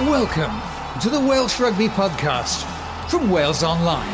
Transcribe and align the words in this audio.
Welcome 0.00 0.60
to 1.00 1.08
the 1.08 1.20
Welsh 1.20 1.60
Rugby 1.60 1.88
Podcast 1.88 2.64
from 3.08 3.30
Wales 3.30 3.62
Online. 3.62 4.06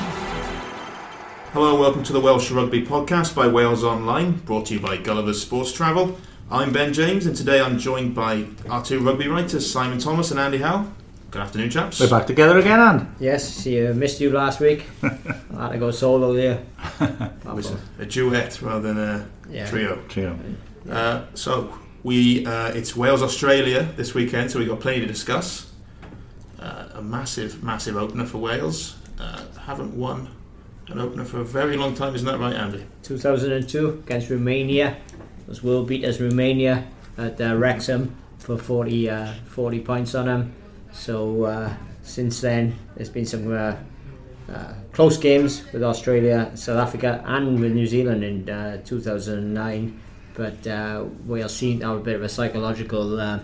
Hello 1.52 1.70
and 1.72 1.80
welcome 1.80 2.02
to 2.04 2.12
the 2.12 2.20
Welsh 2.20 2.50
Rugby 2.50 2.84
Podcast 2.84 3.34
by 3.34 3.48
Wales 3.48 3.82
Online, 3.82 4.32
brought 4.32 4.66
to 4.66 4.74
you 4.74 4.80
by 4.80 4.96
Gulliver's 4.98 5.40
Sports 5.40 5.72
Travel. 5.72 6.18
I'm 6.50 6.72
Ben 6.72 6.92
James, 6.92 7.26
and 7.26 7.34
today 7.34 7.60
I'm 7.60 7.78
joined 7.78 8.14
by 8.14 8.46
our 8.68 8.84
two 8.84 9.00
rugby 9.00 9.28
writers, 9.28 9.70
Simon 9.70 9.98
Thomas 9.98 10.30
and 10.30 10.38
Andy 10.38 10.58
Howell. 10.58 10.92
Good 11.30 11.42
afternoon, 11.42 11.70
chaps. 11.70 11.98
We're 12.00 12.10
back 12.10 12.26
together 12.26 12.58
again, 12.58 12.78
Anne. 12.80 13.14
Yes, 13.18 13.64
you 13.66 13.92
missed 13.94 14.20
you 14.20 14.30
last 14.30 14.60
week. 14.60 14.84
I 15.02 15.08
had 15.08 15.68
to 15.72 15.78
go 15.78 15.90
solo 15.90 16.34
there. 16.34 16.62
It 17.00 17.44
was 17.44 17.70
a, 17.70 17.78
a 18.00 18.06
duet 18.06 18.60
rather 18.62 18.92
than 18.92 18.98
a 18.98 19.28
Yeah. 19.50 19.66
trio. 19.68 20.02
Trio. 20.08 20.38
Uh, 20.90 21.24
so 21.34 21.72
we, 22.02 22.44
uh, 22.46 22.68
it's 22.72 22.94
Wales 22.96 23.22
Australia 23.22 23.88
this 23.96 24.12
weekend, 24.14 24.50
so 24.50 24.58
we've 24.58 24.68
got 24.68 24.80
plenty 24.80 25.00
to 25.00 25.06
discuss. 25.06 25.68
A 27.00 27.02
massive, 27.02 27.64
massive 27.64 27.96
opener 27.96 28.26
for 28.26 28.36
Wales. 28.36 28.98
Uh, 29.18 29.42
haven't 29.58 29.96
won 29.96 30.28
an 30.88 30.98
opener 31.00 31.24
for 31.24 31.40
a 31.40 31.44
very 31.44 31.74
long 31.78 31.94
time, 31.94 32.14
isn't 32.14 32.26
that 32.26 32.38
right, 32.38 32.54
Andy? 32.54 32.84
2002 33.04 34.02
against 34.04 34.28
Romania. 34.28 34.98
Was 35.46 35.62
world 35.62 35.88
beaters 35.88 36.20
Romania 36.20 36.86
at 37.16 37.40
uh, 37.40 37.56
Wrexham 37.56 38.14
for 38.36 38.58
40, 38.58 39.08
uh, 39.08 39.32
40 39.46 39.80
points 39.80 40.14
on 40.14 40.26
them. 40.26 40.54
So 40.92 41.44
uh, 41.44 41.74
since 42.02 42.42
then, 42.42 42.76
there's 42.94 43.08
been 43.08 43.24
some 43.24 43.50
uh, 43.50 43.76
uh, 44.52 44.74
close 44.92 45.16
games 45.16 45.64
with 45.72 45.82
Australia, 45.82 46.50
South 46.54 46.86
Africa, 46.86 47.24
and 47.24 47.58
with 47.60 47.72
New 47.72 47.86
Zealand 47.86 48.22
in 48.22 48.50
uh, 48.50 48.82
2009. 48.84 49.98
But 50.34 50.66
uh, 50.66 51.06
Wales 51.24 51.56
seem 51.56 51.80
to 51.80 51.86
have 51.86 51.96
a 51.96 52.00
bit 52.00 52.16
of 52.16 52.22
a 52.22 52.28
psychological 52.28 53.40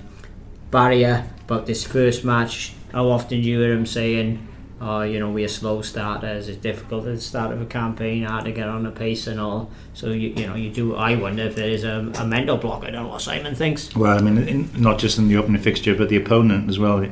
barrier 0.71 1.25
about 1.47 1.65
this 1.65 1.85
first 1.85 2.23
match. 2.23 2.75
How 2.97 3.11
often 3.11 3.43
do 3.43 3.47
you 3.51 3.61
hear 3.61 3.75
him 3.75 3.85
saying, 3.85 4.39
"Oh, 4.81 5.03
you 5.03 5.21
know, 5.21 5.31
we're 5.31 5.49
slow 5.49 5.83
starters. 5.83 6.49
It's 6.49 6.57
difficult 6.57 7.07
at 7.07 7.17
the 7.17 7.21
start 7.21 7.53
of 7.53 7.61
a 7.61 7.67
campaign, 7.67 8.23
hard 8.23 8.47
to 8.47 8.53
get 8.53 8.71
on 8.71 8.85
the 8.85 8.91
pace 8.91 9.27
and 9.27 9.39
all." 9.39 9.71
So 9.93 10.07
you, 10.13 10.31
you 10.35 10.47
know, 10.47 10.55
you 10.55 10.71
do. 10.71 10.95
I 10.95 11.15
wonder 11.15 11.43
if 11.43 11.57
there 11.57 11.69
is 11.69 11.85
a, 11.85 12.11
a 12.19 12.25
mental 12.25 12.57
block. 12.57 12.85
I 12.85 12.91
don't 12.91 13.03
know 13.03 13.11
what 13.11 13.21
Simon 13.21 13.55
thinks. 13.55 13.95
Well, 13.95 14.17
I 14.17 14.23
mean, 14.23 14.39
in, 14.49 14.71
not 14.81 14.99
just 14.99 15.19
in 15.19 15.29
the 15.29 15.37
opening 15.37 15.61
fixture, 15.61 15.95
but 15.95 16.09
the 16.09 16.17
opponent 16.17 16.71
as 16.71 16.79
well. 16.79 17.05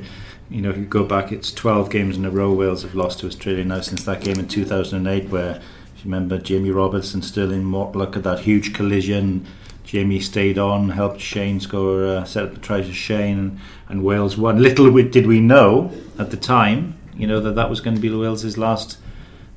You 0.48 0.62
know, 0.62 0.70
if 0.70 0.78
you 0.78 0.86
go 0.86 1.04
back, 1.04 1.32
it's 1.32 1.52
12 1.52 1.90
games 1.90 2.16
in 2.16 2.24
a 2.24 2.30
row 2.30 2.50
Wales 2.50 2.82
have 2.82 2.94
lost 2.94 3.18
to 3.18 3.26
Australia 3.26 3.64
now 3.66 3.82
since 3.82 4.04
that 4.04 4.22
game 4.22 4.38
in 4.38 4.48
2008, 4.48 5.28
where, 5.28 5.56
if 5.56 6.04
you 6.04 6.10
remember, 6.10 6.38
Jamie 6.38 6.70
Roberts 6.70 7.12
and 7.12 7.22
Stirling 7.22 7.62
Mortlock 7.62 8.16
at 8.16 8.22
that 8.22 8.40
huge 8.40 8.72
collision. 8.72 9.46
Jamie 9.84 10.20
stayed 10.20 10.58
on, 10.58 10.88
helped 10.90 11.20
Shane 11.20 11.60
score, 11.60 12.04
uh, 12.06 12.24
set 12.24 12.44
up 12.44 12.54
the 12.54 12.60
try 12.60 12.80
to 12.80 12.92
Shane, 12.92 13.38
and, 13.38 13.58
and 13.88 14.02
Wales 14.02 14.36
won. 14.36 14.60
Little 14.62 14.90
did 14.90 15.26
we 15.26 15.40
know 15.40 15.92
at 16.18 16.30
the 16.30 16.36
time, 16.36 16.98
you 17.14 17.26
know, 17.26 17.40
that 17.40 17.54
that 17.54 17.70
was 17.70 17.80
going 17.80 17.94
to 17.94 18.00
be 18.00 18.10
Wales's 18.10 18.56
last 18.58 18.98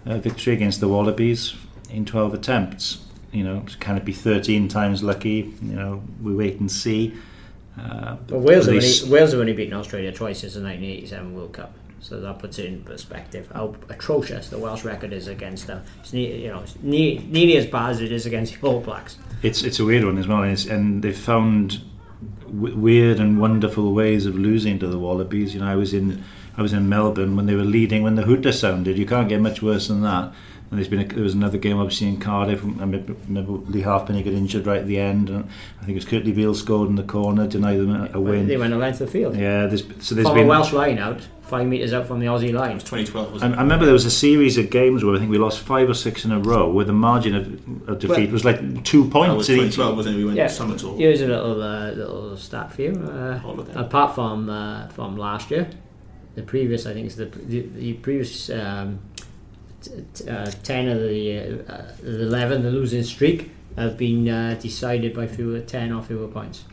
uh, 0.05 0.17
victory 0.17 0.53
against 0.53 0.80
the 0.80 0.88
Wallabies 0.88 1.55
in 1.89 2.05
12 2.05 2.33
attempts. 2.33 3.03
You 3.31 3.44
know, 3.44 3.66
can 3.80 3.98
it 3.98 4.05
be 4.05 4.14
13 4.14 4.67
times 4.67 5.02
lucky? 5.02 5.53
You 5.61 5.73
know, 5.75 6.03
we 6.22 6.36
wait 6.36 6.59
and 6.59 6.72
see. 6.72 7.14
Uh, 7.80 8.16
But 8.28 8.39
Wales 8.39 8.66
have, 8.66 8.75
only, 8.75 9.11
Wales 9.11 9.31
have 9.31 9.39
only 9.39 9.53
beaten 9.53 9.73
Australia 9.73 10.11
twice 10.11 10.39
since 10.39 10.53
the 10.55 10.61
1987 10.61 11.33
World 11.33 11.53
Cup. 11.53 11.73
So 12.00 12.20
that 12.22 12.39
puts 12.39 12.59
it 12.59 12.66
in 12.66 12.83
perspective 12.83 13.50
how 13.53 13.75
atrocious 13.89 14.50
the 14.50 14.58
Welsh 14.58 14.83
record 14.83 15.14
is 15.14 15.28
against 15.28 15.67
them. 15.67 15.83
It's 16.00 16.14
ne- 16.14 16.44
you 16.44 16.50
know 16.50 16.59
it's 16.61 16.75
ne- 16.81 17.17
nearly 17.17 17.58
as 17.58 17.66
bad 17.66 17.92
as 17.92 18.02
it 18.02 18.11
is 18.11 18.25
against 18.25 18.59
the 18.59 18.67
All 18.67 18.80
Blacks. 18.80 19.17
It's 19.41 19.63
it's 19.63 19.80
a 19.80 19.85
weird 19.85 20.03
one 20.03 20.17
as 20.17 20.27
well, 20.27 20.43
and, 20.43 20.66
and 20.66 21.03
they've 21.03 21.17
found 21.17 21.81
w- 22.45 22.75
weird 22.75 23.19
and 23.19 23.39
wonderful 23.39 23.93
ways 23.93 24.25
of 24.25 24.35
losing 24.35 24.80
to 24.80 24.88
the 24.88 24.97
Wallabies. 24.97 25.53
You 25.53 25.59
know, 25.59 25.67
I 25.67 25.75
was 25.75 25.93
in 25.93 26.23
I 26.57 26.61
was 26.61 26.73
in 26.73 26.89
Melbourne 26.89 27.35
when 27.35 27.45
they 27.45 27.55
were 27.55 27.63
leading 27.63 28.03
when 28.03 28.15
the 28.15 28.23
hooter 28.23 28.52
sounded. 28.52 28.97
You 28.97 29.05
can't 29.05 29.30
get 29.30 29.41
much 29.41 29.61
worse 29.61 29.88
than 29.89 30.02
that. 30.02 30.33
And 30.69 30.77
there's 30.77 30.89
been 30.89 30.99
a, 30.99 31.05
there 31.05 31.23
was 31.23 31.33
another 31.33 31.57
game 31.57 31.77
obviously 31.77 32.08
in 32.09 32.19
Cardiff. 32.19 32.61
I 32.61 32.67
remember 32.67 33.14
remember 33.27 33.52
Lee 33.71 33.81
Halfpenny 33.81 34.21
got 34.21 34.33
injured 34.33 34.65
right 34.65 34.80
at 34.81 34.87
the 34.87 34.99
end, 34.99 35.30
and 35.30 35.45
I 35.81 35.86
think 35.86 35.92
it 35.92 35.95
was 35.95 36.05
Kurtley 36.05 36.36
Beale 36.36 36.53
scored 36.53 36.89
in 36.89 36.95
the 36.95 37.03
corner, 37.03 37.47
denied 37.47 37.77
them 37.80 37.92
a, 37.95 38.09
a 38.14 38.19
win. 38.19 38.47
They 38.47 38.58
went 38.58 38.73
a 38.73 38.77
length 38.77 38.99
of 38.99 39.08
the 39.08 39.14
field. 39.14 39.37
Yeah, 39.37 39.67
there's, 39.67 39.83
so 39.99 40.14
there's 40.14 40.27
from 40.27 40.36
been 40.36 40.45
a 40.45 40.49
Welsh 40.49 40.73
line 40.73 40.97
out, 40.99 41.25
five 41.43 41.67
metres 41.67 41.93
out 41.93 42.05
from 42.05 42.19
the 42.19 42.25
Aussie 42.25 42.52
line. 42.53 42.80
2012 42.80 43.31
was 43.31 43.43
I, 43.43 43.47
I 43.47 43.61
remember 43.61 43.86
there 43.86 43.93
was 43.93 44.03
a 44.03 44.11
series 44.11 44.58
of 44.58 44.69
games 44.69 45.05
where 45.05 45.15
I 45.15 45.19
think 45.19 45.31
we 45.31 45.37
lost 45.37 45.59
five 45.61 45.89
or 45.89 45.93
six 45.93 46.25
in 46.25 46.33
a 46.33 46.39
row, 46.39 46.69
where 46.69 46.83
the 46.83 46.92
margin 46.92 47.33
of, 47.33 47.89
of 47.89 47.99
defeat 47.99 48.25
Well- 48.25 48.33
was 48.33 48.43
like 48.43 48.83
two 48.83 49.05
That 49.05 49.11
points. 49.13 49.36
was 49.37 49.49
in 49.49 49.55
each- 49.59 49.75
2012, 49.75 49.95
wasn't 49.97 50.15
it? 50.15 50.17
We 50.17 50.25
went 50.25 50.36
Yeah, 50.37 50.47
summer 50.47 50.77
tour. 50.77 50.97
here's 50.97 51.21
a 51.21 51.27
little 51.27 51.63
uh, 51.63 51.92
little 51.92 52.36
stat 52.36 52.73
for 52.73 52.81
you. 52.81 52.92
Uh, 52.92 53.39
look 53.45 53.69
at 53.69 53.73
that. 53.75 53.86
apart 53.86 54.15
from 54.15 54.49
uh, 54.49 54.89
from 54.89 55.15
last 55.15 55.49
year, 55.49 55.69
the 56.36 56.42
previous 56.42 56.86
I 56.86 56.92
think 56.93 57.08
is 57.08 57.15
the 57.15 57.25
the, 57.27 57.61
the 57.61 57.93
previous 57.93 58.49
um, 58.49 58.99
t- 59.15 59.17
t- 59.17 59.17
uh, 60.27 60.52
ten 60.64 60.88
of 60.88 60.99
the 60.99 61.38
uh, 61.38 61.71
uh, 61.71 61.92
the 62.02 62.23
eleven 62.23 62.64
the 62.64 62.71
losing 62.71 63.04
streak 63.04 63.52
have 63.76 63.98
been 63.98 64.27
uh, 64.27 64.58
decided 64.60 65.14
by 65.14 65.27
fewer 65.27 65.60
ten 65.60 65.92
or 65.92 66.02
fewer 66.02 66.27
points. 66.27 66.65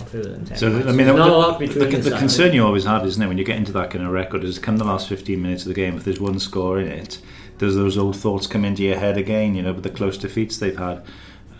Or 0.00 0.06
fewer 0.06 0.24
than 0.24 0.44
ten. 0.44 0.56
So 0.56 0.70
points. 0.70 0.88
I 0.88 0.92
mean, 0.92 1.06
the, 1.06 1.12
not 1.12 1.28
the, 1.28 1.34
a 1.34 1.36
lot 1.36 1.58
between 1.58 1.90
the, 1.90 1.96
the, 1.96 2.10
the 2.10 2.18
concern 2.18 2.52
you 2.52 2.64
always 2.64 2.84
have, 2.84 3.04
isn't 3.04 3.22
it, 3.22 3.28
when 3.28 3.38
you 3.38 3.44
get 3.44 3.56
into 3.56 3.72
that 3.72 3.90
kind 3.90 4.04
of 4.04 4.12
record, 4.12 4.44
is 4.44 4.58
come 4.58 4.78
the 4.78 4.84
last 4.84 5.08
15 5.08 5.40
minutes 5.40 5.62
of 5.62 5.68
the 5.68 5.74
game, 5.74 5.96
if 5.96 6.04
there's 6.04 6.20
one 6.20 6.38
score 6.38 6.80
in 6.80 6.88
it, 6.88 7.20
does 7.58 7.74
those 7.74 7.98
old 7.98 8.16
thoughts 8.16 8.46
come 8.46 8.64
into 8.64 8.82
your 8.82 8.98
head 8.98 9.18
again? 9.18 9.54
You 9.54 9.62
know, 9.62 9.72
with 9.72 9.82
the 9.82 9.90
close 9.90 10.16
defeats 10.16 10.58
they've 10.58 10.78
had. 10.78 11.04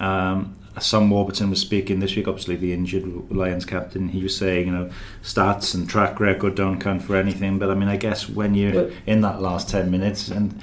Um, 0.00 0.56
Sam 0.78 1.10
Warburton 1.10 1.50
was 1.50 1.60
speaking 1.60 2.00
this 2.00 2.14
week, 2.14 2.28
obviously 2.28 2.56
the 2.56 2.72
injured 2.72 3.04
Lions 3.30 3.64
captain. 3.64 4.08
He 4.08 4.22
was 4.22 4.36
saying, 4.36 4.66
you 4.66 4.72
know, 4.72 4.90
stats 5.22 5.74
and 5.74 5.88
track 5.88 6.20
record 6.20 6.54
don't 6.54 6.78
count 6.80 7.02
for 7.02 7.16
anything. 7.16 7.58
But 7.58 7.70
I 7.70 7.74
mean, 7.74 7.88
I 7.88 7.96
guess 7.96 8.28
when 8.28 8.54
you're 8.54 8.72
But- 8.72 8.92
in 9.06 9.20
that 9.22 9.42
last 9.42 9.68
10 9.68 9.90
minutes, 9.90 10.28
and 10.28 10.60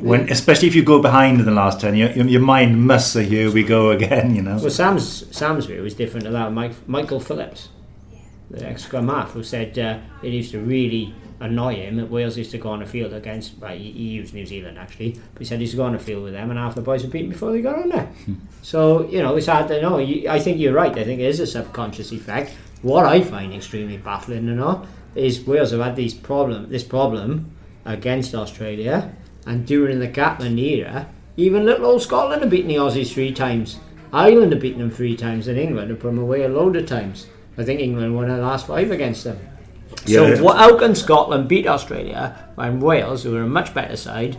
when, 0.00 0.28
especially 0.30 0.68
if 0.68 0.74
you 0.74 0.82
go 0.82 1.00
behind 1.00 1.38
in 1.38 1.46
the 1.46 1.52
last 1.52 1.80
10, 1.80 1.94
your, 1.94 2.10
your 2.10 2.40
mind 2.40 2.84
must 2.86 3.12
say, 3.12 3.24
here 3.24 3.50
we 3.50 3.62
go 3.62 3.90
again, 3.90 4.34
you 4.34 4.42
know. 4.42 4.56
Well, 4.56 4.70
Sam's 4.70 5.24
Sam's 5.34 5.66
view 5.66 5.84
is 5.84 5.94
different 5.94 6.24
to 6.26 6.32
that 6.32 6.48
of 6.48 6.52
Mike, 6.52 6.72
Michael 6.88 7.20
Phillips, 7.20 7.68
scrum 8.76 9.08
half, 9.08 9.32
who 9.32 9.42
said 9.42 9.78
uh, 9.78 9.98
it 10.22 10.28
used 10.28 10.52
to 10.52 10.60
really 10.60 11.14
annoy 11.40 11.74
him 11.74 11.96
that 11.96 12.08
Wales 12.08 12.38
used 12.38 12.52
to 12.52 12.58
go 12.58 12.70
on 12.70 12.80
the 12.80 12.86
field 12.86 13.12
against. 13.12 13.58
Well, 13.58 13.76
he, 13.76 13.90
he 13.90 14.04
used 14.04 14.32
New 14.34 14.46
Zealand 14.46 14.78
actually, 14.78 15.18
but 15.34 15.40
he 15.40 15.44
said 15.44 15.58
he 15.58 15.62
used 15.62 15.72
to 15.72 15.76
go 15.76 15.84
on 15.84 15.92
the 15.92 15.98
field 15.98 16.24
with 16.24 16.32
them, 16.32 16.50
and 16.50 16.58
half 16.58 16.74
the 16.74 16.80
boys 16.82 17.02
were 17.02 17.10
beaten 17.10 17.30
before 17.30 17.52
they 17.52 17.60
got 17.60 17.76
on 17.76 17.88
there. 17.88 18.08
so 18.62 19.08
you 19.08 19.22
know, 19.22 19.36
it's 19.36 19.46
hard 19.46 19.68
to 19.68 19.80
know. 19.80 19.98
You, 19.98 20.28
I 20.28 20.38
think 20.38 20.58
you're 20.58 20.72
right. 20.72 20.96
I 20.96 21.04
think 21.04 21.20
it 21.20 21.26
is 21.26 21.40
a 21.40 21.46
subconscious 21.46 22.12
effect. 22.12 22.54
What 22.82 23.06
I 23.06 23.20
find 23.20 23.52
extremely 23.52 23.96
baffling, 23.96 24.46
you 24.46 24.54
know, 24.54 24.86
is 25.14 25.44
Wales 25.46 25.70
have 25.72 25.80
had 25.80 25.96
these 25.96 26.14
problem, 26.14 26.68
this 26.68 26.84
problem 26.84 27.52
against 27.84 28.34
Australia, 28.34 29.14
and 29.46 29.66
during 29.66 29.98
the 29.98 30.08
Gatland 30.08 30.58
era, 30.58 31.08
even 31.36 31.64
little 31.64 31.86
old 31.86 32.02
Scotland 32.02 32.42
have 32.42 32.50
beaten 32.50 32.68
the 32.68 32.76
Aussies 32.76 33.12
three 33.12 33.32
times. 33.32 33.78
Ireland 34.12 34.52
have 34.52 34.60
beaten 34.60 34.80
them 34.80 34.90
three 34.90 35.16
times, 35.16 35.48
and 35.48 35.58
England 35.58 35.90
have 35.90 36.00
put 36.00 36.08
them 36.08 36.18
away 36.18 36.42
a 36.42 36.48
load 36.48 36.76
of 36.76 36.86
times. 36.86 37.26
I 37.58 37.64
think 37.64 37.80
England 37.80 38.14
won 38.14 38.28
the 38.28 38.38
last 38.38 38.66
five 38.66 38.90
against 38.90 39.24
them. 39.24 39.38
Yeah. 40.06 40.34
So 40.36 40.52
how 40.52 40.78
can 40.78 40.94
Scotland 40.94 41.48
beat 41.48 41.66
Australia 41.66 42.48
when 42.54 42.80
Wales, 42.80 43.22
who 43.22 43.36
are 43.36 43.42
a 43.42 43.46
much 43.48 43.74
better 43.74 43.96
side, 43.96 44.36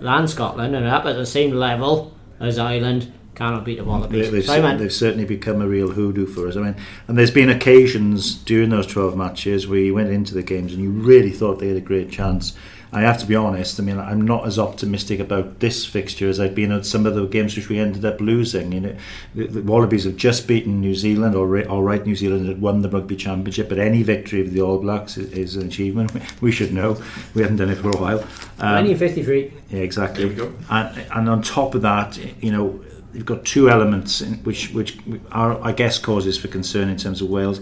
land 0.00 0.30
Scotland 0.30 0.74
and 0.74 0.86
are 0.86 0.94
up 0.94 1.06
at 1.06 1.16
the 1.16 1.26
same 1.26 1.52
level 1.52 2.14
as 2.40 2.58
Ireland, 2.58 3.12
cannot 3.34 3.64
beat 3.64 3.76
the 3.78 3.84
Wallabies? 3.84 4.30
they've, 4.30 4.44
cer- 4.44 4.76
they've 4.78 4.92
certainly 4.92 5.26
become 5.26 5.60
a 5.60 5.68
real 5.68 5.90
hoodoo 5.90 6.26
for 6.26 6.48
us. 6.48 6.56
I 6.56 6.60
mean, 6.60 6.76
and 7.08 7.18
there's 7.18 7.30
been 7.30 7.50
occasions 7.50 8.34
during 8.34 8.70
those 8.70 8.86
12 8.86 9.16
matches 9.16 9.68
where 9.68 9.78
you 9.78 9.94
went 9.94 10.10
into 10.10 10.34
the 10.34 10.42
games 10.42 10.72
and 10.72 10.82
you 10.82 10.90
really 10.90 11.30
thought 11.30 11.58
they 11.58 11.68
had 11.68 11.76
a 11.76 11.82
great 11.82 12.10
chance. 12.10 12.54
I 12.92 13.02
have 13.02 13.18
to 13.18 13.26
be 13.26 13.36
honest. 13.36 13.78
I 13.78 13.84
mean, 13.84 13.98
I'm 13.98 14.22
not 14.22 14.46
as 14.46 14.58
optimistic 14.58 15.20
about 15.20 15.60
this 15.60 15.86
fixture 15.86 16.28
as 16.28 16.40
I've 16.40 16.54
been 16.54 16.72
at 16.72 16.84
some 16.84 17.06
of 17.06 17.14
the 17.14 17.26
games 17.26 17.56
which 17.56 17.68
we 17.68 17.78
ended 17.78 18.04
up 18.04 18.20
losing. 18.20 18.72
You 18.72 18.80
know, 18.80 18.96
the, 19.34 19.46
the 19.46 19.62
Wallabies 19.62 20.04
have 20.04 20.16
just 20.16 20.48
beaten 20.48 20.80
New 20.80 20.94
Zealand. 20.94 21.36
All 21.36 21.46
right, 21.46 21.66
all 21.66 21.82
right, 21.82 22.04
New 22.04 22.16
Zealand 22.16 22.48
had 22.48 22.60
won 22.60 22.82
the 22.82 22.88
rugby 22.88 23.14
championship, 23.14 23.68
but 23.68 23.78
any 23.78 24.02
victory 24.02 24.40
of 24.40 24.52
the 24.52 24.60
All 24.60 24.78
Blacks 24.78 25.16
is, 25.16 25.32
is 25.32 25.56
an 25.56 25.68
achievement. 25.68 26.12
We 26.40 26.52
should 26.52 26.72
know. 26.72 27.00
We 27.34 27.42
haven't 27.42 27.58
done 27.58 27.70
it 27.70 27.76
for 27.76 27.90
a 27.90 27.96
while. 27.96 28.20
Um, 28.58 28.86
1953. 28.86 29.52
yeah, 29.68 29.78
exactly. 29.80 30.26
There 30.26 30.46
we 30.46 30.52
go. 30.52 30.58
And, 30.70 31.06
and 31.12 31.28
on 31.28 31.42
top 31.42 31.74
of 31.74 31.82
that, 31.82 32.18
you 32.42 32.50
know, 32.50 32.82
you've 33.12 33.26
got 33.26 33.44
two 33.44 33.68
elements 33.68 34.20
in 34.20 34.34
which 34.44 34.70
which 34.72 34.98
are, 35.32 35.62
I 35.62 35.72
guess, 35.72 35.98
causes 35.98 36.38
for 36.38 36.48
concern 36.48 36.88
in 36.88 36.96
terms 36.96 37.20
of 37.20 37.28
Wales. 37.28 37.60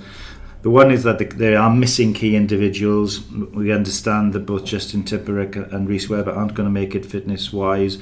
The 0.68 0.74
one 0.74 0.90
is 0.90 1.02
that 1.04 1.18
the, 1.18 1.24
they 1.24 1.56
are 1.56 1.74
missing 1.74 2.12
key 2.12 2.36
individuals. 2.36 3.26
We 3.30 3.72
understand 3.72 4.34
that 4.34 4.44
both 4.44 4.66
Justin 4.66 5.02
Tipuric 5.02 5.56
and 5.72 5.88
Rhys 5.88 6.10
Webber 6.10 6.30
aren't 6.30 6.52
going 6.52 6.68
to 6.68 6.70
make 6.70 6.94
it 6.94 7.06
fitness 7.06 7.54
wise. 7.54 7.96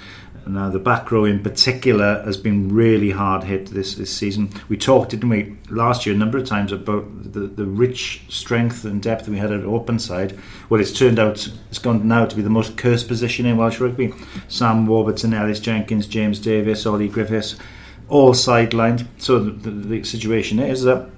Now, 0.49 0.69
the 0.69 0.81
back 0.81 1.13
row 1.13 1.25
in 1.25 1.45
particular 1.45 2.25
has 2.25 2.37
been 2.37 2.75
really 2.75 3.13
hard 3.13 3.45
hit 3.45 3.67
this, 3.67 3.95
this 3.95 4.13
season. 4.13 4.51
We 4.69 4.77
talked, 4.77 5.11
didn't 5.11 5.29
we, 5.29 5.55
last 5.71 6.07
year 6.07 6.17
a 6.17 6.19
number 6.19 6.39
of 6.39 6.47
times 6.47 6.73
about 6.73 7.05
the, 7.33 7.47
the 7.47 7.67
rich 7.67 8.23
strength 8.29 8.85
and 8.85 9.01
depth 9.01 9.29
we 9.29 9.39
had 9.39 9.53
at 9.53 9.63
open 9.63 10.01
side. 10.01 10.37
Well, 10.69 10.81
it's 10.81 10.91
turned 10.91 11.21
out, 11.21 11.49
it's 11.71 11.79
gone 11.79 12.09
now 12.09 12.27
to 12.27 12.35
be 12.35 12.43
the 12.43 12.51
most 12.51 12.77
cursed 12.77 13.07
position 13.07 13.47
in 13.47 13.59
Welsh 13.59 13.79
rugby. 13.79 14.13
Sam 14.49 14.89
Warburton, 14.89 15.35
Ellis 15.35 15.61
Jenkins, 15.61 16.09
James 16.09 16.41
Davies, 16.41 16.85
Ollie 16.85 17.09
Griffiths, 17.09 17.55
all 18.09 18.33
sidelined. 18.33 19.07
So 19.19 19.39
the, 19.39 19.53
the, 19.53 19.71
the 19.71 20.03
situation 20.03 20.59
is 20.59 20.83
that 20.83 21.11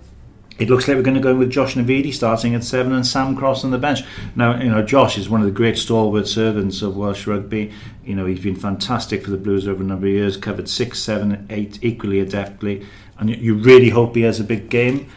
it 0.59 0.69
looks 0.69 0.89
like 0.89 0.97
we're 0.97 1.03
going 1.03 1.15
to 1.15 1.21
go 1.21 1.31
in 1.31 1.39
with 1.39 1.51
Josh 1.51 1.75
Navidi 1.75 2.13
starting 2.13 2.55
at 2.55 2.65
seven 2.65 2.93
and 2.93 3.07
Sam 3.07 3.37
Cross 3.37 3.65
on 3.65 3.71
the 3.71 3.79
bench. 3.79 4.01
Now, 4.35 4.61
you 4.61 4.69
know, 4.69 4.83
Josh 4.83 5.17
is 5.17 5.29
one 5.29 5.41
of 5.41 5.47
the 5.47 5.53
great 5.53 5.79
stalwart 5.79 6.27
servants 6.27 6.83
of 6.83 6.97
Welsh 6.97 7.27
rugby. 7.27 7.73
You 8.05 8.17
know, 8.17 8.27
he's 8.27 8.41
been 8.41 8.57
fantastic 8.57 9.25
for 9.25 9.31
the 9.31 9.37
Blues 9.37 9.69
over 9.69 9.83
a 9.83 9.87
number 9.87 10.07
of 10.07 10.13
years, 10.13 10.37
covered 10.37 10.69
six, 10.69 10.99
seven, 10.99 11.47
eight 11.49 11.79
equally 11.83 12.25
adeptly, 12.25 12.85
and 13.19 13.31
you 13.31 13.55
really 13.55 13.91
hope 13.91 14.17
he 14.17 14.23
has 14.23 14.41
a 14.41 14.45
big 14.45 14.69
game. 14.69 15.09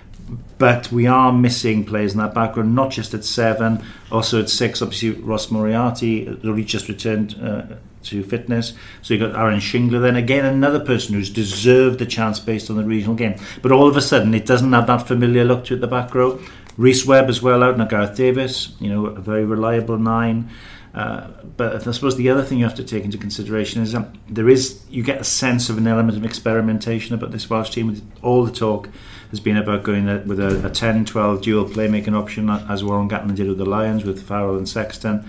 But 0.60 0.92
we 0.92 1.08
are 1.08 1.34
missing 1.34 1.86
players 1.86 2.14
in 2.14 2.20
that 2.20 2.36
background, 2.36 2.76
not 2.76 2.92
just 2.92 3.14
at 3.16 3.26
seven, 3.26 3.84
also 4.12 4.42
at 4.42 4.50
six. 4.50 4.82
Obviously, 4.82 5.12
Ross 5.12 5.50
Moriarty, 5.50 6.28
already 6.46 6.64
just 6.64 6.88
returned 6.88 7.36
uh, 7.42 7.78
to 8.04 8.24
fitness. 8.24 8.74
So 9.02 9.14
you've 9.14 9.22
got 9.22 9.40
Aaron 9.40 9.60
Shingler, 9.60 10.02
then 10.02 10.16
again 10.16 10.46
another 10.46 10.80
person 10.80 11.16
who's 11.16 11.30
deserved 11.30 12.00
the 12.00 12.06
chance 12.06 12.40
based 12.40 12.70
on 12.70 12.78
the 12.78 12.84
regional 12.84 13.16
game. 13.16 13.36
But 13.62 13.72
all 13.72 13.88
of 13.88 13.98
a 13.98 14.02
sudden 14.02 14.34
it 14.34 14.46
doesn't 14.46 14.72
have 14.74 14.88
that 14.88 15.08
familiar 15.08 15.44
look 15.44 15.66
to 15.66 15.76
it 15.76 15.82
the 15.82 15.88
back 15.88 16.14
row. 16.16 16.40
Rhys 16.78 17.06
Webb 17.06 17.30
as 17.30 17.42
well 17.42 17.64
out, 17.64 17.78
and 17.78 17.90
Gareth 17.90 18.16
Davies, 18.16 18.76
you 18.80 18.90
know, 18.90 19.08
a 19.08 19.20
very 19.20 19.46
reliable 19.46 19.98
nine. 19.98 20.50
Uh, 20.94 21.28
but 21.56 21.88
I 21.88 21.92
suppose 21.92 22.18
the 22.18 22.30
other 22.30 22.44
thing 22.44 22.58
you 22.58 22.66
have 22.66 22.76
to 22.76 22.84
take 22.84 23.06
into 23.06 23.18
consideration 23.18 23.82
is 23.82 23.94
that 23.94 24.10
there 24.28 24.50
is 24.50 24.84
you 24.90 25.04
get 25.04 25.22
a 25.22 25.24
sense 25.24 25.70
of 25.70 25.78
an 25.78 25.88
element 25.88 26.18
of 26.18 26.26
experimentation 26.26 27.16
about 27.16 27.32
this 27.32 27.50
Welsh 27.50 27.70
team. 27.70 28.12
All 28.22 28.44
the 28.44 28.52
talk 28.52 28.90
has 29.30 29.40
been 29.40 29.56
about 29.56 29.84
going 29.84 30.06
with 30.28 30.40
a, 30.42 30.66
a 30.66 30.70
10-12 30.70 31.42
dual 31.42 31.66
playmaking 31.66 32.14
option, 32.14 32.50
as 32.50 32.84
Warren 32.84 33.08
Gatland 33.08 33.36
did 33.36 33.48
with 33.48 33.58
the 33.58 33.66
Lions 33.66 34.04
with 34.04 34.22
Farrell 34.28 34.58
and 34.58 34.68
Sexton 34.68 35.26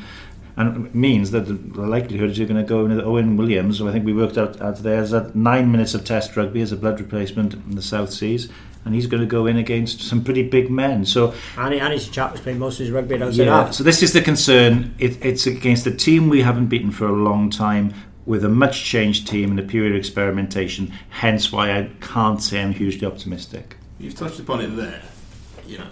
and 0.56 0.86
it 0.86 0.94
means 0.94 1.30
that 1.30 1.46
the 1.46 1.80
likelihood 1.80 2.30
is 2.30 2.38
you're 2.38 2.46
going 2.46 2.62
to 2.62 2.68
go 2.68 2.84
in 2.84 2.94
with 2.94 3.04
Owen 3.04 3.36
Williams. 3.36 3.78
So 3.78 3.88
I 3.88 3.92
think 3.92 4.04
we 4.04 4.12
worked 4.12 4.36
out, 4.36 4.60
out 4.60 4.76
today 4.76 4.96
as 4.96 5.10
that 5.12 5.34
nine 5.34 5.72
minutes 5.72 5.94
of 5.94 6.04
Test 6.04 6.36
rugby 6.36 6.60
as 6.60 6.72
a 6.72 6.76
blood 6.76 7.00
replacement 7.00 7.54
in 7.54 7.74
the 7.74 7.82
South 7.82 8.12
Seas, 8.12 8.50
and 8.84 8.94
he's 8.94 9.06
going 9.06 9.22
to 9.22 9.26
go 9.26 9.46
in 9.46 9.56
against 9.56 10.02
some 10.02 10.22
pretty 10.22 10.42
big 10.42 10.70
men. 10.70 11.06
So 11.06 11.34
and, 11.56 11.74
and 11.74 11.92
he's 11.92 12.08
a 12.08 12.12
chap 12.12 12.32
who's 12.32 12.40
played 12.40 12.58
most 12.58 12.74
of 12.74 12.86
his 12.86 12.90
rugby 12.90 13.14
outside 13.22 13.44
yeah, 13.44 13.70
So 13.70 13.82
this 13.82 14.02
is 14.02 14.12
the 14.12 14.20
concern. 14.20 14.94
It, 14.98 15.24
it's 15.24 15.46
against 15.46 15.86
a 15.86 15.94
team 15.94 16.28
we 16.28 16.42
haven't 16.42 16.66
beaten 16.66 16.90
for 16.90 17.06
a 17.06 17.12
long 17.12 17.50
time. 17.50 17.94
With 18.24 18.44
a 18.44 18.48
much 18.48 18.84
changed 18.84 19.26
team 19.26 19.50
and 19.50 19.58
a 19.58 19.64
period 19.64 19.94
of 19.94 19.98
experimentation, 19.98 20.92
hence 21.08 21.50
why 21.50 21.76
I 21.76 21.90
can't 22.00 22.40
say 22.40 22.62
I'm 22.62 22.72
hugely 22.72 23.04
optimistic. 23.04 23.76
You've 23.98 24.14
touched 24.14 24.38
upon 24.38 24.60
it 24.60 24.68
there. 24.76 25.02
You 25.66 25.78
know, 25.78 25.90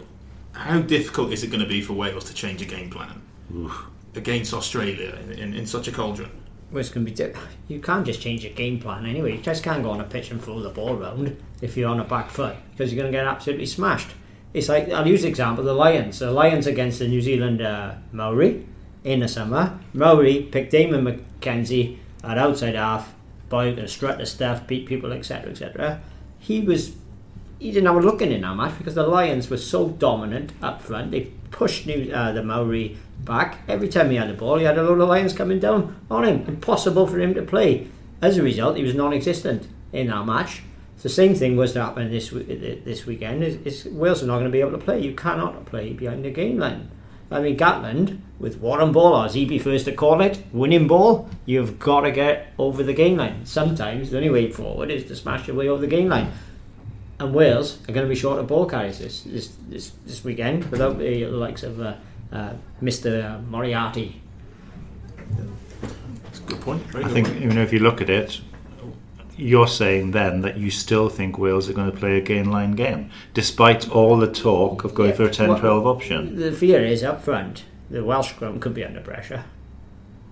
how 0.53 0.81
difficult 0.81 1.33
is 1.33 1.43
it 1.43 1.49
going 1.49 1.61
to 1.61 1.67
be 1.67 1.81
for 1.81 1.95
Wales 1.95 2.23
to 2.27 2.35
change 2.35 2.63
a 2.63 2.67
game 2.67 2.89
plan? 2.89 3.21
Oof 3.53 3.91
against 4.15 4.53
Australia 4.53 5.17
in, 5.23 5.33
in, 5.33 5.55
in 5.55 5.67
such 5.67 5.89
a 5.89 5.93
cauldron? 5.93 6.31
Well, 6.71 6.81
it's 6.81 6.89
going 6.89 7.05
to 7.05 7.13
be. 7.13 7.39
You 7.69 7.81
can't 7.81 8.07
just 8.07 8.21
change 8.21 8.45
your 8.45 8.53
game 8.53 8.79
plan 8.79 9.05
anyway. 9.05 9.37
You 9.37 9.43
just 9.43 9.65
can't 9.65 9.83
go 9.83 9.91
on 9.91 10.01
a 10.01 10.05
pitch 10.05 10.31
and 10.31 10.41
throw 10.41 10.61
the 10.61 10.71
ball 10.71 10.97
around 10.97 11.37
if 11.61 11.77
you're 11.77 11.89
on 11.89 12.01
a 12.01 12.05
back 12.05 12.31
foot 12.31 12.57
because 12.71 12.93
you're 12.93 13.03
going 13.03 13.13
to 13.13 13.19
get 13.19 13.27
absolutely 13.27 13.67
smashed. 13.67 14.11
It's 14.55 14.69
like 14.69 14.89
I'll 14.91 15.07
use 15.07 15.23
the 15.23 15.29
example 15.29 15.65
the 15.65 15.73
Lions. 15.73 16.19
The 16.19 16.31
Lions 16.31 16.67
against 16.67 16.99
the 16.99 17.09
New 17.09 17.21
Zealand 17.21 17.61
uh, 17.61 17.95
Maori 18.13 18.67
in 19.05 19.21
the 19.21 19.29
summer. 19.29 19.79
Maori 19.95 20.43
picked 20.43 20.73
Damian 20.73 21.05
McKenzie 21.05 21.99
at 22.23 22.39
outside 22.39 22.75
half, 22.75 23.15
by 23.49 23.73
the 23.73 23.89
strut 23.89 24.19
the 24.19 24.27
stuff, 24.27 24.67
beat 24.67 24.87
people, 24.87 25.13
etc., 25.13 25.51
etc. 25.51 26.01
He 26.39 26.61
was 26.61 26.95
he 27.59 27.73
didn't 27.73 27.87
have 27.87 27.97
a 27.97 28.01
look 28.01 28.23
in 28.23 28.33
in 28.33 28.41
that 28.41 28.55
match 28.55 28.79
because 28.79 28.95
the 28.95 29.07
Lions 29.07 29.51
were 29.51 29.59
so 29.59 29.89
dominant 29.89 30.53
up 30.63 30.81
front. 30.81 31.11
They 31.11 31.33
pushed 31.51 31.87
New, 31.87 32.13
uh, 32.13 32.33
the 32.33 32.43
Maori 32.43 32.97
back. 33.25 33.59
Every 33.69 33.89
time 33.89 34.11
he 34.11 34.17
had 34.17 34.31
the 34.31 34.35
ball, 34.35 34.59
he 34.59 34.65
had 34.65 34.79
a 34.79 34.83
load 34.83 35.01
of 35.01 35.09
lions 35.09 35.33
coming 35.33 35.59
down 35.59 35.97
on 36.11 36.25
him. 36.25 36.45
Impossible 36.47 37.07
for 37.07 37.21
him 37.21 37.35
to 37.35 37.43
play. 37.43 37.89
As 38.23 38.39
a 38.39 38.43
result, 38.43 38.77
he 38.77 38.83
was 38.83 38.95
non-existent 38.95 39.69
in 39.93 40.09
that 40.09 40.27
match. 40.27 40.63
The 41.03 41.09
same 41.09 41.35
thing 41.35 41.57
was 41.57 41.73
to 41.73 41.83
happen 41.83 42.11
this 42.11 42.29
this 42.31 43.07
weekend. 43.07 43.43
Is, 43.43 43.57
is 43.65 43.91
Wales 43.91 44.23
are 44.23 44.27
not 44.27 44.35
going 44.35 44.45
to 44.45 44.51
be 44.51 44.61
able 44.61 44.73
to 44.73 44.79
play. 44.79 45.01
You 45.01 45.15
cannot 45.15 45.65
play 45.65 45.95
behind 45.95 46.25
the 46.25 46.31
game 46.31 46.59
line. 46.59 46.91
I 47.31 47.41
mean, 47.41 47.57
Gatland 47.57 48.19
with 48.39 48.59
Warren 48.59 48.93
ball, 48.93 49.23
as 49.23 49.35
he 49.35 49.47
prefers 49.47 49.85
to 49.85 49.93
call 49.93 50.21
it, 50.21 50.43
winning 50.53 50.89
ball, 50.89 51.31
you've 51.47 51.79
got 51.79 52.01
to 52.01 52.11
get 52.11 52.53
over 52.59 52.83
the 52.83 52.93
game 52.93 53.17
line. 53.17 53.47
Sometimes 53.47 54.11
the 54.11 54.17
only 54.17 54.31
way 54.31 54.51
forward 54.51 54.91
is 54.91 55.05
to 55.05 55.17
smash 55.17 55.47
your 55.47 55.57
way 55.57 55.69
over 55.69 55.81
the 55.81 55.87
game 55.87 56.09
line. 56.09 56.33
And 57.21 57.33
Wales 57.35 57.79
are 57.89 57.93
going 57.93 58.07
to 58.07 58.09
be 58.09 58.19
short 58.19 58.39
of 58.41 58.47
ball 58.49 58.67
carriers 58.67 58.99
this 58.99 59.23
this, 59.23 59.53
this, 59.69 59.93
this 60.07 60.25
weekend 60.25 60.65
without 60.71 60.99
the 60.99 61.27
likes 61.27 61.63
of. 61.63 61.81
Uh, 61.81 61.95
uh, 62.33 62.53
Mr. 62.81 63.45
Moriarty. 63.49 64.23
That's 66.25 66.39
a 66.39 66.43
good 66.43 66.61
point. 66.61 66.83
Very 66.85 67.05
I 67.05 67.09
good 67.09 67.15
think 67.15 67.27
point. 67.29 67.41
you 67.41 67.51
know 67.51 67.63
if 67.63 67.73
you 67.73 67.81
look 67.81 68.01
at 68.01 68.09
it, 68.09 68.41
you're 69.37 69.67
saying 69.67 70.13
then 70.13 70.43
that 70.43 70.57
you 70.57 70.71
still 70.71 71.09
think 71.09 71.39
Wales 71.39 71.69
are 71.69 71.73
going 71.73 71.91
to 71.91 71.97
play 71.97 72.19
a 72.19 72.21
gain 72.21 72.51
line 72.51 72.73
game, 72.73 73.11
despite 73.35 73.91
all 73.91 74.17
the 74.17 74.31
talk 74.31 74.85
of 74.85 74.95
going 74.95 75.11
Yeah, 75.11 75.17
for 75.17 75.25
a 75.25 75.31
10 75.31 75.49
well, 75.49 75.59
12 75.59 75.87
option. 75.87 76.37
The 76.37 76.53
fear 76.53 76.85
is 76.85 77.03
up 77.03 77.23
front, 77.23 77.65
the 77.91 78.05
Welsh 78.05 78.31
scrum 78.31 78.61
could 78.61 78.75
be 78.75 78.85
under 78.85 79.01
pressure. 79.01 79.45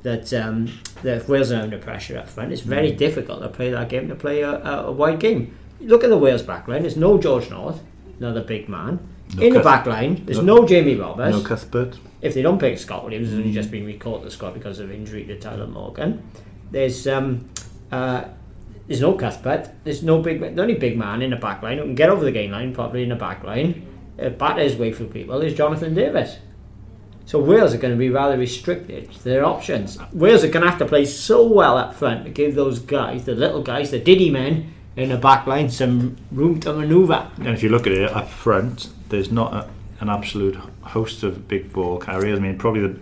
That, 0.05 0.33
um, 0.33 0.71
that 1.03 1.17
if 1.17 1.29
Wales 1.29 1.51
are 1.51 1.61
under 1.63 1.79
pressure 1.79 2.17
up 2.19 2.29
front, 2.29 2.53
it's 2.53 2.63
very 2.63 2.93
Mm. 2.93 2.97
difficult 2.99 3.43
to 3.43 3.49
play 3.49 3.71
that 3.71 3.89
game, 3.89 4.09
to 4.09 4.15
play 4.15 4.43
a, 4.43 4.51
a, 4.53 4.87
a 4.87 4.93
wide 4.93 5.19
game. 5.19 5.57
Look 5.81 6.05
at 6.05 6.11
the 6.11 6.19
Wales 6.19 6.43
backline, 6.43 6.81
there's 6.83 6.97
no 6.97 7.19
George 7.19 7.51
North, 7.51 7.81
another 8.19 8.43
big 8.43 8.69
man. 8.69 8.99
No 9.37 9.43
In 9.43 9.53
the 9.53 9.59
Cuth- 9.59 9.65
back 9.65 9.87
line, 9.87 10.23
there's 10.25 10.43
no- 10.43 10.57
no, 10.63 10.67
Jamie 10.67 10.97
Roberts. 10.97 11.37
No 11.37 11.43
Cuthbert. 11.43 11.99
if 12.23 12.35
they 12.35 12.43
don't 12.43 12.59
pick 12.59 12.79
Scott 12.79 13.05
Williams, 13.05 13.29
who's 13.29 13.39
only 13.39 13.53
just 13.53 13.71
been 13.71 13.85
recalled 13.87 14.23
to 14.25 14.31
Scott 14.31 14.55
because 14.55 14.81
of 14.81 14.91
injury 14.91 15.25
to 15.25 15.39
Tyler 15.39 15.67
Morgan. 15.67 16.23
There's 16.71 17.07
um, 17.07 17.49
uh, 17.93 18.25
there's 18.87 19.01
no 19.03 19.13
Cuthbert. 19.13 19.69
There's 19.85 20.03
no 20.03 20.21
big. 20.21 20.41
The 20.41 20.61
only 20.63 20.75
big 20.75 20.97
man 20.99 21.21
in 21.23 21.31
the 21.31 21.37
back 21.37 21.63
line 21.63 21.77
who 21.79 21.85
can 21.85 21.95
get 21.95 22.09
over 22.11 22.25
the 22.25 22.33
game 22.33 22.51
line 22.51 22.75
probably 22.75 23.03
in 23.03 23.11
the 23.11 23.15
back 23.17 23.45
line, 23.45 23.87
uh, 24.21 24.31
batter 24.31 24.63
his 24.63 24.77
way 24.77 24.93
through 24.93 25.09
people 25.09 25.41
is 25.43 25.55
Jonathan 25.55 25.95
Davies. 25.95 26.39
So 27.27 27.39
Wales 27.39 27.75
are 27.75 27.79
going 27.79 27.93
to 27.93 27.99
be 27.99 28.09
rather 28.09 28.39
restricted 28.39 29.13
to 29.13 29.25
their 29.25 29.45
options. 29.45 29.99
Wales 30.15 30.43
are 30.43 30.49
going 30.49 30.65
to 30.65 30.71
have 30.71 30.79
to 30.79 30.87
play 30.87 31.05
so 31.05 31.47
well 31.47 31.77
up 31.77 31.95
front 31.95 32.25
to 32.25 32.31
give 32.31 32.55
those 32.55 32.79
guys, 32.79 33.25
the 33.27 33.35
little 33.35 33.63
guys, 33.63 33.91
the 33.91 33.99
Diddy 33.99 34.31
men 34.31 34.73
in 34.99 35.11
the 35.11 35.17
back 35.17 35.47
line, 35.47 35.71
some 35.71 36.17
room 36.33 36.59
to 36.59 36.73
manoeuvre. 36.73 37.31
And 37.39 37.49
if 37.49 37.63
you 37.63 37.69
look 37.69 37.87
at 37.87 37.93
it 37.93 38.11
up 38.11 38.29
front, 38.29 38.89
there's 39.11 39.31
not 39.31 39.55
a, 39.55 39.71
an 40.01 40.11
absolute 40.11 40.57
host 40.83 41.23
of 41.23 41.47
big 41.47 41.73
ball 41.73 41.99
carriers. 41.99 42.39
I 42.39 42.43
mean, 42.43 42.59
probably 42.59 42.89
the, 42.89 42.99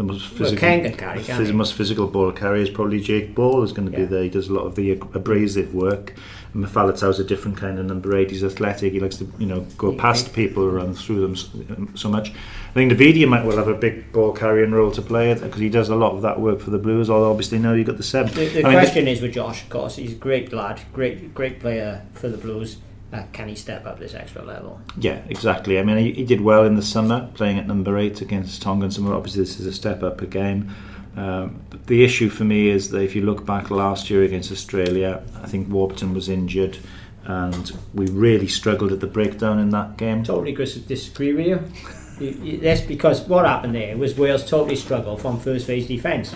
the 0.00 0.12
most 0.12 0.26
physical, 0.28 0.56
can 0.56 0.92
carry, 0.94 1.20
phys- 1.20 1.52
most 1.52 1.74
physical 1.74 2.06
ball 2.06 2.32
carrier 2.32 2.62
is 2.62 2.70
probably 2.70 3.00
Jake 3.00 3.34
Ball. 3.34 3.62
Is 3.62 3.72
going 3.72 3.90
to 3.90 3.96
be 3.96 4.04
there. 4.04 4.22
He 4.22 4.30
does 4.30 4.48
a 4.48 4.52
lot 4.52 4.62
of 4.62 4.74
the 4.74 4.92
abrasive 4.92 5.74
work. 5.74 6.14
Mafalatau's 6.54 7.20
a 7.20 7.24
different 7.24 7.58
kind 7.58 7.78
of 7.78 7.84
number 7.84 8.16
eight. 8.16 8.30
He's 8.30 8.42
athletic. 8.42 8.94
He 8.94 9.00
likes 9.00 9.16
to 9.18 9.30
you 9.38 9.46
know 9.46 9.60
go 9.76 9.92
past 9.92 10.32
people, 10.32 10.66
and 10.68 10.74
run 10.74 10.94
through 10.94 11.20
them 11.20 11.36
so, 11.36 11.48
um, 11.76 11.92
so 11.96 12.08
much. 12.08 12.30
I 12.30 12.72
think 12.72 12.92
Navidi 12.92 13.28
might 13.28 13.44
well 13.44 13.58
have 13.58 13.68
a 13.68 13.74
big 13.74 14.10
ball 14.10 14.32
carrying 14.32 14.70
role 14.70 14.90
to 14.92 15.02
play 15.02 15.34
because 15.34 15.60
he 15.60 15.68
does 15.68 15.90
a 15.90 15.96
lot 15.96 16.12
of 16.14 16.22
that 16.22 16.40
work 16.40 16.60
for 16.60 16.70
the 16.70 16.78
Blues. 16.78 17.10
Although 17.10 17.30
obviously 17.30 17.58
now 17.58 17.74
you've 17.74 17.86
got 17.86 17.98
the 17.98 18.02
seven. 18.02 18.32
The, 18.32 18.48
the 18.48 18.64
I 18.64 18.70
mean, 18.70 18.78
question 18.78 19.06
is 19.06 19.20
with 19.20 19.34
Josh, 19.34 19.62
of 19.62 19.68
course, 19.68 19.96
he's 19.96 20.12
a 20.12 20.16
great 20.16 20.52
lad, 20.52 20.80
great 20.94 21.34
great 21.34 21.60
player 21.60 22.06
for 22.12 22.28
the 22.28 22.38
Blues. 22.38 22.78
Uh, 23.12 23.24
can 23.32 23.48
he 23.48 23.56
step 23.56 23.86
up 23.86 23.98
this 23.98 24.14
extra 24.14 24.42
level? 24.44 24.80
Yeah, 24.96 25.20
exactly. 25.28 25.80
I 25.80 25.82
mean, 25.82 25.96
he, 25.98 26.12
he 26.12 26.24
did 26.24 26.40
well 26.40 26.64
in 26.64 26.76
the 26.76 26.82
summer, 26.82 27.28
playing 27.34 27.58
at 27.58 27.66
number 27.66 27.98
eight 27.98 28.20
against 28.20 28.62
Tonga 28.62 28.84
and 28.84 28.94
Samoa. 28.94 29.16
Obviously, 29.16 29.42
this 29.42 29.58
is 29.58 29.66
a 29.66 29.72
step 29.72 30.02
up 30.02 30.22
again. 30.22 30.72
Um, 31.16 31.60
but 31.70 31.86
the 31.88 32.04
issue 32.04 32.28
for 32.28 32.44
me 32.44 32.68
is 32.68 32.90
that 32.90 33.02
if 33.02 33.16
you 33.16 33.22
look 33.22 33.44
back 33.44 33.70
last 33.70 34.10
year 34.10 34.22
against 34.22 34.52
Australia, 34.52 35.24
I 35.42 35.48
think 35.48 35.68
Warburton 35.68 36.14
was 36.14 36.28
injured, 36.28 36.78
and 37.24 37.72
we 37.94 38.06
really 38.06 38.46
struggled 38.46 38.92
at 38.92 39.00
the 39.00 39.08
breakdown 39.08 39.58
in 39.58 39.70
that 39.70 39.96
game. 39.96 40.22
Totally 40.22 40.52
dis- 40.52 40.76
disagree 40.76 41.32
with 41.32 41.46
you. 41.46 42.58
That's 42.58 42.82
because 42.82 43.22
what 43.22 43.44
happened 43.44 43.74
there 43.74 43.96
was 43.96 44.16
Wales 44.16 44.48
totally 44.48 44.76
struggled 44.76 45.20
from 45.20 45.40
first 45.40 45.66
phase 45.66 45.88
defence. 45.88 46.34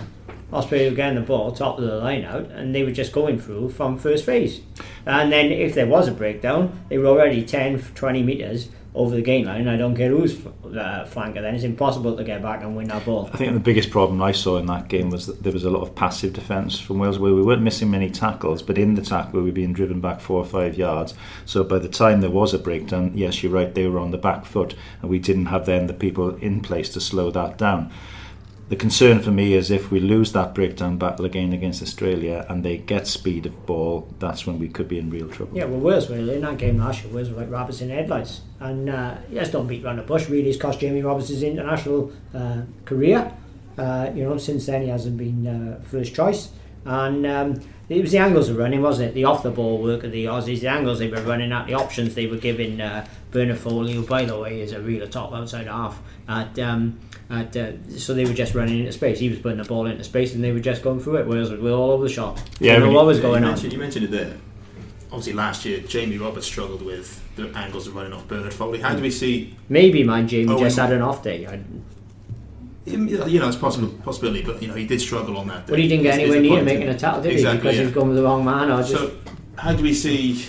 Australia 0.53 0.89
were 0.89 0.95
getting 0.95 1.15
the 1.15 1.21
ball 1.21 1.51
top 1.51 1.77
of 1.77 1.85
the 1.85 1.97
line 1.97 2.23
out, 2.23 2.49
and 2.51 2.73
they 2.73 2.83
were 2.83 2.91
just 2.91 3.11
going 3.11 3.39
through 3.39 3.69
from 3.69 3.97
first 3.97 4.25
phase. 4.25 4.61
And 5.05 5.31
then 5.31 5.51
if 5.51 5.75
there 5.75 5.87
was 5.87 6.07
a 6.07 6.11
breakdown, 6.11 6.85
they 6.89 6.97
were 6.97 7.07
already 7.07 7.43
10, 7.43 7.79
20 7.79 8.23
metres 8.23 8.69
over 8.95 9.15
the 9.15 9.21
game 9.21 9.45
line. 9.45 9.67
I 9.67 9.75
don't 9.75 9.95
care 9.95 10.09
who's 10.09 10.33
uh, 10.45 11.05
flanker 11.09 11.41
then. 11.41 11.53
It's 11.53 11.65
impossible 11.65 12.15
to 12.15 12.23
get 12.23 12.41
back 12.41 12.63
and 12.63 12.75
win 12.75 12.87
that 12.87 13.05
ball. 13.05 13.29
I 13.33 13.37
think 13.37 13.53
the 13.53 13.59
biggest 13.59 13.91
problem 13.91 14.21
I 14.21 14.31
saw 14.31 14.57
in 14.57 14.65
that 14.67 14.87
game 14.87 15.09
was 15.09 15.27
that 15.27 15.43
there 15.43 15.51
was 15.51 15.65
a 15.65 15.69
lot 15.69 15.81
of 15.81 15.93
passive 15.95 16.33
defence 16.33 16.79
from 16.79 16.99
Wales 16.99 17.19
where 17.19 17.33
we 17.33 17.43
weren't 17.43 17.61
missing 17.61 17.91
many 17.91 18.09
tackles, 18.09 18.63
but 18.63 18.77
in 18.77 18.95
the 18.95 19.01
tackle 19.01 19.41
we 19.41 19.49
were 19.49 19.51
being 19.51 19.73
driven 19.73 19.99
back 19.99 20.21
four 20.21 20.37
or 20.39 20.45
five 20.45 20.77
yards. 20.77 21.13
So 21.45 21.63
by 21.63 21.79
the 21.79 21.89
time 21.89 22.21
there 22.21 22.31
was 22.31 22.53
a 22.53 22.59
breakdown, 22.59 23.11
yes, 23.15 23.43
you're 23.43 23.51
right, 23.51 23.73
they 23.73 23.85
were 23.85 23.99
on 23.99 24.11
the 24.11 24.17
back 24.17 24.45
foot, 24.45 24.75
and 25.01 25.11
we 25.11 25.19
didn't 25.19 25.47
have 25.47 25.65
then 25.65 25.87
the 25.87 25.93
people 25.93 26.35
in 26.37 26.61
place 26.61 26.89
to 26.89 27.01
slow 27.01 27.31
that 27.31 27.57
down. 27.57 27.91
The 28.67 28.75
concern 28.75 29.19
for 29.21 29.29
me 29.29 29.53
is 29.53 29.69
if 29.69 29.91
we 29.91 29.99
lose 29.99 30.31
that 30.31 30.55
breakdown 30.55 30.97
battle 30.97 31.23
again 31.23 31.53
against 31.53 31.83
Australia 31.83 32.47
and 32.49 32.65
they 32.65 32.77
get 32.77 33.05
speed 33.05 33.45
of 33.45 33.65
ball, 33.67 34.07
that's 34.17 34.47
when 34.47 34.57
we 34.57 34.69
could 34.69 34.87
be 34.87 34.97
in 34.97 35.11
real 35.11 35.29
trouble. 35.29 35.55
Yeah, 35.55 35.65
well, 35.65 35.79
Wales 35.79 36.09
were 36.09 36.15
in 36.15 36.41
that 36.41 36.57
game 36.57 36.79
last 36.79 37.03
year. 37.03 37.13
Wales 37.13 37.29
were 37.29 37.41
like 37.41 37.51
rabbits 37.51 37.81
in 37.81 37.91
headlights, 37.91 38.41
and 38.59 38.89
uh, 38.89 39.17
yes, 39.29 39.51
don't 39.51 39.67
beat 39.67 39.85
around 39.85 39.97
the 39.97 40.01
bush. 40.01 40.29
Really, 40.29 40.49
it's 40.49 40.59
cost 40.59 40.79
Jamie 40.79 41.03
Roberts 41.03 41.27
his 41.27 41.43
international 41.43 42.11
uh, 42.33 42.61
career. 42.85 43.31
Uh, 43.77 44.09
you 44.15 44.23
know, 44.23 44.37
since 44.37 44.65
then 44.65 44.81
he 44.81 44.87
hasn't 44.87 45.17
been 45.17 45.45
uh, 45.45 45.83
first 45.83 46.15
choice, 46.15 46.49
and 46.85 47.23
um, 47.27 47.61
it 47.87 48.01
was 48.01 48.13
the 48.13 48.17
angles 48.17 48.49
of 48.49 48.57
running, 48.57 48.81
wasn't 48.81 49.09
it? 49.09 49.13
The 49.13 49.25
off 49.25 49.43
the 49.43 49.51
ball 49.51 49.79
work 49.79 50.03
of 50.03 50.11
the 50.11 50.25
Aussies, 50.25 50.61
the 50.61 50.69
angles 50.69 50.97
they 50.97 51.07
were 51.07 51.21
running 51.21 51.51
at, 51.51 51.67
the 51.67 51.75
options 51.75 52.15
they 52.15 52.25
were 52.25 52.37
giving 52.37 52.81
uh, 52.81 53.05
Bernard 53.29 53.59
Foley, 53.59 53.93
who 53.93 54.03
by 54.07 54.25
the 54.25 54.39
way 54.39 54.59
is 54.61 54.71
a 54.71 54.81
real 54.81 55.07
top 55.07 55.33
outside 55.33 55.67
half. 55.67 56.01
At, 56.27 56.57
um, 56.57 56.99
at 57.29 57.55
uh, 57.57 57.71
so 57.97 58.13
they 58.13 58.25
were 58.25 58.33
just 58.33 58.53
running 58.53 58.79
into 58.79 58.91
space. 58.91 59.19
He 59.19 59.29
was 59.29 59.39
putting 59.39 59.57
the 59.57 59.63
ball 59.63 59.87
into 59.87 60.03
space, 60.03 60.35
and 60.35 60.43
they 60.43 60.51
were 60.51 60.59
just 60.59 60.81
going 60.83 60.99
through 60.99 61.17
it. 61.17 61.27
Whereas 61.27 61.49
we 61.51 61.57
were 61.57 61.71
all 61.71 61.91
over 61.91 62.03
the 62.07 62.13
shop. 62.13 62.37
Yeah, 62.59 62.73
you 62.73 62.79
know 62.81 62.91
what 62.91 63.05
was 63.05 63.19
going 63.19 63.43
you 63.43 63.49
on. 63.49 63.59
you 63.71 63.77
mentioned 63.77 64.05
it 64.05 64.11
there. 64.11 64.37
Obviously, 65.11 65.33
last 65.33 65.65
year 65.65 65.79
Jamie 65.79 66.17
Roberts 66.17 66.45
struggled 66.45 66.81
with 66.83 67.21
the 67.35 67.47
angles 67.57 67.87
of 67.87 67.95
running 67.95 68.13
off 68.13 68.27
Bernard 68.27 68.53
Foley. 68.53 68.79
How 68.81 68.95
do 68.95 69.01
we 69.01 69.11
see? 69.11 69.55
Maybe 69.69 70.03
man, 70.03 70.27
Jamie 70.27 70.53
Oh, 70.53 70.59
just 70.59 70.77
had 70.77 70.91
an 70.91 71.01
off 71.01 71.23
day. 71.23 71.45
I, 71.47 71.59
You 72.85 72.97
know, 73.39 73.47
it's 73.47 73.57
possible 73.57 73.87
possibility, 74.03 74.43
but 74.43 74.61
you 74.61 74.67
know 74.67 74.75
he 74.75 74.85
did 74.85 75.01
struggle 75.01 75.37
on 75.37 75.47
that. 75.47 75.65
but 75.67 75.79
he 75.79 75.87
didn't 75.87 76.03
get 76.03 76.19
anywhere 76.19 76.39
near 76.41 76.61
making 76.63 76.89
a 76.89 76.97
tackle, 76.97 77.21
did 77.23 77.31
Exactly, 77.33 77.51
he? 77.51 77.57
Because 77.57 77.75
yeah. 77.75 77.79
he 77.81 77.85
was 77.85 77.93
going 77.95 78.07
with 78.09 78.17
the 78.17 78.23
wrong 78.23 78.45
man. 78.45 78.69
Or 78.71 78.79
just 78.83 78.91
So, 78.91 79.11
how 79.57 79.73
do 79.73 79.81
we 79.81 79.93
see 79.93 80.45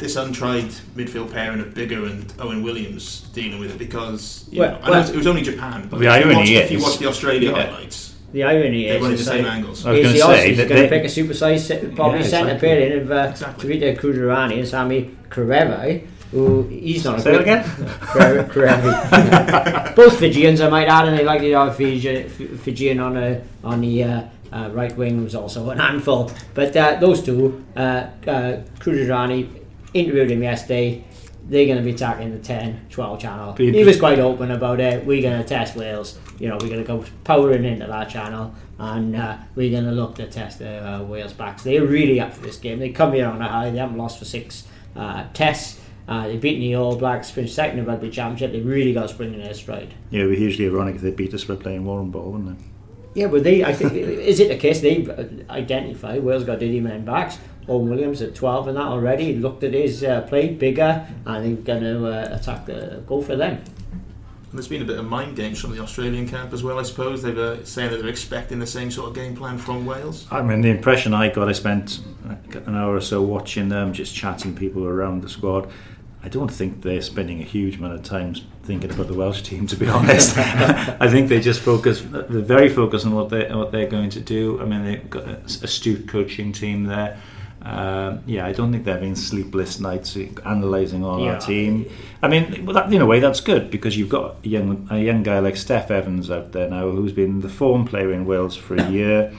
this 0.00 0.16
untried 0.16 0.70
midfield 0.96 1.32
pairing 1.32 1.60
of 1.60 1.68
Biggar 1.68 2.10
and 2.10 2.32
Owen 2.40 2.62
Williams 2.62 3.20
dealing 3.32 3.60
with 3.60 3.70
it? 3.70 3.78
Because 3.78 4.46
you 4.50 4.60
Well- 4.60 4.72
know, 4.72 4.78
I 4.82 4.86
know 4.86 4.92
well- 4.92 5.10
it 5.10 5.16
was 5.16 5.26
only 5.26 5.42
Japan, 5.42 5.86
but 5.90 6.00
The 6.00 6.06
if, 6.06 6.12
you 6.24 6.30
irony 6.32 6.34
watch, 6.36 6.48
if 6.50 6.70
you 6.72 6.80
watch 6.80 6.98
the 6.98 7.06
Australia 7.06 7.50
Yeah. 7.50 7.66
highlights, 7.66 8.14
the 8.32 8.44
irony 8.44 8.84
they're 8.86 8.96
is, 8.96 9.02
running 9.02 9.16
the 9.16 9.22
same 9.24 9.44
like, 9.44 9.52
angles. 9.54 9.86
I 9.86 9.90
was 9.92 9.98
He's 9.98 10.06
going 10.22 10.36
to 10.36 10.36
say 10.42 10.54
that 10.54 10.68
going 10.68 10.82
to 10.82 10.88
they- 10.88 10.96
pick 11.00 11.04
a 11.04 11.12
supersized, 11.20 11.94
probably 11.96 12.20
Yeah, 12.20 12.26
centre 12.26 12.54
exactly. 12.54 12.68
pairing 12.68 13.00
of 13.02 13.10
uh, 13.12 13.28
Exactly. 13.30 13.78
Tevita 13.80 13.98
Kuridrani 14.00 14.54
and 14.54 14.64
Samu 14.64 15.10
Kerevi, 15.30 16.02
who 16.32 16.62
he's 16.70 17.04
not 17.04 17.18
a 17.18 17.22
Say 17.22 17.32
that 17.32 17.44
great- 17.44 17.58
again? 17.58 17.64
Kare- 18.12 18.44
Kerevi. 18.44 19.94
Both 19.96 20.18
Fijians, 20.20 20.60
I 20.60 20.68
might 20.70 20.86
add, 20.86 21.08
and 21.08 21.18
they 21.18 21.24
like 21.24 21.40
the 21.40 21.54
other 21.56 21.72
Fiji, 21.72 22.22
Fijian 22.28 23.00
on 23.00 23.16
a, 23.16 23.40
on 23.64 23.80
the 23.80 24.04
uh, 24.04 24.22
uh, 24.52 24.68
right 24.72 24.96
wing 24.96 25.22
was 25.24 25.34
also 25.34 25.70
an 25.70 25.78
handful. 25.78 26.30
But 26.54 26.76
uh, 26.76 26.98
those 27.00 27.22
two, 27.22 27.64
uh, 27.76 27.80
uh, 27.80 28.56
Kudrani 28.78 29.48
interviewed 29.94 30.30
him 30.30 30.42
yesterday. 30.42 31.04
They're 31.42 31.66
going 31.66 31.78
to 31.78 31.84
be 31.84 31.92
attacking 31.92 32.32
the 32.32 32.38
10, 32.38 32.86
12 32.90 33.20
channel. 33.20 33.52
He 33.54 33.82
was 33.82 33.98
quite 33.98 34.18
open 34.18 34.50
about 34.50 34.78
it. 34.78 35.04
We're 35.04 35.22
going 35.22 35.40
to 35.40 35.48
test 35.48 35.74
Wales. 35.74 36.18
You 36.38 36.48
know, 36.48 36.58
we're 36.60 36.68
going 36.68 36.82
to 36.82 36.86
go 36.86 37.04
powering 37.24 37.64
into 37.64 37.86
that 37.86 38.08
channel, 38.10 38.54
and 38.78 39.16
uh, 39.16 39.38
we're 39.54 39.70
going 39.70 39.84
to 39.84 39.90
look 39.90 40.16
to 40.16 40.28
test 40.28 40.58
the 40.58 40.86
uh, 40.86 41.02
Wales 41.02 41.32
backs. 41.32 41.62
They're 41.62 41.84
really 41.84 42.20
up 42.20 42.34
for 42.34 42.42
this 42.42 42.56
game. 42.56 42.78
They 42.78 42.90
come 42.90 43.14
here 43.14 43.26
on 43.26 43.40
a 43.40 43.48
high. 43.48 43.70
They 43.70 43.78
haven't 43.78 43.96
lost 43.96 44.18
for 44.18 44.26
six 44.26 44.66
uh, 44.94 45.26
tests. 45.32 45.80
Uh, 46.06 46.26
they've 46.26 46.40
beaten 46.40 46.60
the 46.60 46.74
All 46.74 46.96
Blacks, 46.96 47.30
finished 47.30 47.54
second 47.54 47.78
in 47.78 47.84
the 47.84 47.90
rugby 47.90 48.10
championship. 48.10 48.52
They 48.52 48.60
really 48.60 48.92
got 48.92 49.04
a 49.04 49.08
spring 49.08 49.32
in 49.32 49.40
their 49.40 49.54
stride. 49.54 49.94
Yeah, 50.10 50.22
it 50.22 50.26
would 50.26 50.32
be 50.32 50.38
hugely 50.38 50.66
ironic 50.66 50.96
if 50.96 51.02
they 51.02 51.12
beat 51.12 51.32
us 51.34 51.44
by 51.44 51.54
playing 51.56 51.84
Warren 51.84 52.10
Ball, 52.10 52.32
wouldn't 52.32 52.58
it? 52.58 52.66
Yeah, 53.14 53.28
but 53.28 53.44
they, 53.44 53.64
I 53.64 53.72
think, 53.72 53.92
is 53.94 54.40
it 54.40 54.48
the 54.48 54.56
case 54.56 54.80
they 54.80 55.06
identify 55.48 56.18
Wales 56.18 56.44
got 56.44 56.58
Diddy 56.58 56.80
men 56.80 57.04
backs? 57.04 57.38
Owen 57.68 57.88
Williams 57.88 58.22
at 58.22 58.34
12 58.34 58.68
and 58.68 58.76
that 58.76 58.84
already 58.84 59.36
looked 59.36 59.62
at 59.62 59.74
his 59.74 60.02
uh, 60.02 60.22
play 60.22 60.48
bigger 60.48 61.06
and 61.26 61.44
they're 61.44 61.76
going 61.76 61.82
to 61.82 62.06
uh, 62.06 62.36
attack 62.36 62.66
the 62.66 63.02
go 63.06 63.20
for 63.22 63.36
them. 63.36 63.62
And 64.50 64.58
there's 64.58 64.66
been 64.66 64.82
a 64.82 64.84
bit 64.84 64.98
of 64.98 65.04
mind 65.04 65.36
games 65.36 65.60
from 65.60 65.70
the 65.70 65.80
Australian 65.80 66.28
camp 66.28 66.52
as 66.52 66.64
well. 66.64 66.80
I 66.80 66.82
suppose 66.82 67.22
they've 67.22 67.38
uh, 67.38 67.64
saying 67.64 67.92
that 67.92 67.98
they're 67.98 68.08
expecting 68.08 68.58
the 68.58 68.66
same 68.66 68.90
sort 68.90 69.08
of 69.08 69.14
game 69.14 69.36
plan 69.36 69.58
from 69.58 69.86
Wales. 69.86 70.26
I 70.30 70.42
mean, 70.42 70.60
the 70.60 70.70
impression 70.70 71.14
I 71.14 71.28
got, 71.28 71.48
I 71.48 71.52
spent 71.52 72.00
an 72.52 72.74
hour 72.74 72.96
or 72.96 73.00
so 73.00 73.22
watching 73.22 73.68
them, 73.68 73.92
just 73.92 74.12
chatting 74.12 74.56
people 74.56 74.84
around 74.86 75.22
the 75.22 75.28
squad. 75.28 75.70
I 76.22 76.28
don't 76.28 76.50
think 76.50 76.82
they're 76.82 77.00
spending 77.00 77.40
a 77.40 77.44
huge 77.44 77.76
amount 77.76 77.94
of 77.94 78.02
time 78.02 78.34
thinking 78.64 78.90
about 78.90 79.06
the 79.06 79.14
Welsh 79.14 79.42
team, 79.42 79.68
to 79.68 79.76
be 79.76 79.86
honest. 79.98 80.36
I 80.38 81.08
think 81.08 81.28
they 81.28 81.40
just 81.40 81.60
focus, 81.60 82.02
they're 82.02 82.42
very 82.42 82.68
focused 82.68 83.06
on 83.06 83.14
what 83.14 83.30
they 83.30 83.48
what 83.54 83.70
they're 83.70 83.88
going 83.88 84.10
to 84.10 84.20
do. 84.20 84.60
I 84.60 84.64
mean, 84.64 84.84
they've 84.84 85.08
got 85.08 85.24
an 85.24 85.36
astute 85.44 86.08
coaching 86.08 86.52
team 86.52 86.84
there. 86.84 87.18
Um, 87.62 88.20
yeah, 88.26 88.46
I 88.46 88.52
don't 88.52 88.72
think 88.72 88.84
they're 88.84 88.94
having 88.94 89.14
sleepless 89.14 89.80
nights 89.80 90.16
analysing 90.44 91.04
all 91.04 91.20
Yeah. 91.20 91.34
our 91.34 91.40
team. 91.40 91.86
I 92.22 92.28
mean, 92.28 92.64
well, 92.64 92.74
that, 92.74 92.92
in 92.92 93.02
a 93.02 93.06
way, 93.06 93.20
that's 93.20 93.40
good 93.40 93.70
because 93.70 93.98
you've 93.98 94.08
got 94.08 94.36
a 94.44 94.48
young 94.48 94.86
a 94.90 94.98
young 94.98 95.22
guy 95.22 95.38
like 95.40 95.54
Steff 95.54 95.90
Evans 95.90 96.30
out 96.30 96.52
there 96.52 96.70
now, 96.70 96.90
who's 96.90 97.12
been 97.12 97.40
the 97.40 97.48
form 97.50 97.84
player 97.86 98.12
in 98.12 98.24
Wales 98.24 98.56
for 98.56 98.76
a 98.76 98.90
year. 98.90 99.32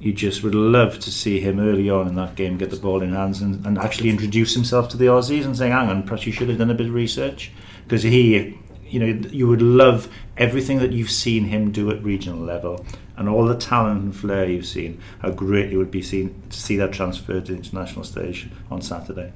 You 0.00 0.12
just 0.12 0.42
would 0.42 0.56
love 0.56 0.98
to 0.98 1.12
see 1.12 1.38
him 1.38 1.60
early 1.60 1.88
on 1.88 2.08
in 2.08 2.16
that 2.16 2.34
game 2.34 2.58
get 2.58 2.70
the 2.70 2.76
ball 2.76 3.02
in 3.02 3.12
hands 3.12 3.40
and, 3.40 3.64
and 3.64 3.78
actually 3.78 4.10
introduce 4.10 4.52
himself 4.54 4.88
to 4.88 4.96
the 4.96 5.04
Aussies 5.06 5.44
and 5.44 5.56
saying, 5.56 5.70
"Hang 5.70 5.88
on, 5.88 6.02
perhaps 6.02 6.26
you 6.26 6.32
should 6.32 6.48
have 6.48 6.58
done 6.58 6.70
a 6.70 6.74
bit 6.74 6.88
of 6.88 6.94
research," 6.94 7.52
because 7.84 8.02
he, 8.02 8.58
you 8.92 9.00
know, 9.00 9.28
you 9.30 9.48
would 9.48 9.62
love 9.62 10.08
everything 10.36 10.78
that 10.80 10.92
you've 10.92 11.10
seen 11.10 11.44
him 11.44 11.72
do 11.72 11.90
at 11.90 12.02
regional 12.02 12.38
level 12.38 12.84
and 13.16 13.28
all 13.28 13.46
the 13.46 13.56
talent 13.56 14.02
and 14.02 14.14
flair 14.14 14.44
you've 14.48 14.66
seen. 14.66 15.00
How 15.20 15.30
great 15.30 15.72
it 15.72 15.76
would 15.78 15.90
be 15.90 16.02
seen 16.02 16.40
to 16.50 16.60
see 16.60 16.76
that 16.76 16.92
transferred 16.92 17.46
to 17.46 17.52
the 17.52 17.58
international 17.58 18.04
stage 18.04 18.48
on 18.70 18.82
Saturday. 18.82 19.32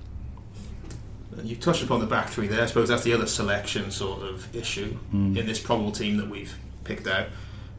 You 1.42 1.56
touched 1.56 1.82
upon 1.82 2.00
the 2.00 2.06
back 2.06 2.28
three 2.28 2.46
there. 2.46 2.62
I 2.62 2.66
suppose 2.66 2.88
that's 2.88 3.02
the 3.04 3.12
other 3.12 3.26
selection 3.26 3.90
sort 3.90 4.22
of 4.22 4.54
issue 4.56 4.96
in 5.12 5.34
this 5.34 5.60
probable 5.60 5.92
team 5.92 6.16
that 6.18 6.28
we've 6.28 6.54
picked 6.84 7.06
out. 7.06 7.26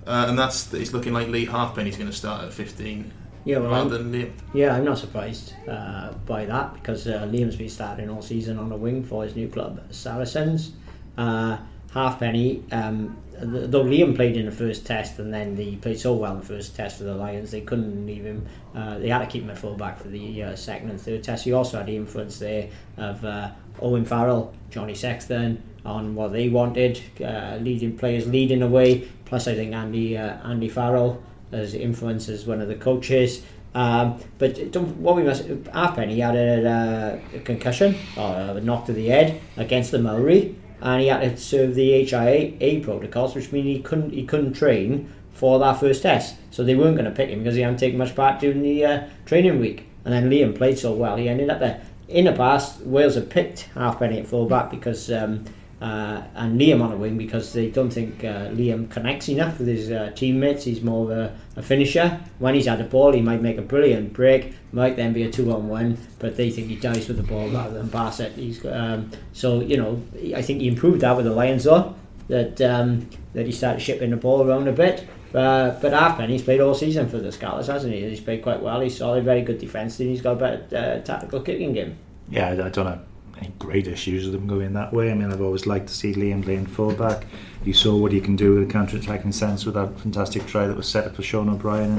Uh, 0.05 0.25
and 0.29 0.37
that's 0.37 0.73
it's 0.73 0.93
looking 0.93 1.11
like 1.13 1.27
Lee 1.27 1.45
Halfpenny's 1.45 1.97
going 1.97 2.09
to 2.09 2.15
start 2.15 2.45
at 2.45 2.53
15 2.53 3.11
Yeah, 3.45 3.57
well, 3.59 3.71
rather 3.71 3.95
I'm- 3.97 4.11
than 4.11 4.21
Liam. 4.21 4.31
Yeah, 4.53 4.75
I'm 4.75 4.85
not 4.85 4.97
surprised 4.99 5.53
uh, 5.67 6.13
by 6.25 6.45
that 6.45 6.73
because 6.75 7.07
uh, 7.07 7.27
Liam's 7.31 7.55
been 7.55 7.69
starting 7.69 8.09
all 8.09 8.21
season 8.21 8.57
on 8.59 8.71
a 8.71 8.77
wing 8.77 9.03
for 9.03 9.23
his 9.23 9.35
new 9.35 9.47
club, 9.49 9.81
Saracens. 9.91 10.71
Uh, 11.17 11.57
Halfpenny, 11.93 12.63
um, 12.71 13.17
th- 13.31 13.71
though 13.71 13.83
Liam 13.83 14.15
played 14.15 14.37
in 14.37 14.45
the 14.45 14.51
first 14.51 14.85
test 14.85 15.19
and 15.19 15.33
then 15.33 15.55
he 15.55 15.77
played 15.77 15.99
so 15.99 16.13
well 16.13 16.33
in 16.33 16.39
the 16.39 16.45
first 16.45 16.75
test 16.75 16.97
for 16.97 17.05
the 17.05 17.15
Lions, 17.15 17.51
they 17.51 17.61
couldn't 17.61 18.05
leave 18.05 18.23
him. 18.23 18.45
Uh, 18.75 18.99
they 18.99 19.09
had 19.09 19.19
to 19.19 19.25
keep 19.25 19.43
him 19.43 19.49
at 19.49 19.57
full 19.57 19.75
back 19.75 19.97
for 19.99 20.09
the 20.09 20.43
uh, 20.43 20.55
second 20.55 20.89
and 20.89 20.99
third 20.99 21.23
test. 21.23 21.45
He 21.45 21.53
also 21.53 21.77
had 21.77 21.87
the 21.87 21.95
influence 21.95 22.39
there 22.39 22.69
of 22.97 23.23
uh, 23.23 23.51
Owen 23.81 24.05
Farrell, 24.05 24.53
Johnny 24.69 24.93
Sexton 24.93 25.63
on 25.85 26.13
what 26.15 26.33
they 26.33 26.49
wanted, 26.49 27.01
uh, 27.23 27.57
leading 27.61 27.97
players 27.97 28.27
leading 28.27 28.61
away. 28.61 29.07
Plus, 29.25 29.47
I 29.47 29.55
think 29.55 29.73
Andy 29.73 30.17
uh, 30.17 30.37
Andy 30.47 30.69
Farrell 30.69 31.23
as 31.51 31.73
influence 31.73 32.27
as 32.29 32.45
one 32.45 32.61
of 32.61 32.67
the 32.67 32.75
coaches. 32.75 33.43
Um, 33.73 34.19
but 34.37 34.57
what 34.97 35.15
we 35.15 35.23
must 35.23 35.45
Halfpenny 35.73 36.15
he 36.15 36.19
had 36.19 36.35
a, 36.35 36.69
uh, 36.69 37.37
a 37.37 37.39
concussion 37.39 37.95
or 38.17 38.57
a 38.57 38.61
knock 38.61 38.85
to 38.87 38.93
the 38.93 39.07
head 39.07 39.39
against 39.55 39.91
the 39.91 39.99
Maori, 39.99 40.55
and 40.81 41.01
he 41.01 41.07
had 41.07 41.21
to 41.21 41.37
serve 41.37 41.75
the 41.75 42.05
HIA 42.05 42.81
protocols, 42.81 43.35
which 43.35 43.51
means 43.51 43.65
he 43.65 43.81
couldn't 43.81 44.11
he 44.11 44.25
couldn't 44.25 44.53
train 44.53 45.11
for 45.31 45.59
that 45.59 45.79
first 45.79 46.03
test. 46.03 46.35
So 46.51 46.63
they 46.63 46.75
weren't 46.75 46.95
going 46.95 47.09
to 47.09 47.15
pick 47.15 47.29
him 47.29 47.39
because 47.39 47.55
he 47.55 47.61
hadn't 47.61 47.79
taken 47.79 47.97
much 47.97 48.15
part 48.15 48.39
during 48.39 48.61
the 48.61 48.85
uh, 48.85 49.07
training 49.25 49.59
week. 49.59 49.87
And 50.05 50.13
then 50.13 50.29
Liam 50.29 50.55
played 50.55 50.79
so 50.79 50.93
well, 50.93 51.17
he 51.17 51.29
ended 51.29 51.49
up 51.49 51.59
there. 51.59 51.81
In 52.07 52.25
the 52.25 52.33
past, 52.33 52.81
Wales 52.81 53.15
have 53.15 53.29
picked 53.29 53.69
Halfpenny 53.73 54.19
at 54.19 54.27
fullback 54.27 54.69
because. 54.69 55.11
Um, 55.11 55.45
uh, 55.79 56.23
and 56.35 56.59
Liam 56.59 56.81
on 56.81 56.91
a 56.91 56.97
wing 56.97 57.17
because 57.17 57.53
they 57.53 57.69
don't 57.69 57.91
think 57.91 58.23
uh, 58.23 58.47
Liam 58.49 58.89
connects 58.89 59.29
enough 59.29 59.59
with 59.59 59.67
his 59.67 59.91
uh, 59.91 60.11
teammates. 60.15 60.63
He's 60.63 60.81
more 60.81 61.11
of 61.11 61.17
a, 61.17 61.35
a 61.55 61.61
finisher. 61.61 62.19
When 62.39 62.55
he's 62.55 62.65
had 62.65 62.79
the 62.79 62.83
ball, 62.83 63.13
he 63.13 63.21
might 63.21 63.41
make 63.41 63.57
a 63.57 63.61
brilliant 63.61 64.13
break, 64.13 64.55
might 64.71 64.95
then 64.95 65.13
be 65.13 65.23
a 65.23 65.31
two 65.31 65.51
on 65.53 65.67
one, 65.67 65.97
but 66.19 66.35
they 66.35 66.49
think 66.49 66.67
he 66.67 66.75
dies 66.75 67.07
with 67.07 67.17
the 67.17 67.23
ball 67.23 67.49
rather 67.49 67.75
than 67.75 67.89
pass 67.89 68.19
it. 68.19 68.31
He's 68.33 68.65
um, 68.65 69.11
so 69.33 69.61
you 69.61 69.77
know 69.77 70.01
I 70.35 70.41
think 70.41 70.61
he 70.61 70.67
improved 70.67 71.01
that 71.01 71.15
with 71.15 71.25
the 71.25 71.33
Lions 71.33 71.65
though 71.65 71.95
that 72.27 72.59
um, 72.61 73.09
that 73.33 73.45
he 73.45 73.51
started 73.51 73.81
shipping 73.81 74.11
the 74.11 74.17
ball 74.17 74.47
around 74.47 74.67
a 74.67 74.73
bit. 74.73 75.07
Uh, 75.33 75.77
but 75.81 75.93
Halfpenny, 75.93 76.33
he's 76.33 76.41
played 76.41 76.61
all 76.61 76.73
season 76.73 77.09
for 77.09 77.19
the 77.19 77.31
Scarlets, 77.31 77.67
hasn't 77.67 77.93
he? 77.93 78.01
He's 78.09 78.21
played 78.21 78.41
quite 78.41 78.61
well. 78.61 78.79
He's 78.79 78.97
solid, 78.97 79.25
very 79.25 79.41
good 79.41 79.59
defence, 79.59 79.99
and 79.99 80.09
he's 80.09 80.21
got 80.21 80.33
a 80.33 80.35
better 80.35 80.75
uh, 80.75 81.03
tactical 81.03 81.41
kicking 81.41 81.73
game. 81.73 81.97
Yeah, 82.29 82.49
I, 82.49 82.69
don't 82.69 82.85
have 82.85 83.03
any 83.39 83.53
great 83.59 83.87
issues 83.87 84.25
with 84.25 84.33
them 84.33 84.47
going 84.47 84.73
that 84.73 84.93
way. 84.93 85.11
I 85.11 85.13
mean, 85.13 85.31
I've 85.31 85.41
always 85.41 85.65
liked 85.65 85.87
to 85.87 85.93
see 85.93 86.13
Liam 86.13 86.43
playing 86.43 86.65
fullback. 86.65 87.25
You 87.63 87.73
saw 87.73 87.95
what 87.95 88.11
he 88.11 88.21
can 88.21 88.35
do 88.35 88.55
with 88.55 88.69
a 88.69 88.71
counter-attacking 88.71 89.31
sense 89.31 89.65
with 89.65 89.75
that 89.75 89.99
fantastic 89.99 90.45
try 90.45 90.67
that 90.67 90.77
was 90.77 90.87
set 90.87 91.05
up 91.05 91.15
for 91.15 91.23
Sean 91.23 91.49
O'Brien 91.49 91.97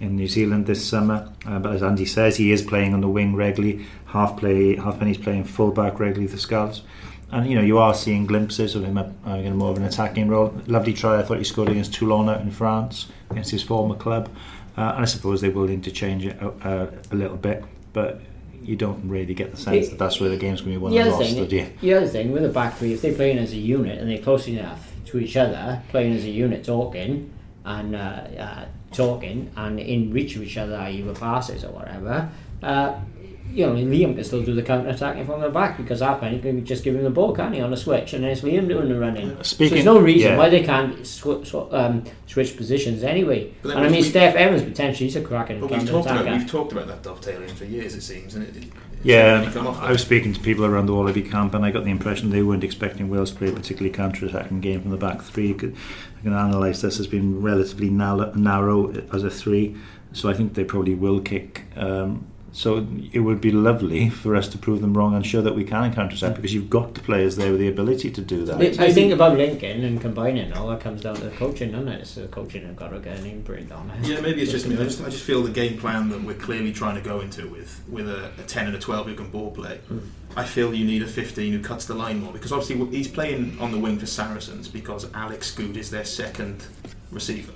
in, 0.00 0.06
in 0.06 0.16
New 0.16 0.28
Zealand 0.28 0.66
this 0.66 0.86
summer. 0.86 1.32
Uh, 1.46 1.58
but 1.58 1.72
as 1.72 1.82
Andy 1.82 2.04
says, 2.04 2.36
he 2.36 2.52
is 2.52 2.62
playing 2.62 2.94
on 2.94 3.00
the 3.00 3.08
wing 3.08 3.34
regularly. 3.34 3.86
Half 4.06 4.38
play, 4.38 4.76
half 4.76 4.98
penny's 4.98 5.18
playing 5.18 5.44
fullback 5.44 5.98
regularly 5.98 6.28
for 6.28 6.38
Scarlets. 6.38 6.82
And 7.30 7.46
you 7.46 7.56
know 7.56 7.62
you 7.62 7.76
are 7.78 7.92
seeing 7.92 8.24
glimpses 8.26 8.74
of 8.74 8.84
him 8.84 8.96
having 8.96 9.54
more 9.56 9.70
of 9.70 9.76
an 9.76 9.84
attacking 9.84 10.28
role. 10.28 10.54
Lovely 10.66 10.94
try 10.94 11.18
I 11.18 11.22
thought 11.22 11.36
he 11.36 11.44
scored 11.44 11.68
against 11.68 11.92
Toulon 11.92 12.28
out 12.28 12.40
in 12.40 12.50
France 12.50 13.08
against 13.30 13.50
his 13.50 13.62
former 13.62 13.94
club. 13.94 14.30
Uh, 14.78 14.92
and 14.94 15.02
I 15.02 15.04
suppose 15.04 15.40
they 15.40 15.48
will 15.48 15.68
interchange 15.68 16.24
it 16.24 16.40
uh, 16.40 16.86
a 17.10 17.14
little 17.14 17.36
bit, 17.36 17.64
but 17.92 18.20
you 18.68 18.76
don't 18.76 19.08
really 19.08 19.32
get 19.32 19.50
the 19.50 19.56
sense 19.56 19.88
that 19.88 19.98
that's 19.98 20.20
where 20.20 20.28
the 20.28 20.36
game's 20.36 20.60
going 20.60 20.74
to 20.74 20.78
be 20.78 20.82
won 20.82 20.92
and 20.92 21.00
other 21.00 21.10
lost, 21.10 21.32
thing, 21.32 21.48
do 21.48 21.56
you? 21.56 21.72
the 21.80 21.94
other 21.94 22.06
thing 22.06 22.30
with 22.30 22.42
the 22.42 22.50
back 22.50 22.76
three, 22.76 22.92
if 22.92 23.00
they're 23.00 23.14
playing 23.14 23.38
as 23.38 23.52
a 23.52 23.56
unit 23.56 23.98
and 23.98 24.10
they're 24.10 24.18
close 24.18 24.46
enough 24.46 24.92
to 25.06 25.18
each 25.18 25.36
other, 25.38 25.82
playing 25.88 26.12
as 26.12 26.24
a 26.24 26.30
unit, 26.30 26.64
talking 26.64 27.32
and 27.64 27.96
uh, 27.96 27.98
uh, 27.98 28.64
talking 28.92 29.50
and 29.56 29.80
in 29.80 30.12
reach 30.12 30.36
of 30.36 30.42
each 30.42 30.58
other, 30.58 30.76
either 30.76 31.14
passes 31.14 31.64
or 31.64 31.72
whatever, 31.72 32.30
uh, 32.62 33.00
you 33.52 33.66
know, 33.66 33.72
Liam 33.74 34.14
can 34.14 34.24
still 34.24 34.42
do 34.44 34.54
the 34.54 34.62
counter 34.62 34.90
attacking 34.90 35.24
from 35.26 35.40
the 35.40 35.48
back 35.50 35.76
because 35.76 36.00
Halfpenny 36.00 36.36
you 36.36 36.42
can 36.42 36.64
just 36.64 36.84
give 36.84 36.94
him 36.94 37.02
the 37.02 37.10
ball, 37.10 37.34
can't 37.34 37.54
he, 37.54 37.60
on 37.60 37.70
the 37.70 37.76
switch, 37.76 38.12
and 38.12 38.22
then 38.24 38.30
it's 38.30 38.42
Liam 38.42 38.68
doing 38.68 38.88
the 38.88 38.98
running. 38.98 39.36
so 39.36 39.42
Speaking- 39.42 39.74
there's 39.76 39.84
no 39.84 39.98
reason 39.98 40.32
yeah. 40.32 40.36
why 40.38 40.48
they 40.48 40.62
can't 40.62 41.06
sw- 41.06 41.44
sw- 41.44 41.72
um, 41.72 42.04
switch 42.26 42.56
positions 42.56 43.02
anyway. 43.02 43.50
But 43.62 43.76
And 43.76 43.80
I 43.86 43.88
mean, 43.88 44.02
we- 44.02 44.10
Steff 44.10 44.34
Evans 44.34 44.62
potentially 44.62 45.06
he's 45.06 45.16
a 45.16 45.20
cracking 45.22 45.60
But 45.60 45.70
we've 45.70 45.78
counter 45.78 45.92
talked 45.92 46.06
about 46.06 46.20
attacker. 46.22 46.38
we've 46.38 46.50
talked 46.50 46.72
about 46.72 46.86
that 46.88 47.02
dovetailing 47.02 47.48
for 47.48 47.64
years, 47.64 47.94
it 47.94 48.02
seems, 48.02 48.34
and 48.34 48.44
it, 48.44 48.56
it, 48.56 48.64
Yeah, 49.02 49.48
come 49.52 49.66
off 49.68 49.80
I 49.82 49.92
was 49.92 50.02
speaking 50.02 50.32
to 50.34 50.40
people 50.40 50.64
around 50.64 50.86
the 50.86 50.94
Wallaby 50.94 51.22
camp, 51.22 51.54
and 51.54 51.64
I 51.64 51.70
got 51.70 51.84
the 51.84 51.90
impression 51.90 52.30
they 52.30 52.42
weren't 52.42 52.64
expecting 52.64 53.08
Wales 53.08 53.30
to 53.32 53.38
play 53.38 53.48
a 53.48 53.52
particularly 53.52 53.90
counter-attacking 53.94 54.60
game 54.60 54.82
from 54.82 54.90
the 54.90 54.96
back 54.96 55.22
three. 55.22 55.50
I 55.54 55.54
can 56.22 56.32
analyse 56.32 56.80
this 56.82 56.98
as 57.00 57.06
being 57.06 57.40
relatively 57.40 57.90
narrow, 57.90 58.32
narrow 58.34 58.92
as 59.12 59.22
a 59.22 59.30
three, 59.30 59.76
so 60.12 60.28
I 60.28 60.34
think 60.34 60.54
they 60.54 60.64
probably 60.64 60.94
will 60.94 61.20
kick. 61.20 61.64
Um, 61.76 62.26
so 62.58 62.84
it 63.12 63.20
would 63.20 63.40
be 63.40 63.52
lovely 63.52 64.10
for 64.10 64.34
us 64.34 64.48
to 64.48 64.58
prove 64.58 64.80
them 64.80 64.92
wrong 64.92 65.14
and 65.14 65.24
show 65.24 65.40
that 65.40 65.54
we 65.54 65.62
can 65.62 65.94
counter-attack 65.94 66.34
because 66.34 66.52
you've 66.52 66.68
got 66.68 66.92
the 66.94 67.00
players 67.00 67.36
there 67.36 67.52
with 67.52 67.60
the 67.60 67.68
ability 67.68 68.10
to 68.10 68.20
do 68.20 68.44
that. 68.46 68.80
I 68.80 68.92
think 68.92 69.12
about 69.12 69.38
linking 69.38 69.84
and 69.84 70.00
combining 70.00 70.52
all 70.52 70.66
that 70.70 70.80
comes 70.80 71.02
down 71.02 71.14
to 71.14 71.24
the 71.26 71.36
coaching, 71.36 71.70
doesn't 71.70 71.86
it? 71.86 72.00
It's 72.00 72.16
the 72.16 72.26
coaching 72.26 72.66
have 72.66 72.74
got 72.74 72.88
to 72.88 72.98
get 72.98 73.16
an 73.20 73.26
imprint 73.26 73.70
on 73.70 73.88
it. 73.90 74.08
Yeah, 74.08 74.20
maybe 74.20 74.42
it's 74.42 74.50
just 74.50 74.66
me. 74.66 74.74
I 74.74 74.82
just, 74.82 75.00
I 75.00 75.08
just 75.08 75.22
feel 75.22 75.40
the 75.40 75.52
game 75.52 75.78
plan 75.78 76.08
that 76.08 76.20
we're 76.20 76.34
clearly 76.34 76.72
trying 76.72 76.96
to 76.96 77.00
go 77.00 77.20
into 77.20 77.46
with 77.46 77.80
with 77.88 78.08
a, 78.08 78.32
a 78.38 78.42
10 78.42 78.66
and 78.66 78.74
a 78.74 78.80
12 78.80 79.06
who 79.06 79.14
can 79.14 79.30
ball 79.30 79.52
play. 79.52 79.76
Hmm. 79.86 80.00
I 80.36 80.44
feel 80.44 80.74
you 80.74 80.84
need 80.84 81.02
a 81.02 81.06
15 81.06 81.52
who 81.52 81.62
cuts 81.62 81.84
the 81.84 81.94
line 81.94 82.18
more 82.18 82.32
because 82.32 82.50
obviously 82.50 82.84
he's 82.86 83.08
playing 83.08 83.56
on 83.60 83.70
the 83.70 83.78
wing 83.78 84.00
for 84.00 84.06
Saracens 84.06 84.66
because 84.66 85.06
Alex 85.14 85.52
Goode 85.52 85.76
is 85.76 85.92
their 85.92 86.04
second 86.04 86.66
receiver. 87.12 87.52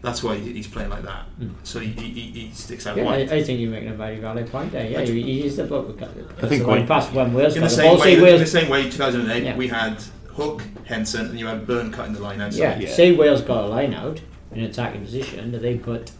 That's 0.00 0.22
why 0.22 0.36
he's 0.36 0.68
playing 0.68 0.90
like 0.90 1.02
that. 1.02 1.22
Hmm. 1.38 1.48
So 1.64 1.80
he, 1.80 1.88
he, 1.88 2.08
he- 2.10 2.40
he 2.40 2.52
sticks 2.54 2.86
out 2.86 2.96
Yeah, 2.96 3.02
I, 3.02 3.06
wide. 3.06 3.32
I 3.32 3.42
think 3.42 3.58
you're 3.60 3.70
making 3.70 3.88
a 3.90 3.94
very 3.94 4.18
valid 4.20 4.48
point 4.50 4.70
there. 4.70 4.88
Yeah, 4.88 5.00
I 5.00 5.04
he, 5.06 5.22
he 5.22 5.44
is 5.44 5.56
the 5.56 5.64
book. 5.64 6.00
I 6.00 6.46
think 6.46 6.66
when 6.66 6.78
when- 6.78 6.86
past 6.86 7.12
when 7.12 7.32
Wales 7.34 7.56
in 7.56 7.62
the 7.62 7.68
the 7.68 7.74
same 7.74 7.90
ball, 7.96 8.00
way, 8.00 8.14
say 8.16 8.32
in 8.34 8.38
the 8.40 8.46
same 8.46 8.68
way, 8.70 8.84
2008, 8.90 9.42
Yeah. 9.42 9.56
we 9.56 9.66
had 9.68 10.00
Hook, 10.28 10.62
Henson, 10.84 11.26
and 11.30 11.38
you 11.38 11.46
had 11.46 11.66
Byrne 11.66 11.90
cutting 11.90 12.14
the 12.14 12.20
line 12.22 12.40
out. 12.40 12.52
yeah, 12.52 12.78
Yeah. 12.78 12.88
say 12.88 13.12
Wales 13.12 13.40
got 13.42 13.64
a 13.64 13.66
line 13.66 13.92
out 13.92 14.20
in 14.52 14.62
attacking 14.62 15.00
position, 15.02 15.50
do 15.50 15.58
they 15.58 15.76
put 15.76 16.12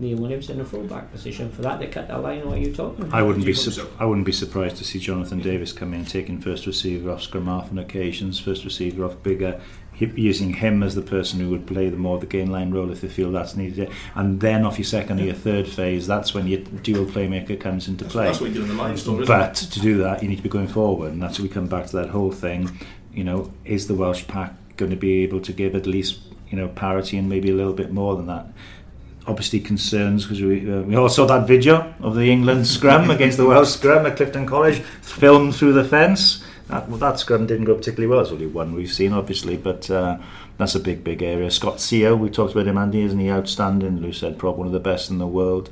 Liam 0.00 0.20
Williams 0.20 0.48
in 0.48 0.58
a 0.58 0.64
fullback 0.64 1.12
position 1.12 1.50
for 1.52 1.60
that? 1.60 1.78
They 1.80 1.86
cut 1.88 2.08
that 2.08 2.22
line. 2.22 2.46
What 2.46 2.56
are 2.56 2.60
you 2.60 2.72
talking 2.74 3.04
about? 3.04 3.14
I 3.14 3.22
wouldn't 3.22 3.44
be 3.44 3.52
su- 3.52 3.70
so? 3.72 3.88
I 3.98 4.06
wouldn't 4.06 4.24
be 4.24 4.32
surprised 4.32 4.76
to 4.78 4.84
see 4.84 4.98
Jonathan 4.98 5.38
Davies 5.40 5.74
come 5.74 5.92
in 5.92 6.06
taking 6.06 6.40
first 6.40 6.64
receiver 6.66 7.10
off 7.10 7.20
scrum 7.22 7.44
half 7.44 7.70
on 7.70 7.78
occasions, 7.78 8.40
first 8.40 8.64
receiver 8.64 9.04
off 9.04 9.16
Biggar, 9.22 9.60
hi- 9.60 9.60
using 9.98 10.54
him 10.54 10.82
as 10.82 10.94
the 10.94 11.02
person 11.02 11.40
who 11.40 11.50
would 11.50 11.66
play 11.66 11.88
the 11.88 11.96
more 11.96 12.18
the 12.18 12.26
gain 12.26 12.50
line 12.50 12.70
role 12.70 12.90
if 12.90 13.00
they 13.00 13.08
feel 13.08 13.30
that's 13.30 13.56
needed, 13.56 13.90
and 14.14 14.40
then 14.40 14.64
off 14.64 14.78
your 14.78 14.84
second 14.84 15.20
or 15.20 15.24
your 15.24 15.34
third 15.34 15.68
phase, 15.68 16.06
that's 16.06 16.34
when 16.34 16.46
your 16.46 16.60
dual 16.60 17.06
playmaker 17.06 17.58
comes 17.58 17.88
into 17.88 18.04
play. 18.04 18.26
that's 18.26 18.40
what 18.40 18.50
you 18.50 18.56
do 18.56 18.62
in 18.62 18.68
the 18.68 18.74
line 18.74 18.96
store, 18.96 19.24
But 19.24 19.54
to 19.54 19.80
do 19.80 19.98
that, 19.98 20.22
you 20.22 20.28
need 20.28 20.36
to 20.36 20.42
be 20.42 20.48
going 20.48 20.68
forward, 20.68 21.12
and 21.12 21.22
that's 21.22 21.38
where 21.38 21.46
we 21.46 21.52
come 21.52 21.66
back 21.66 21.86
to 21.86 21.96
that 21.96 22.10
whole 22.10 22.32
thing. 22.32 22.78
You 23.12 23.24
know, 23.24 23.52
is 23.64 23.86
the 23.88 23.94
Welsh 23.94 24.26
pack 24.26 24.54
going 24.76 24.90
to 24.90 24.96
be 24.96 25.22
able 25.22 25.40
to 25.40 25.52
give 25.52 25.74
at 25.74 25.86
least 25.86 26.20
you 26.48 26.56
know 26.56 26.68
parity 26.68 27.18
and 27.18 27.28
maybe 27.28 27.50
a 27.50 27.54
little 27.54 27.74
bit 27.74 27.92
more 27.92 28.16
than 28.16 28.26
that? 28.26 28.46
Obviously, 29.26 29.60
concerns 29.60 30.24
because 30.24 30.42
we 30.42 30.68
uh, 30.72 30.82
we 30.82 30.96
all 30.96 31.08
saw 31.08 31.26
that 31.26 31.46
video 31.46 31.94
of 32.00 32.16
the 32.16 32.30
England 32.30 32.66
scrum 32.66 33.10
against 33.16 33.36
the 33.36 33.46
Welsh 33.46 33.68
scrum 33.68 34.06
at 34.06 34.16
Clifton 34.16 34.46
College, 34.46 34.80
filmed 35.02 35.54
through 35.54 35.74
the 35.74 35.84
fence. 35.84 36.41
That, 36.72 36.88
well, 36.88 36.96
that 37.00 37.18
scrum 37.18 37.46
didn't 37.46 37.66
go 37.66 37.74
particularly 37.74 38.06
well. 38.06 38.20
It's 38.20 38.32
only 38.32 38.46
one 38.46 38.74
we've 38.74 38.90
seen, 38.90 39.12
obviously, 39.12 39.58
but 39.58 39.90
uh, 39.90 40.16
that's 40.56 40.74
a 40.74 40.80
big, 40.80 41.04
big 41.04 41.22
area. 41.22 41.50
Scott 41.50 41.76
Sio, 41.76 42.18
we 42.18 42.30
talked 42.30 42.54
about 42.54 42.66
him, 42.66 42.78
Andy, 42.78 43.02
isn't 43.02 43.18
he? 43.20 43.30
Outstanding. 43.30 44.00
Lou 44.00 44.10
said 44.10 44.38
probably 44.38 44.60
one 44.60 44.66
of 44.68 44.72
the 44.72 44.80
best 44.80 45.10
in 45.10 45.18
the 45.18 45.26
world. 45.26 45.68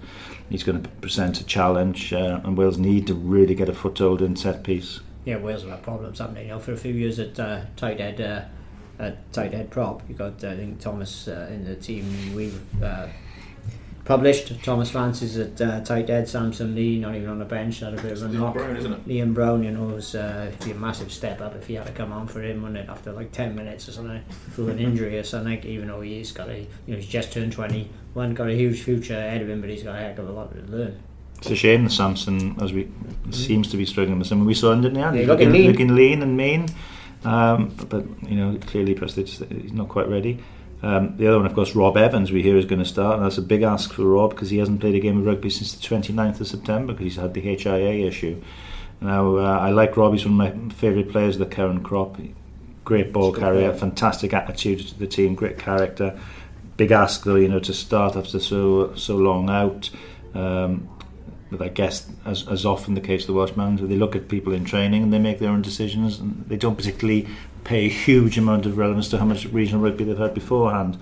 He's 0.50 0.62
going 0.62 0.82
to 0.82 0.88
present 1.00 1.40
a 1.40 1.44
challenge, 1.44 2.12
uh, 2.12 2.42
and 2.44 2.54
Wales 2.54 2.76
need 2.76 3.06
to 3.06 3.14
really 3.14 3.54
get 3.54 3.70
a 3.70 3.72
foothold 3.72 4.20
in 4.20 4.36
set 4.36 4.62
piece. 4.62 5.00
Yeah, 5.24 5.38
Wales 5.38 5.62
have 5.62 5.70
had 5.70 5.82
problems, 5.82 6.18
haven't 6.18 6.34
they? 6.34 6.42
You 6.42 6.48
know, 6.48 6.58
for 6.58 6.74
a 6.74 6.76
few 6.76 6.92
years 6.92 7.18
at 7.18 7.40
uh, 7.40 7.62
tight 7.76 7.98
head, 7.98 8.20
uh, 8.20 9.02
at 9.02 9.32
tight 9.32 9.54
head 9.54 9.70
prop, 9.70 10.02
you 10.06 10.14
got 10.14 10.44
uh, 10.44 10.50
I 10.50 10.56
think 10.56 10.80
Thomas 10.80 11.28
uh, 11.28 11.48
in 11.50 11.64
the 11.64 11.76
team 11.76 12.34
we've 12.34 12.60
uh, 12.82 13.06
published. 14.04 14.62
Thomas 14.62 14.90
Francis 14.90 15.36
at 15.36 15.60
uh, 15.60 15.80
tight 15.82 16.08
head, 16.08 16.28
Samson 16.28 16.74
Lee 16.74 16.98
not 16.98 17.14
even 17.14 17.28
on 17.28 17.38
the 17.38 17.44
bench, 17.44 17.80
had 17.80 17.94
a 17.94 18.02
bit 18.02 18.12
of 18.12 18.22
a 18.22 18.26
Liam 18.26 18.32
knock. 18.32 18.54
Brown, 18.54 18.76
isn't 18.76 18.92
it? 18.92 19.06
Leon 19.06 19.32
Brown, 19.32 19.62
you 19.62 19.70
know, 19.70 19.84
was 19.84 20.14
uh, 20.14 20.52
be 20.64 20.72
a 20.72 20.74
massive 20.74 21.12
step 21.12 21.40
up 21.40 21.54
if 21.54 21.66
he 21.66 21.74
had 21.74 21.86
to 21.86 21.92
come 21.92 22.12
on 22.12 22.26
for 22.26 22.42
him, 22.42 22.62
wouldn't 22.62 22.78
it? 22.78 22.88
After 22.88 23.12
like 23.12 23.32
ten 23.32 23.54
minutes 23.54 23.88
or 23.88 23.92
something, 23.92 24.22
through 24.52 24.68
an 24.68 24.78
injury 24.78 25.18
or 25.18 25.24
something. 25.24 25.64
Even 25.64 25.88
though 25.88 26.00
he's 26.00 26.32
got 26.32 26.48
a, 26.48 26.58
you 26.58 26.66
know, 26.88 26.96
he's 26.96 27.06
just 27.06 27.32
turned 27.32 27.52
twenty, 27.52 27.90
one 28.14 28.34
got 28.34 28.48
a 28.48 28.54
huge 28.54 28.82
future 28.82 29.16
ahead 29.16 29.42
of 29.42 29.48
him, 29.48 29.60
but 29.60 29.70
he's 29.70 29.82
got 29.82 29.96
a 29.96 29.98
heck 29.98 30.18
of 30.18 30.28
a 30.28 30.32
lot 30.32 30.52
to 30.54 30.60
learn. 30.72 31.00
It's 31.38 31.50
a 31.50 31.56
shame 31.56 31.84
that 31.84 31.90
Samson, 31.90 32.60
as 32.60 32.72
we 32.72 32.90
seems 33.30 33.70
to 33.70 33.76
be 33.78 33.86
struggling 33.86 34.18
with 34.18 34.28
some. 34.28 34.44
We 34.44 34.54
saw 34.54 34.72
him, 34.72 34.82
didn't 34.82 34.96
he? 34.96 35.20
Yeah, 35.22 35.26
looking 35.26 35.52
lean. 35.52 35.70
looking 35.70 35.94
lean 35.94 36.22
and 36.22 36.36
mean. 36.36 36.68
Um, 37.24 37.74
but, 37.76 37.88
but 37.88 38.30
you 38.30 38.36
know, 38.36 38.58
clearly, 38.66 38.94
Prestige, 38.94 39.40
he's 39.48 39.72
not 39.72 39.88
quite 39.88 40.08
ready. 40.08 40.38
Um, 40.82 41.16
the 41.18 41.26
other 41.26 41.36
one, 41.36 41.46
of 41.46 41.54
course, 41.54 41.74
Rob 41.74 41.96
Evans, 41.96 42.32
we 42.32 42.42
hear 42.42 42.56
is 42.56 42.64
going 42.64 42.78
to 42.78 42.88
start, 42.88 43.16
and 43.16 43.24
that's 43.24 43.36
a 43.36 43.42
big 43.42 43.62
ask 43.62 43.92
for 43.92 44.04
Rob 44.04 44.30
because 44.30 44.50
he 44.50 44.58
hasn't 44.58 44.80
played 44.80 44.94
a 44.94 45.00
game 45.00 45.18
of 45.18 45.26
rugby 45.26 45.50
since 45.50 45.74
the 45.74 45.80
29th 45.80 46.40
of 46.40 46.48
September 46.48 46.92
because 46.92 47.04
he's 47.04 47.16
had 47.16 47.34
the 47.34 47.40
HIA 47.40 48.06
issue. 48.06 48.40
Now, 49.00 49.36
uh, 49.36 49.58
I 49.58 49.70
like 49.70 49.96
Rob; 49.96 50.12
he's 50.12 50.26
one 50.26 50.40
of 50.40 50.68
my 50.68 50.74
favourite 50.74 51.10
players 51.10 51.36
of 51.36 51.40
the 51.40 51.54
current 51.54 51.82
crop. 51.82 52.18
Great 52.84 53.12
ball 53.12 53.32
carrier, 53.32 53.72
fantastic 53.74 54.32
attitude 54.32 54.80
to 54.88 54.98
the 54.98 55.06
team, 55.06 55.34
great 55.34 55.58
character. 55.58 56.18
Big 56.76 56.90
ask 56.90 57.24
though, 57.24 57.36
you 57.36 57.48
know, 57.48 57.60
to 57.60 57.74
start 57.74 58.16
after 58.16 58.40
so 58.40 58.94
so 58.94 59.16
long 59.16 59.50
out. 59.50 59.90
Um, 60.34 60.88
but 61.50 61.62
I 61.62 61.68
guess, 61.68 62.08
as, 62.24 62.46
as 62.46 62.64
often 62.64 62.94
the 62.94 63.00
case 63.00 63.22
with 63.22 63.28
the 63.28 63.32
Welshman, 63.32 63.88
they 63.88 63.96
look 63.96 64.14
at 64.14 64.28
people 64.28 64.52
in 64.52 64.64
training 64.64 65.02
and 65.02 65.12
they 65.12 65.18
make 65.18 65.40
their 65.40 65.50
own 65.50 65.62
decisions, 65.62 66.20
and 66.20 66.44
they 66.46 66.56
don't 66.56 66.76
particularly 66.76 67.26
pay 67.64 67.86
a 67.86 67.88
huge 67.88 68.38
amount 68.38 68.66
of 68.66 68.76
relevance 68.78 69.08
to 69.10 69.18
how 69.18 69.24
much 69.24 69.44
regional 69.46 69.82
rugby 69.82 70.04
they've 70.04 70.18
had 70.18 70.34
beforehand. 70.34 70.98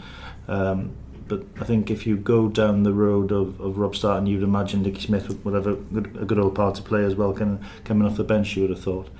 Um, 0.46 0.92
but 1.28 1.44
I 1.60 1.64
think 1.64 1.90
if 1.90 2.06
you 2.06 2.16
go 2.16 2.48
down 2.48 2.84
the 2.84 2.92
road 2.94 3.32
of, 3.32 3.60
of 3.60 3.76
Rob 3.76 3.94
Starton, 3.94 4.26
you'd 4.26 4.42
imagine 4.42 4.80
Nicky 4.82 5.02
Smith 5.02 5.28
would, 5.44 5.52
have 5.52 5.66
a 5.66 5.74
good, 5.74 6.06
a 6.18 6.24
good 6.24 6.38
old 6.38 6.54
part 6.54 6.74
to 6.76 6.82
play 6.82 7.04
as 7.04 7.14
well, 7.14 7.34
can, 7.34 7.62
coming 7.84 8.08
off 8.08 8.16
the 8.16 8.24
bench. 8.24 8.56
You 8.56 8.62
would 8.62 8.70
have 8.70 8.80
thought. 8.80 9.10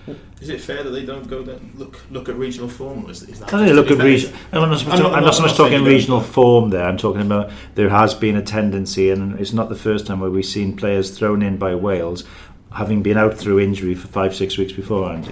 Is 0.41 0.49
it 0.49 0.59
fair 0.63 0.83
that 0.83 0.89
they 0.89 1.05
don't 1.05 1.29
go 1.29 1.45
down, 1.45 1.71
look 1.77 2.01
look 2.11 2.31
at 2.31 2.37
regional 2.37 2.67
form? 2.69 3.11
Is, 3.11 3.25
is 3.25 3.41
that 3.41 3.53
I 3.53 3.67
think 3.67 3.77
look 3.77 3.91
at 3.91 3.99
that- 3.99 4.05
region. 4.05 4.33
I'm 4.53 4.71
not, 4.71 4.79
so 4.79 4.87
much, 4.89 4.97
I'm 4.97 5.03
not- 5.03 5.15
I'm 5.17 5.25
not 5.25 5.35
so 5.35 5.43
much 5.43 5.55
talking 5.55 5.85
regional 5.85 6.23
form 6.23 6.71
there. 6.71 6.85
I'm 6.85 6.97
talking 6.97 7.21
about 7.21 7.51
there 7.75 7.91
has 7.91 8.15
been 8.15 8.37
a 8.37 8.43
tendency, 8.43 9.11
and 9.11 9.39
it's 9.39 9.53
not 9.53 9.69
the 9.69 9.77
first 9.77 10.07
time 10.07 10.21
where 10.21 10.31
we've 10.31 10.47
seen 10.47 10.77
players 10.77 11.11
thrown 11.11 11.43
in 11.43 11.59
by 11.59 11.75
Wales, 11.75 12.25
having 12.73 13.03
been 13.03 13.19
out 13.19 13.35
through 13.37 13.61
injury 13.61 13.95
for 13.95 14.09
five, 14.09 14.35
six 14.35 14.57
weeks 14.57 14.73
beforehand. 14.73 15.31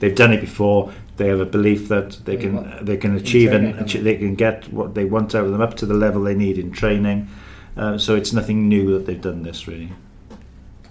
They've 0.00 0.14
done 0.14 0.32
it 0.32 0.40
before. 0.40 0.90
They 1.16 1.28
have 1.28 1.40
a 1.40 1.46
belief 1.46 1.88
that 1.88 2.24
they 2.24 2.36
can 2.36 2.84
they 2.84 2.96
can 2.96 3.14
achieve 3.14 3.52
and 3.52 3.64
training, 3.74 3.82
achi- 3.84 4.00
they 4.00 4.16
can 4.16 4.34
get 4.34 4.72
what 4.72 4.94
they 4.94 5.04
want 5.04 5.34
out 5.34 5.44
of 5.44 5.52
them 5.52 5.60
up 5.60 5.74
to 5.76 5.86
the 5.86 5.94
level 5.94 6.22
they 6.22 6.34
need 6.34 6.58
in 6.58 6.72
training. 6.72 7.28
Uh, 7.76 7.98
so 7.98 8.16
it's 8.16 8.32
nothing 8.32 8.68
new 8.68 8.92
that 8.92 9.06
they've 9.06 9.20
done 9.20 9.42
this 9.42 9.68
really. 9.68 9.92
I 10.30 10.36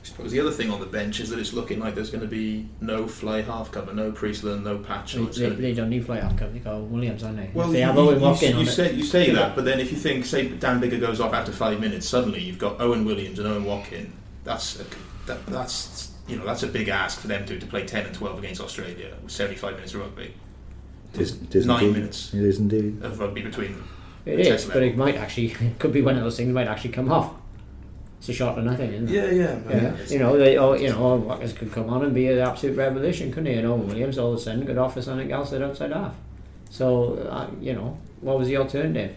suppose 0.06 0.32
the 0.32 0.40
other 0.42 0.52
thing 0.52 0.70
on 0.70 0.80
the 0.80 0.86
bench 0.86 1.20
is 1.22 1.30
that 1.30 1.40
it's 1.40 1.54
looking 1.54 1.80
like 1.80 1.96
there's 1.96 2.10
going 2.10 2.22
to 2.22 2.28
be 2.28 2.68
no 2.82 3.08
fly 3.08 3.42
half 3.42 3.72
cover, 3.72 3.94
no 3.94 4.12
Priestland, 4.12 4.64
no 4.64 4.78
patch. 4.78 5.14
They, 5.14 5.20
So 5.20 5.28
it's 5.28 5.38
they, 5.38 5.44
going 5.44 5.56
to 5.56 5.62
be 5.62 5.64
they 5.70 5.74
don't 5.74 5.90
need 5.90 6.06
fly 6.06 6.20
off 6.20 6.36
cover. 6.38 6.52
They 6.52 6.60
got 6.60 6.82
Williams, 6.82 7.24
aren't 7.24 7.38
they? 7.38 7.50
Well, 7.54 7.68
if 7.68 7.74
they 7.74 7.80
you, 7.80 7.86
have 7.86 7.96
you, 7.96 8.02
Owen 8.02 8.16
you, 8.20 8.22
Watkin 8.22 8.58
you 8.60 8.66
say 8.66 8.94
you 8.94 9.04
say 9.04 9.32
that, 9.32 9.56
but 9.56 9.66
then 9.66 9.80
if 9.80 9.92
you 9.92 9.98
think, 9.98 10.26
say, 10.26 10.50
Dan 10.50 10.82
Biggar 10.82 11.00
goes 11.00 11.20
off 11.20 11.34
after 11.34 11.52
five 11.52 11.80
minutes, 11.80 12.08
suddenly 12.08 12.42
you've 12.42 12.60
got 12.60 12.80
Owen 12.80 13.06
Williams 13.06 13.40
and 13.40 13.48
Owen 13.48 13.64
Watkin. 13.64 14.14
That's 14.44 14.80
a, 14.80 14.86
that, 15.26 15.46
that's 15.48 16.13
you 16.34 16.40
know 16.40 16.46
that's 16.46 16.64
a 16.64 16.68
big 16.68 16.90
ask 16.90 17.20
for 17.20 17.28
them 17.28 17.46
to 17.46 17.60
to 17.60 17.66
play 17.66 17.86
ten 17.86 18.06
and 18.06 18.14
twelve 18.16 18.38
against 18.40 18.62
Australia 18.62 19.14
with 19.22 19.32
seventy 19.32 19.56
five 19.58 19.76
minutes 19.76 19.94
of 19.94 20.02
rugby 20.02 20.34
It 21.14 21.22
is, 21.22 21.42
it 21.42 21.56
is 21.56 21.66
Nine 21.66 21.84
indeed. 21.84 21.94
minutes. 22.00 22.34
It 22.34 22.42
is 22.44 22.60
indeed. 22.60 23.02
of 23.04 23.20
rugby 23.20 23.42
between 23.42 23.74
them. 23.74 23.88
It 24.26 24.38
Test 24.44 24.66
is, 24.68 24.72
but 24.74 24.82
it 24.84 24.96
might 24.98 25.16
actually 25.16 25.48
it 25.68 25.80
could 25.80 25.92
be 25.94 26.02
one 26.02 26.16
of 26.18 26.24
those 26.24 26.38
things. 26.38 26.54
Might 26.54 26.68
actually 26.68 26.92
come 26.92 27.12
off. 27.12 27.34
It's 28.20 28.30
a 28.30 28.34
shot 28.34 28.58
or 28.58 28.62
nothing, 28.62 28.94
isn't 28.94 29.10
it? 29.10 29.34
yeah, 29.36 29.60
Yeah, 29.70 29.98
you 30.08 30.18
know, 30.18 30.38
they, 30.38 30.58
oh, 30.58 30.76
you 30.76 30.88
know, 30.88 31.16
Watkins 31.18 31.52
could 31.52 31.74
come 31.74 31.90
on 31.90 32.06
and 32.06 32.14
be 32.14 32.30
an 32.30 32.40
absolute 32.40 32.78
revolution, 32.78 33.32
couldn't 33.34 33.48
he? 33.48 33.56
And 33.60 33.68
Owen 33.68 33.86
Williams 33.86 34.18
all 34.18 34.32
of 34.32 34.40
a 34.40 34.42
sudden 34.42 34.66
could 34.66 34.78
offer 34.78 35.02
something 35.02 35.30
else 35.34 35.52
at 35.52 35.62
outside 35.62 35.92
half. 35.92 36.16
So, 36.70 37.16
uh, 37.30 37.50
you 37.60 37.74
know, 37.74 37.98
what 38.22 38.40
was 38.40 38.48
the 38.48 38.56
alternative? 38.56 39.14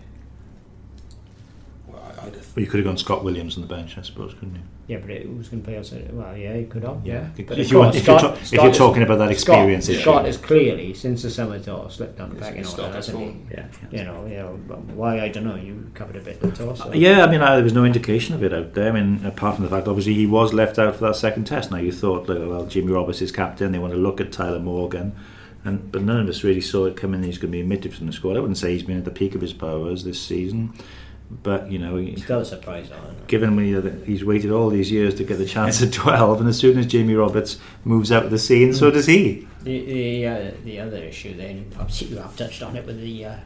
Well, 2.26 2.34
I- 2.34 2.36
I'd 2.36 2.42
have, 2.44 2.56
Well, 2.56 2.64
you 2.64 2.70
could 2.70 2.78
have 2.78 2.84
gone 2.86 2.98
Scott 2.98 3.24
Williams 3.24 3.56
on 3.56 3.62
the 3.62 3.68
bench, 3.68 3.96
I 3.98 4.02
suppose, 4.02 4.34
couldn't 4.34 4.54
you? 4.56 4.60
Yeah, 4.88 4.98
but 4.98 5.10
it 5.10 5.28
was 5.36 5.48
going 5.48 5.62
to 5.62 5.66
play 5.68 5.76
outside. 5.78 6.12
Well, 6.12 6.36
yeah, 6.36 6.54
he 6.56 6.64
could 6.64 6.84
have. 6.84 7.04
Yeah, 7.04 7.26
but 7.46 7.58
If, 7.58 7.70
you 7.72 7.78
want, 7.78 7.92
course, 7.94 8.02
if, 8.02 8.06
you're, 8.06 8.18
ta- 8.20 8.32
if 8.34 8.52
you're 8.52 8.68
is- 8.68 8.76
talking 8.78 9.02
about 9.02 9.18
that 9.18 9.30
experience 9.32 9.88
issue. 9.88 10.00
Scott 10.00 10.26
is 10.28 10.36
clearly 10.36 10.94
since 10.94 11.22
the 11.22 11.30
summer 11.30 11.58
tour 11.58 11.88
slipped 11.90 12.20
on 12.20 12.28
the 12.30 12.34
He's 12.36 12.40
back 12.44 12.56
in 12.56 12.62
gonna 12.62 12.82
order, 12.82 12.94
hasn't 12.94 13.18
he? 13.18 13.24
all. 13.24 13.34
Yeah, 13.50 13.66
you 13.90 14.04
know, 14.04 14.26
you 14.26 14.36
know, 14.36 14.50
why 14.94 15.20
I 15.20 15.28
don't 15.28 15.44
know. 15.44 15.56
You 15.56 15.90
covered 15.94 16.16
a 16.16 16.20
bit 16.20 16.40
of 16.42 16.50
the 16.56 16.64
tour. 16.64 16.76
So. 16.76 16.92
Yeah, 16.94 17.24
I 17.24 17.30
mean, 17.30 17.40
uh, 17.40 17.54
there 17.56 17.64
was 17.64 17.72
no 17.72 17.84
indication 17.84 18.34
of 18.36 18.44
it 18.44 18.52
out 18.52 18.74
there. 18.74 18.92
I 18.92 19.00
mean, 19.00 19.24
apart 19.26 19.56
from 19.56 19.64
the 19.64 19.70
fact, 19.70 19.88
obviously, 19.88 20.14
he 20.14 20.26
was 20.26 20.52
left 20.52 20.78
out 20.78 20.94
for 20.94 21.06
that 21.06 21.16
second 21.16 21.44
test. 21.46 21.70
Now, 21.72 21.78
you 21.78 21.90
thought, 21.90 22.28
like, 22.28 22.38
well, 22.38 22.66
Jimmy 22.66 22.92
Roberts 22.92 23.20
is 23.22 23.32
captain. 23.32 23.72
They 23.72 23.78
want 23.80 23.92
to 23.92 23.98
look 23.98 24.20
at 24.20 24.30
Tyler 24.30 24.60
Morgan. 24.60 25.16
And, 25.64 25.90
but 25.90 26.02
none 26.02 26.20
of 26.20 26.28
us 26.28 26.44
really 26.44 26.60
saw 26.60 26.84
it 26.84 26.96
coming. 26.96 27.24
He's 27.24 27.38
going 27.38 27.50
to 27.50 27.58
be 27.58 27.62
omitted 27.64 27.92
from 27.92 28.06
the 28.06 28.12
squad. 28.12 28.36
I 28.36 28.40
wouldn't 28.40 28.56
say 28.56 28.72
he's 28.72 28.84
been 28.84 28.98
at 28.98 29.04
the 29.04 29.10
peak 29.10 29.34
of 29.34 29.40
his 29.40 29.52
powers 29.52 30.04
this 30.04 30.20
season. 30.22 30.72
But 31.30 31.70
you 31.72 31.78
know, 31.78 31.96
he, 31.96 32.16
Still 32.16 32.40
a 32.40 32.44
surprise, 32.44 32.88
given 33.26 33.56
when 33.56 33.64
he, 33.64 34.04
he's 34.04 34.24
waited 34.24 34.52
all 34.52 34.70
these 34.70 34.92
years 34.92 35.14
to 35.16 35.24
get 35.24 35.38
the 35.38 35.46
chance 35.46 35.82
at 35.82 35.92
12, 35.92 36.40
and 36.40 36.48
as 36.48 36.58
soon 36.58 36.78
as 36.78 36.86
Jamie 36.86 37.14
Roberts 37.14 37.58
moves 37.84 38.12
out 38.12 38.24
of 38.24 38.30
the 38.30 38.38
scene, 38.38 38.72
so 38.72 38.90
does 38.90 39.06
he. 39.06 39.46
The 39.62 39.84
the, 39.84 40.26
uh, 40.26 40.50
the 40.64 40.80
other 40.80 40.98
issue 40.98 41.36
then, 41.36 41.72
obviously 41.78 42.08
you 42.08 42.18
have 42.18 42.36
touched 42.36 42.62
on 42.62 42.76
it 42.76 42.86
with 42.86 43.00
the 43.00 43.24
uh, 43.24 43.36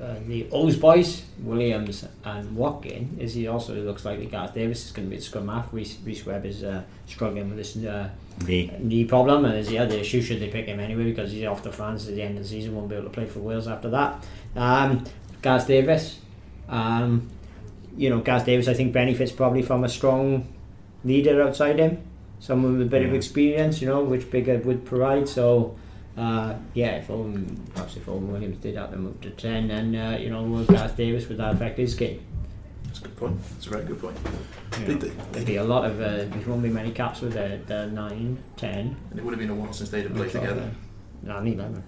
uh, 0.00 0.14
the 0.28 0.46
O's 0.52 0.76
boys, 0.76 1.24
Williams 1.40 2.06
and 2.24 2.56
Watkin, 2.56 3.16
is 3.18 3.34
he 3.34 3.48
also 3.48 3.74
looks 3.74 4.04
like 4.04 4.20
the 4.20 4.26
Gareth 4.26 4.54
Davies 4.54 4.84
is 4.86 4.92
going 4.92 5.08
to 5.08 5.10
be 5.10 5.16
the 5.16 5.22
scrum 5.22 5.48
half. 5.48 5.72
Rhys, 5.72 5.98
Rhys 6.04 6.24
Webb 6.24 6.46
is 6.46 6.62
uh, 6.62 6.84
struggling 7.06 7.48
with 7.48 7.58
this 7.58 7.76
uh, 7.84 8.08
Me. 8.46 8.72
knee 8.78 9.04
problem, 9.04 9.44
and 9.44 9.54
there's 9.54 9.66
the 9.66 9.78
other 9.78 9.96
issue 9.96 10.22
should 10.22 10.38
they 10.38 10.48
pick 10.48 10.66
him 10.66 10.78
anyway 10.78 11.02
because 11.02 11.32
he's 11.32 11.44
off 11.46 11.64
to 11.64 11.72
France 11.72 12.06
at 12.06 12.14
the 12.14 12.22
end 12.22 12.36
of 12.36 12.44
the 12.44 12.48
season, 12.48 12.76
won't 12.76 12.88
be 12.88 12.94
able 12.94 13.06
to 13.06 13.10
play 13.10 13.26
for 13.26 13.40
Wales 13.40 13.66
after 13.66 13.90
that. 13.90 14.24
Um, 14.54 15.02
Gareth 15.42 15.66
Davies, 15.66 16.20
um, 16.68 17.28
you 17.96 18.10
know, 18.10 18.20
Gareth 18.20 18.46
Davies, 18.46 18.68
I 18.68 18.74
think 18.74 18.92
benefits 18.92 19.32
probably 19.32 19.62
from 19.62 19.84
a 19.84 19.88
strong 19.88 20.52
leader 21.04 21.42
outside 21.42 21.78
him, 21.78 22.02
someone 22.40 22.78
with 22.78 22.86
a 22.86 22.90
bit 22.90 23.04
of 23.04 23.14
experience, 23.14 23.80
you 23.80 23.88
know, 23.88 24.02
which 24.02 24.30
Big 24.30 24.46
Biggar 24.46 24.64
would 24.64 24.84
provide. 24.84 25.28
So, 25.28 25.76
uh, 26.16 26.54
yeah, 26.74 26.96
if 26.96 27.10
Owen, 27.10 27.70
perhaps 27.74 27.96
if 27.96 28.08
Owen 28.08 28.30
Williams 28.30 28.58
did 28.58 28.76
have 28.76 28.90
to 28.92 28.96
move 28.96 29.20
to 29.22 29.30
10, 29.30 29.68
then, 29.68 29.94
uh, 29.94 30.18
you 30.18 30.30
know, 30.30 30.64
Gareth 30.64 30.96
Davies, 30.96 31.28
would 31.28 31.38
that 31.38 31.54
affect 31.54 31.78
his 31.78 31.94
game? 31.94 32.24
That's 32.84 33.00
a 33.00 33.02
good 33.02 33.16
point. 33.16 33.40
That's 33.50 33.66
a 33.66 33.70
very 33.70 33.84
good 33.84 34.00
point. 34.00 34.16
You 34.80 34.94
know, 34.94 34.98
there'd 35.32 35.46
be 35.46 35.56
a 35.56 35.64
lot 35.64 35.84
of, 35.84 36.00
uh, 36.00 36.24
there 36.24 36.42
won't 36.46 36.62
be 36.62 36.70
many 36.70 36.90
caps 36.90 37.20
with 37.20 37.34
the, 37.34 37.60
the 37.66 37.86
9, 37.86 38.42
10. 38.56 38.96
And 39.10 39.18
it 39.18 39.24
would 39.24 39.32
have 39.32 39.40
been 39.40 39.50
a 39.50 39.54
while 39.54 39.72
since 39.72 39.90
they'd 39.90 40.04
have 40.04 40.14
played 40.14 40.30
together. 40.30 40.70
No, 41.22 41.40
need 41.40 41.58
11. 41.58 41.84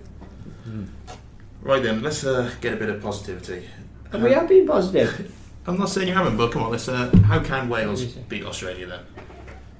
Right 1.63 1.83
then, 1.83 2.03
let's 2.03 2.25
uh, 2.25 2.51
get 2.61 2.73
a 2.73 2.77
bit 2.77 2.89
of 2.89 3.03
positivity. 3.03 3.67
And 4.13 4.23
we 4.23 4.33
have 4.33 4.49
been 4.49 4.67
positive. 4.67 5.35
I'm 5.67 5.79
not 5.79 5.89
saying 5.89 6.09
you 6.09 6.15
haven't, 6.15 6.37
but 6.37 6.51
come 6.53 6.63
on, 6.63 6.71
let's. 6.71 6.89
Uh, 6.89 7.11
how 7.27 7.39
can 7.41 7.69
Wales 7.69 8.05
beat 8.05 8.45
Australia 8.45 8.87
then? 8.87 9.01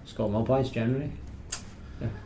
Score 0.05 0.29
more 0.31 0.45
points 0.45 0.71
generally. 0.71 1.11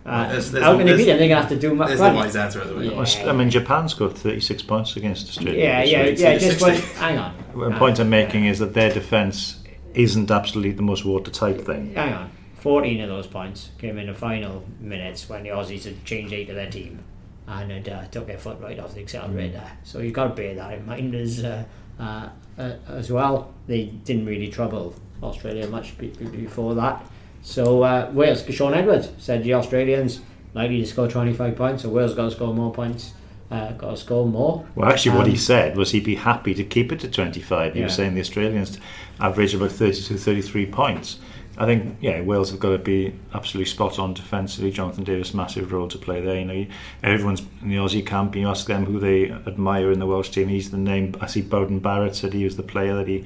Uh, 0.06 0.28
there's- 0.28 0.50
there's 0.50 0.64
how 0.64 0.76
can 0.76 0.86
they 0.86 0.96
beat 0.96 1.04
them? 1.06 1.18
They're 1.18 1.28
going 1.28 1.30
to 1.30 1.36
have 1.36 1.48
to 1.48 1.58
do 1.58 1.74
much. 1.74 1.88
There's 1.88 2.00
the 2.00 2.12
wise 2.12 2.36
answer 2.36 2.60
at 2.60 2.68
the 2.68 2.76
way. 2.76 2.84
Yeah. 2.94 3.28
I 3.30 3.32
mean, 3.32 3.50
Japan 3.50 3.88
scored 3.88 4.12
36 4.16 4.62
points 4.62 4.96
against 4.96 5.28
Australia. 5.28 5.64
Yeah, 5.64 5.82
this 5.82 6.20
yeah, 6.20 6.30
yeah. 6.32 6.38
Just 6.38 6.60
60. 6.60 6.64
when, 6.64 6.80
hang 6.96 7.18
on. 7.18 7.34
The 7.56 7.70
Hang 7.70 7.78
point 7.78 7.98
on. 7.98 8.06
I'm 8.06 8.10
making 8.10 8.44
is 8.46 8.58
that 8.60 8.74
their 8.74 8.92
defence 8.92 9.60
isn't 9.94 10.30
absolutely 10.30 10.72
the 10.72 10.82
most 10.82 11.04
watertight 11.04 11.60
thing. 11.64 11.94
Hang 11.94 12.12
on. 12.12 12.30
14 12.58 13.00
of 13.00 13.08
those 13.08 13.26
points 13.26 13.70
came 13.78 13.98
in 13.98 14.06
the 14.06 14.14
final 14.14 14.64
minutes 14.80 15.28
when 15.28 15.42
the 15.42 15.48
Aussies 15.50 15.84
had 15.84 16.04
changed 16.04 16.32
eight 16.32 16.48
of 16.50 16.54
their 16.56 16.70
team 16.70 17.00
and 17.48 17.70
had 17.70 17.88
uh, 17.88 18.04
took 18.06 18.26
their 18.26 18.38
foot 18.38 18.58
right 18.60 18.78
off 18.78 18.94
the 18.94 19.00
accelerator. 19.00 19.64
So 19.82 19.98
you've 19.98 20.14
got 20.14 20.28
to 20.28 20.34
bear 20.34 20.54
that 20.54 20.72
in 20.74 20.86
mind 20.86 21.14
as, 21.14 21.42
uh, 21.44 21.64
uh, 21.98 22.28
uh, 22.58 22.72
as 22.88 23.10
well. 23.10 23.52
They 23.66 23.84
didn't 23.86 24.26
really 24.26 24.48
trouble 24.48 24.94
Australia 25.22 25.66
much 25.68 25.96
be- 25.98 26.08
before 26.08 26.74
that. 26.76 27.04
So 27.42 27.82
uh, 27.82 28.10
Wales, 28.12 28.44
Shaun 28.50 28.74
Edwards 28.74 29.10
said 29.18 29.44
the 29.44 29.54
Australians 29.54 30.20
likely 30.54 30.80
to 30.80 30.86
score 30.86 31.08
25 31.08 31.56
points, 31.56 31.82
so 31.82 31.88
Wales 31.88 32.14
got 32.14 32.24
to 32.26 32.30
score 32.30 32.54
more 32.54 32.72
points, 32.72 33.12
uh, 33.50 33.72
got 33.72 33.90
to 33.90 33.96
score 33.96 34.26
more. 34.26 34.66
Well, 34.74 34.88
actually, 34.88 35.16
what 35.16 35.26
he 35.26 35.32
Um, 35.32 35.38
said 35.38 35.76
was 35.76 35.90
he'd 35.90 36.04
be 36.04 36.14
happy 36.14 36.54
to 36.54 36.64
keep 36.64 36.92
it 36.92 37.00
to 37.00 37.08
25. 37.08 37.74
He 37.74 37.82
was 37.82 37.94
saying 37.94 38.14
the 38.14 38.20
Australians 38.20 38.78
average 39.20 39.54
about 39.54 39.72
32, 39.72 40.16
33 40.16 40.66
points. 40.66 41.18
I 41.56 41.66
think, 41.66 41.98
yeah, 42.00 42.20
Wales 42.20 42.50
have 42.50 42.58
got 42.58 42.70
to 42.70 42.78
be 42.78 43.14
absolutely 43.32 43.70
spot 43.70 43.98
on 43.98 44.14
defensively. 44.14 44.72
Jonathan 44.72 45.04
Davies, 45.04 45.34
massive 45.34 45.72
role 45.72 45.88
to 45.88 45.98
play 45.98 46.20
there. 46.20 46.36
You 46.36 46.44
know, 46.44 46.66
everyone's 47.02 47.42
in 47.62 47.68
the 47.68 47.76
Aussie 47.76 48.04
camp. 48.04 48.34
You 48.34 48.48
ask 48.48 48.66
them 48.66 48.86
who 48.86 48.98
they 48.98 49.30
admire 49.30 49.92
in 49.92 50.00
the 50.00 50.06
Welsh 50.06 50.30
team. 50.30 50.48
He's 50.48 50.70
the 50.70 50.78
name. 50.78 51.14
I 51.20 51.26
see 51.26 51.42
Beauden 51.42 51.80
Barrett 51.80 52.16
said 52.16 52.32
he 52.32 52.44
was 52.44 52.56
the 52.56 52.64
player 52.64 52.96
that 52.96 53.06
he 53.06 53.24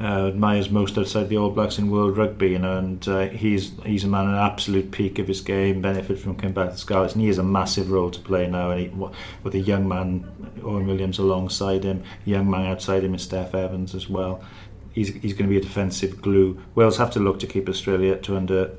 uh, 0.00 0.26
admires 0.26 0.68
most 0.68 0.98
outside 0.98 1.28
the 1.28 1.38
All 1.38 1.50
Blacks 1.50 1.78
in 1.78 1.90
world 1.90 2.18
rugby. 2.18 2.50
You 2.50 2.58
know, 2.58 2.76
and 2.76 3.08
uh, 3.08 3.28
he's 3.28 3.72
he's 3.86 4.04
a 4.04 4.08
man 4.08 4.28
at 4.28 4.34
absolute 4.34 4.90
peak 4.90 5.18
of 5.18 5.28
his 5.28 5.40
game. 5.40 5.80
Benefit 5.80 6.18
from 6.18 6.36
coming 6.36 6.54
back 6.54 6.72
to 6.72 6.76
Scarlets, 6.76 7.14
and 7.14 7.22
he 7.22 7.28
has 7.28 7.38
a 7.38 7.42
massive 7.42 7.90
role 7.90 8.10
to 8.10 8.20
play 8.20 8.46
now. 8.48 8.70
And 8.70 8.80
he, 8.80 8.88
with 9.42 9.54
a 9.54 9.60
young 9.60 9.88
man, 9.88 10.30
Owen 10.62 10.86
Williams 10.86 11.18
alongside 11.18 11.84
him, 11.84 12.02
young 12.26 12.50
man 12.50 12.66
outside 12.66 13.02
him 13.02 13.14
is 13.14 13.26
Steff 13.26 13.54
Evans 13.54 13.94
as 13.94 14.10
well. 14.10 14.44
He's, 14.92 15.08
he's 15.08 15.32
going 15.32 15.48
to 15.48 15.48
be 15.48 15.56
a 15.56 15.60
defensive 15.60 16.20
glue. 16.20 16.62
Wales 16.74 16.98
have 16.98 17.10
to 17.12 17.20
look 17.20 17.38
to 17.40 17.46
keep 17.46 17.68
Australia 17.68 18.16
to 18.18 18.36
under, 18.36 18.76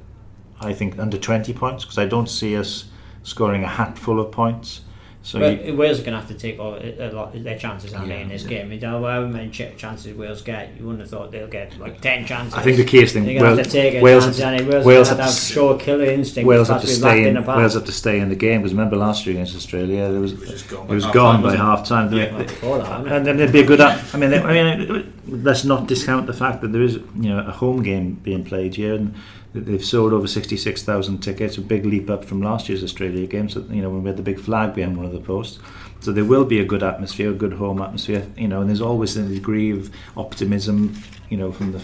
I 0.60 0.74
think, 0.74 1.00
under 1.00 1.18
20 1.18 1.54
points 1.54 1.84
because 1.84 1.98
I 1.98 2.06
don't 2.06 2.30
see 2.30 2.56
us 2.56 2.86
scoring 3.24 3.64
a 3.64 3.68
hatful 3.68 4.20
of 4.20 4.32
points. 4.32 4.82
So 5.26 5.40
But 5.40 5.66
you, 5.66 5.76
Wales 5.78 6.00
are 6.02 6.04
going 6.04 6.16
to 6.16 6.20
have 6.20 6.28
to 6.28 6.34
take 6.34 6.60
all, 6.60 6.76
a 6.76 7.10
lot 7.14 7.34
of 7.34 7.44
their 7.46 7.58
chances 7.58 7.94
on 7.94 8.10
Yeah, 8.10 8.16
in 8.18 8.28
this 8.28 8.44
yeah. 8.44 8.50
game. 8.50 8.74
You 8.74 8.80
know, 8.82 9.00
however 9.00 9.26
many 9.26 9.50
ch- 9.50 9.76
chances 9.78 10.14
Wales 10.18 10.42
get, 10.42 10.72
you 10.78 10.84
wouldn't 10.86 11.00
have 11.00 11.10
thought 11.10 11.32
they'll 11.32 11.48
get 11.48 11.80
like 11.80 12.02
10 12.02 12.26
chances. 12.26 12.54
I 12.54 12.62
think 12.62 12.76
the 12.76 12.84
key 12.84 13.02
is 13.04 13.14
thing 13.14 13.24
They're 13.24 13.40
to 13.40 13.46
have 13.46 13.56
Wales, 13.56 13.68
to 13.68 13.72
take 13.74 13.94
a 13.96 14.02
Wales, 14.02 14.26
chance, 14.26 14.38
have 14.40 14.58
to, 14.58 14.66
Wales, 14.66 14.86
Wales 14.86 15.08
have 15.08 15.18
to 15.18 15.24
have 15.24 15.32
have 15.34 15.40
to 15.40 15.54
show 15.54 15.70
a 15.70 15.80
killer 15.80 16.04
instinct. 16.04 16.46
Wales 16.46 16.68
have 16.68 16.82
to 16.82 16.88
perhaps 16.88 16.98
we've 16.98 17.04
lacked 17.06 17.14
stay 17.16 17.22
in 17.22 17.28
in. 17.30 17.34
the 17.36 17.42
past. 17.42 17.58
Wales 17.58 17.74
have 17.76 17.86
to 17.86 17.92
stay 17.94 18.20
in 18.20 18.28
the 18.30 18.36
game 18.36 18.62
because 18.62 18.74
remember 18.74 18.96
last 18.98 19.26
year 19.26 19.36
against 19.36 19.56
Australia, 19.56 20.12
there 20.12 20.20
was 20.20 20.34
It 20.34 20.40
was 20.42 20.50
just 20.50 20.68
gone 20.70 20.84
it 20.86 20.88
by 20.90 20.94
was 20.96 21.04
half 21.06 21.14
gone 21.14 21.34
time, 21.36 21.42
by 21.42 21.56
half 21.56 21.88
time. 21.88 22.12
Yeah. 22.14 22.48
Well, 22.62 22.80
that. 22.80 23.08
And 23.14 23.26
then 23.26 23.38
there'd 23.38 23.54
be 23.54 23.62
a 23.62 23.66
good. 23.66 23.80
I 23.80 24.18
mean, 24.18 24.30
they- 24.30 24.42
I 24.42 24.76
mean, 24.76 25.14
let's 25.28 25.64
not 25.64 25.88
discount 25.88 26.28
the 26.28 26.34
fact 26.34 26.62
that 26.64 26.74
there 26.74 26.82
is, 26.82 26.96
you 26.96 27.30
know, 27.30 27.40
a 27.40 27.52
home 27.52 27.82
game 27.82 28.16
being 28.24 28.44
played 28.44 28.76
here, 28.76 28.96
and 28.96 29.14
that 29.14 29.18
they've 29.54 29.86
sold 29.86 30.14
over 30.14 30.28
sixty-six 30.28 30.84
thousand 30.84 31.20
tickets, 31.20 31.58
a 31.58 31.62
big 31.62 31.86
leap 31.86 32.10
up 32.10 32.26
from 32.26 32.42
last 32.42 32.70
year's 32.70 32.84
Australia 32.84 33.28
game. 33.28 33.50
So 33.50 33.62
you 33.70 33.82
know, 33.82 33.90
when 33.90 34.04
we 34.04 34.10
had 34.10 34.18
the 34.18 34.24
big 34.24 34.40
flag 34.40 34.74
behind 34.74 34.98
one 34.98 35.06
of 35.06 35.12
the 35.12 35.20
posts, 35.20 35.60
so 36.00 36.12
there 36.12 36.26
will 36.26 36.46
be 36.46 36.60
a 36.60 36.66
good 36.66 36.84
atmosphere, 36.84 37.30
a 37.30 37.34
good 37.34 37.54
home 37.54 37.82
atmosphere. 37.82 38.28
You 38.38 38.48
know, 38.48 38.62
and 38.62 38.70
there's 38.70 38.82
always 38.82 39.16
a 39.16 39.24
degree 39.24 39.72
of 39.72 39.90
optimism, 40.18 40.96
you 41.30 41.38
know, 41.38 41.52
from 41.52 41.72
the 41.72 41.80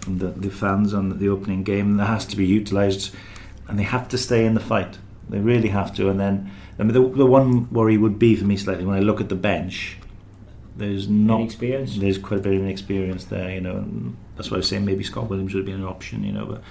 from 0.00 0.18
the, 0.18 0.28
the 0.28 0.50
fans 0.50 0.94
on 0.94 1.18
the 1.18 1.28
opening 1.28 1.62
game. 1.62 1.96
That 1.96 2.06
has 2.06 2.26
to 2.26 2.36
be 2.36 2.46
utilised, 2.46 3.14
and 3.66 3.78
they 3.78 3.84
have 3.84 4.08
to 4.08 4.18
stay 4.18 4.44
in 4.44 4.54
the 4.54 4.60
fight. 4.60 4.98
They 5.30 5.40
really 5.40 5.68
have 5.68 5.94
to. 5.96 6.08
And 6.08 6.18
then, 6.18 6.50
I 6.78 6.84
mean, 6.84 6.94
the, 6.94 7.06
the 7.06 7.26
one 7.26 7.70
worry 7.70 7.98
would 7.98 8.18
be 8.18 8.34
for 8.34 8.46
me 8.46 8.56
slightly 8.56 8.86
when 8.86 8.96
I 8.96 9.00
look 9.00 9.20
at 9.20 9.28
the 9.28 9.34
bench. 9.34 9.98
There's 10.74 11.08
not 11.08 11.40
Inexperience? 11.40 11.98
There's 11.98 12.18
quite 12.18 12.40
a 12.40 12.42
bit 12.42 12.54
of 12.54 12.62
inexperience 12.62 13.24
there, 13.24 13.50
you 13.50 13.60
know. 13.60 13.76
And 13.78 14.16
that's 14.36 14.50
why 14.50 14.54
I 14.54 14.58
was 14.58 14.68
saying 14.68 14.84
maybe 14.84 15.02
Scott 15.02 15.28
Williams 15.28 15.52
would 15.52 15.66
be 15.66 15.72
an 15.72 15.84
option, 15.84 16.22
you 16.22 16.32
know. 16.32 16.46
But 16.46 16.62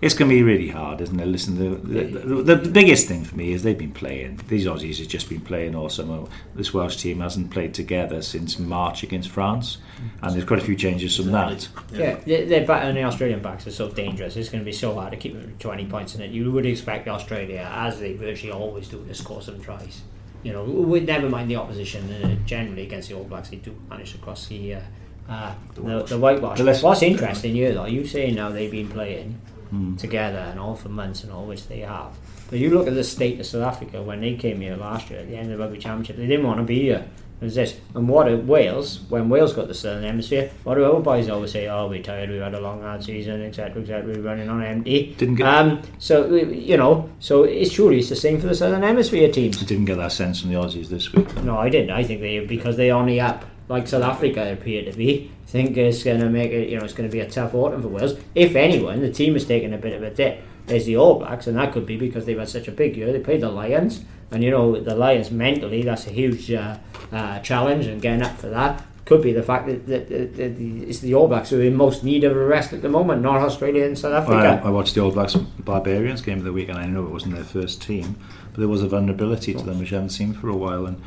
it's 0.00 0.14
going 0.14 0.28
to 0.30 0.34
be 0.34 0.42
really 0.44 0.68
hard, 0.68 1.00
isn't 1.00 1.18
it? 1.18 1.26
Listen, 1.26 1.58
the 1.58 1.70
the, 1.76 2.04
the 2.44 2.54
the 2.54 2.68
biggest 2.70 3.08
thing 3.08 3.24
for 3.24 3.34
me 3.36 3.52
is 3.52 3.62
they've 3.64 3.76
been 3.76 3.92
playing. 3.92 4.40
These 4.48 4.66
Aussies 4.66 4.98
have 4.98 5.08
just 5.08 5.28
been 5.28 5.40
playing 5.40 5.74
all 5.74 5.88
summer. 5.88 6.24
This 6.54 6.72
Welsh 6.72 6.96
team 6.96 7.20
hasn't 7.20 7.50
played 7.50 7.74
together 7.74 8.22
since 8.22 8.58
March 8.58 9.02
against 9.02 9.28
France, 9.30 9.78
and 10.22 10.32
there's 10.34 10.44
quite 10.44 10.60
a 10.60 10.64
few 10.64 10.76
changes 10.76 11.16
from 11.16 11.32
that. 11.32 11.68
Yeah, 11.92 12.14
their, 12.26 12.46
their 12.46 12.66
back 12.66 12.84
and 12.84 12.96
the 12.96 13.02
Australian 13.02 13.42
backs 13.42 13.66
are 13.66 13.72
so 13.72 13.90
dangerous. 13.90 14.36
It's 14.36 14.48
going 14.50 14.60
to 14.62 14.64
be 14.64 14.72
so 14.72 14.94
hard 14.94 15.10
to 15.10 15.16
keep 15.16 15.32
them 15.34 15.42
to 15.42 15.58
20 15.58 15.86
points 15.86 16.14
in 16.14 16.22
it. 16.22 16.30
You 16.30 16.50
would 16.52 16.66
expect 16.66 17.08
Australia, 17.08 17.68
as 17.74 17.98
they 17.98 18.12
virtually 18.14 18.52
always 18.52 18.88
do, 18.88 19.04
to 19.04 19.14
score 19.14 19.42
some 19.42 19.60
tries. 19.60 20.02
You 20.44 20.52
know, 20.52 20.62
with 20.62 21.04
never 21.08 21.28
mind 21.28 21.50
the 21.50 21.56
opposition. 21.56 22.08
Uh, 22.12 22.36
generally 22.46 22.82
against 22.84 23.08
the 23.08 23.16
All 23.16 23.24
Blacks, 23.24 23.48
they 23.48 23.56
do 23.56 23.74
manage 23.90 24.12
to 24.12 24.18
cross 24.18 24.46
the 24.46 24.74
uh, 24.74 24.80
uh, 25.28 25.54
the, 25.74 26.02
the 26.04 26.18
whitewash. 26.18 26.58
The 26.58 26.64
less- 26.64 26.82
What's 26.84 27.02
interesting 27.02 27.54
here, 27.54 27.74
though, 27.74 27.86
you 27.86 28.06
saying 28.06 28.36
now 28.36 28.48
they've 28.50 28.70
been 28.70 28.88
playing 28.88 29.40
Hmm. 29.70 29.96
together 29.96 30.38
and 30.38 30.58
all 30.58 30.74
for 30.74 30.88
months 30.88 31.22
and 31.24 31.32
all, 31.32 31.44
which 31.46 31.66
they 31.68 31.80
have. 31.80 32.12
But 32.50 32.58
you 32.58 32.70
look 32.70 32.86
at 32.86 32.94
the 32.94 33.04
state 33.04 33.38
of 33.38 33.46
South 33.46 33.62
Africa 33.62 34.02
when 34.02 34.20
they 34.22 34.34
came 34.34 34.60
here 34.60 34.76
last 34.76 35.10
year 35.10 35.20
at 35.20 35.28
the 35.28 35.36
end 35.36 35.52
of 35.52 35.58
the 35.58 35.64
Rugby 35.64 35.78
Championship, 35.78 36.16
they 36.16 36.26
didn't 36.26 36.46
want 36.46 36.58
to 36.58 36.64
be 36.64 36.80
here. 36.80 37.06
It 37.40 37.44
was 37.44 37.54
this. 37.54 37.78
And 37.94 38.08
what 38.08 38.26
are 38.26 38.36
Wales, 38.36 39.00
when 39.10 39.28
Wales 39.28 39.52
got 39.52 39.68
the 39.68 39.74
Southern 39.74 40.02
Hemisphere, 40.02 40.50
what 40.64 40.74
do 40.74 40.84
our 40.84 40.98
boys 40.98 41.28
always 41.28 41.52
say? 41.52 41.68
Oh, 41.68 41.86
we're 41.86 42.02
tired, 42.02 42.30
we've 42.30 42.40
had 42.40 42.54
a 42.54 42.60
long 42.60 42.80
hard 42.82 43.04
season, 43.04 43.42
etc., 43.42 43.80
etc., 43.82 44.04
we're 44.12 44.22
running 44.22 44.48
on 44.48 44.60
empty. 44.62 45.14
Didn't 45.18 45.36
get- 45.36 45.46
Um, 45.46 45.82
so, 45.98 46.34
you 46.34 46.76
know, 46.76 47.08
so 47.20 47.44
it's 47.44 47.72
truly 47.72 47.98
it's 47.98 48.08
the 48.08 48.16
same 48.16 48.40
for 48.40 48.48
the 48.48 48.56
Southern 48.56 48.82
Hemisphere 48.82 49.30
teams. 49.30 49.62
I 49.62 49.66
didn't 49.66 49.84
get 49.84 49.98
that 49.98 50.10
sense 50.12 50.40
from 50.40 50.50
the 50.50 50.56
Aussies 50.56 50.88
this 50.88 51.12
week. 51.12 51.28
No, 51.44 51.56
I 51.58 51.68
didn't. 51.68 51.90
I 51.90 52.02
think 52.02 52.22
they 52.22 52.40
because 52.40 52.76
they're 52.76 52.94
only 52.94 53.20
up 53.20 53.44
like 53.68 53.86
South 53.86 54.02
Africa 54.02 54.50
appear 54.52 54.90
to 54.90 54.96
be. 54.96 55.30
Think 55.48 55.78
it's 55.78 56.04
going 56.04 56.20
to 56.20 56.28
make 56.28 56.50
it. 56.52 56.68
You 56.68 56.78
know, 56.78 56.84
it's 56.84 56.92
going 56.92 57.08
to 57.08 57.12
be 57.12 57.20
a 57.20 57.30
tough 57.30 57.54
autumn 57.54 57.80
for 57.80 57.88
Wales. 57.88 58.18
If 58.34 58.54
anyone, 58.54 59.00
the 59.00 59.10
team 59.10 59.32
has 59.32 59.46
taken 59.46 59.72
a 59.72 59.78
bit 59.78 59.94
of 59.94 60.02
a 60.02 60.10
dip. 60.10 60.42
There's 60.66 60.84
the 60.84 60.98
All 60.98 61.18
Blacks, 61.18 61.46
and 61.46 61.56
that 61.56 61.72
could 61.72 61.86
be 61.86 61.96
because 61.96 62.26
they've 62.26 62.38
had 62.38 62.50
such 62.50 62.68
a 62.68 62.72
big 62.72 62.98
year. 62.98 63.10
They 63.10 63.20
played 63.20 63.40
the 63.40 63.48
Lions, 63.48 64.04
and 64.30 64.44
you 64.44 64.50
know 64.50 64.78
the 64.78 64.94
Lions 64.94 65.30
mentally 65.30 65.82
that's 65.82 66.06
a 66.06 66.10
huge 66.10 66.50
uh, 66.52 66.76
uh, 67.10 67.38
challenge, 67.38 67.86
and 67.86 68.02
getting 68.02 68.20
up 68.22 68.36
for 68.36 68.50
that 68.50 68.84
could 69.06 69.22
be 69.22 69.32
the 69.32 69.42
fact 69.42 69.66
that, 69.66 69.86
that, 69.86 70.06
that, 70.10 70.36
that 70.36 70.60
it's 70.60 70.98
the 70.98 71.14
All 71.14 71.28
Blacks 71.28 71.48
who 71.48 71.58
are 71.58 71.64
in 71.64 71.74
most 71.74 72.04
need 72.04 72.24
of 72.24 72.36
a 72.36 72.44
rest 72.44 72.74
at 72.74 72.82
the 72.82 72.90
moment, 72.90 73.22
not 73.22 73.40
Australia 73.40 73.86
and 73.86 73.98
South 73.98 74.12
Africa. 74.12 74.60
I, 74.62 74.68
I 74.68 74.70
watched 74.70 74.94
the 74.94 75.00
All 75.00 75.10
Blacks 75.10 75.34
Barbarians 75.34 76.20
game 76.20 76.36
of 76.36 76.44
the 76.44 76.52
week, 76.52 76.68
and 76.68 76.76
I 76.76 76.84
know 76.84 77.04
it 77.04 77.10
wasn't 77.10 77.34
their 77.36 77.44
first 77.44 77.80
team, 77.80 78.16
but 78.52 78.58
there 78.58 78.68
was 78.68 78.82
a 78.82 78.86
vulnerability 78.86 79.54
to 79.54 79.64
them 79.64 79.78
which 79.78 79.92
I 79.92 79.96
haven't 79.96 80.10
seen 80.10 80.34
for 80.34 80.50
a 80.50 80.56
while. 80.56 80.84
And 80.84 81.02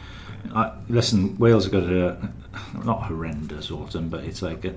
I, 0.54 0.74
listen, 0.90 1.38
Wales 1.38 1.66
have 1.66 1.74
got 1.74 1.84
a 1.84 2.30
not 2.84 3.04
horrendous 3.04 3.72
autumn, 3.72 4.10
but 4.10 4.24
it's 4.24 4.42
like 4.42 4.66
a, 4.66 4.74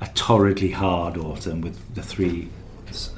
a 0.00 0.06
torridly 0.14 0.72
hard 0.72 1.16
autumn 1.16 1.60
with 1.60 1.94
the 1.94 2.02
three 2.02 2.48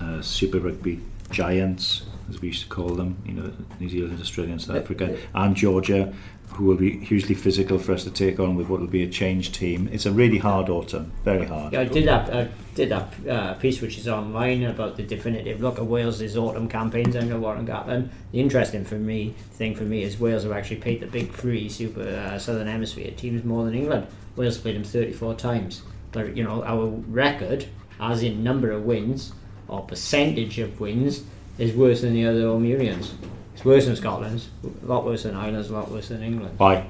uh, 0.00 0.20
Super 0.20 0.58
Rugby 0.58 1.00
giants, 1.30 2.02
as 2.28 2.40
we 2.40 2.48
used 2.48 2.62
to 2.62 2.68
call 2.68 2.90
them, 2.90 3.16
you 3.24 3.32
know, 3.32 3.52
New 3.78 3.88
Zealand, 3.88 4.20
Australia, 4.20 4.52
and 4.52 4.62
South 4.62 4.76
Africa, 4.76 5.16
and 5.34 5.56
Georgia. 5.56 6.12
Who 6.52 6.64
will 6.64 6.76
be 6.76 6.98
hugely 6.98 7.34
physical 7.34 7.78
for 7.78 7.92
us 7.92 8.04
to 8.04 8.10
take 8.10 8.40
on 8.40 8.54
with 8.54 8.68
what 8.68 8.80
will 8.80 8.86
be 8.86 9.02
a 9.02 9.08
changed 9.08 9.54
team. 9.54 9.88
It's 9.92 10.06
a 10.06 10.12
really 10.12 10.38
hard 10.38 10.68
autumn, 10.68 11.12
very 11.24 11.46
hard. 11.46 11.72
Yeah, 11.72 11.80
I 11.80 11.84
did 11.84 12.06
that. 12.06 12.34
I 12.34 12.48
did 12.74 12.92
uh, 12.92 13.54
piece 13.54 13.80
which 13.80 13.98
is 13.98 14.08
online 14.08 14.64
about 14.64 14.96
the 14.96 15.02
definitive 15.02 15.60
look 15.60 15.78
at 15.78 15.86
Wales' 15.86 16.36
autumn 16.36 16.68
campaigns 16.68 17.16
under 17.16 17.38
Warren 17.38 17.66
Gatland. 17.66 18.10
The 18.32 18.40
interesting 18.40 18.84
for 18.84 18.96
me 18.96 19.34
thing 19.52 19.74
for 19.74 19.84
me 19.84 20.02
is 20.02 20.18
Wales 20.18 20.42
have 20.42 20.52
actually 20.52 20.76
played 20.76 21.00
the 21.00 21.06
big 21.06 21.32
three 21.32 21.68
Super 21.68 22.02
uh, 22.02 22.38
Southern 22.38 22.66
Hemisphere 22.66 23.12
teams 23.16 23.44
more 23.44 23.64
than 23.64 23.74
England. 23.74 24.06
Wales 24.36 24.58
played 24.58 24.76
them 24.76 24.84
34 24.84 25.34
times, 25.34 25.82
but 26.12 26.36
you 26.36 26.42
know 26.42 26.62
our 26.64 26.86
record, 26.86 27.66
as 28.00 28.22
in 28.22 28.42
number 28.42 28.70
of 28.70 28.84
wins 28.84 29.32
or 29.68 29.82
percentage 29.82 30.58
of 30.58 30.80
wins, 30.80 31.24
is 31.58 31.74
worse 31.74 32.00
than 32.00 32.14
the 32.14 32.26
other 32.26 32.42
Omurians. 32.42 33.12
It's 33.60 33.66
worse 33.66 33.84
than 33.84 33.94
Scotland's, 33.94 34.48
a 34.64 34.86
lot 34.86 35.04
worse 35.04 35.24
than 35.24 35.36
Ireland's, 35.36 35.68
a 35.68 35.74
lot 35.74 35.90
worse 35.90 36.08
than 36.08 36.22
England. 36.22 36.58
Why? 36.58 36.86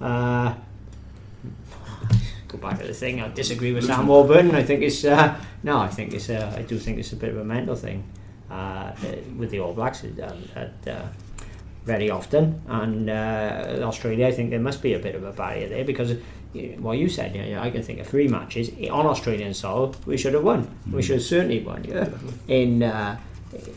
Uh, 0.00 0.54
go 2.46 2.56
back 2.58 2.78
to 2.78 2.86
the 2.86 2.94
thing. 2.94 3.20
I 3.20 3.26
disagree 3.30 3.72
with 3.72 3.82
Sam 3.82 4.06
Warburton. 4.06 4.54
I 4.54 4.62
think 4.62 4.82
it's 4.82 5.04
uh, 5.04 5.36
no. 5.64 5.78
I 5.78 5.88
think 5.88 6.14
it's 6.14 6.30
uh, 6.30 6.54
I 6.56 6.62
do 6.62 6.78
think 6.78 6.98
it's 6.98 7.12
a 7.12 7.16
bit 7.16 7.30
of 7.30 7.38
a 7.38 7.44
mental 7.44 7.74
thing 7.74 8.04
uh, 8.48 8.92
with 9.36 9.50
the 9.50 9.58
All 9.58 9.74
Blacks 9.74 10.04
um, 10.04 10.48
at, 10.54 10.74
uh, 10.86 11.02
very 11.84 12.10
often, 12.10 12.62
and 12.68 13.10
uh, 13.10 13.80
Australia. 13.82 14.28
I 14.28 14.30
think 14.30 14.50
there 14.50 14.60
must 14.60 14.82
be 14.82 14.94
a 14.94 15.00
bit 15.00 15.16
of 15.16 15.24
a 15.24 15.32
barrier 15.32 15.68
there 15.68 15.84
because. 15.84 16.14
Well, 16.78 16.94
you 16.94 17.08
said, 17.08 17.34
you 17.34 17.56
know, 17.56 17.60
I 17.60 17.70
can 17.70 17.82
think 17.82 17.98
of 17.98 18.06
three 18.06 18.28
matches 18.28 18.70
on 18.88 19.06
Australian 19.06 19.52
soil 19.54 19.92
we 20.06 20.16
should 20.16 20.34
have 20.34 20.44
won. 20.44 20.70
We 20.92 21.02
should 21.02 21.16
have 21.16 21.24
certainly 21.24 21.64
won. 21.64 21.82
Yeah. 21.82 22.08
In 22.46 22.84
uh, 22.84 23.18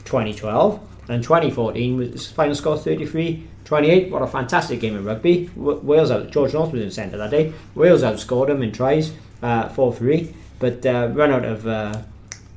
2012, 0.05 0.79
and 1.09 1.23
2014 1.23 1.97
was 1.97 2.27
final 2.27 2.55
score 2.55 2.77
33 2.77 3.47
28. 3.65 4.11
What 4.11 4.21
a 4.21 4.27
fantastic 4.27 4.79
game 4.79 4.95
of 4.95 5.05
rugby. 5.05 5.49
Wales 5.55 6.09
out. 6.09 6.31
George 6.31 6.53
North 6.53 6.71
was 6.71 6.81
in 6.81 6.89
centre 6.89 7.17
that 7.17 7.31
day. 7.31 7.53
Wales 7.75 8.01
outscored 8.01 8.47
them 8.47 8.63
in 8.63 8.71
tries, 8.71 9.11
uh, 9.41 9.67
4 9.67 9.93
3, 9.93 10.33
but 10.59 10.85
uh, 10.85 11.09
run 11.13 11.31
out 11.31 11.43
of 11.43 11.67
uh, 11.67 12.01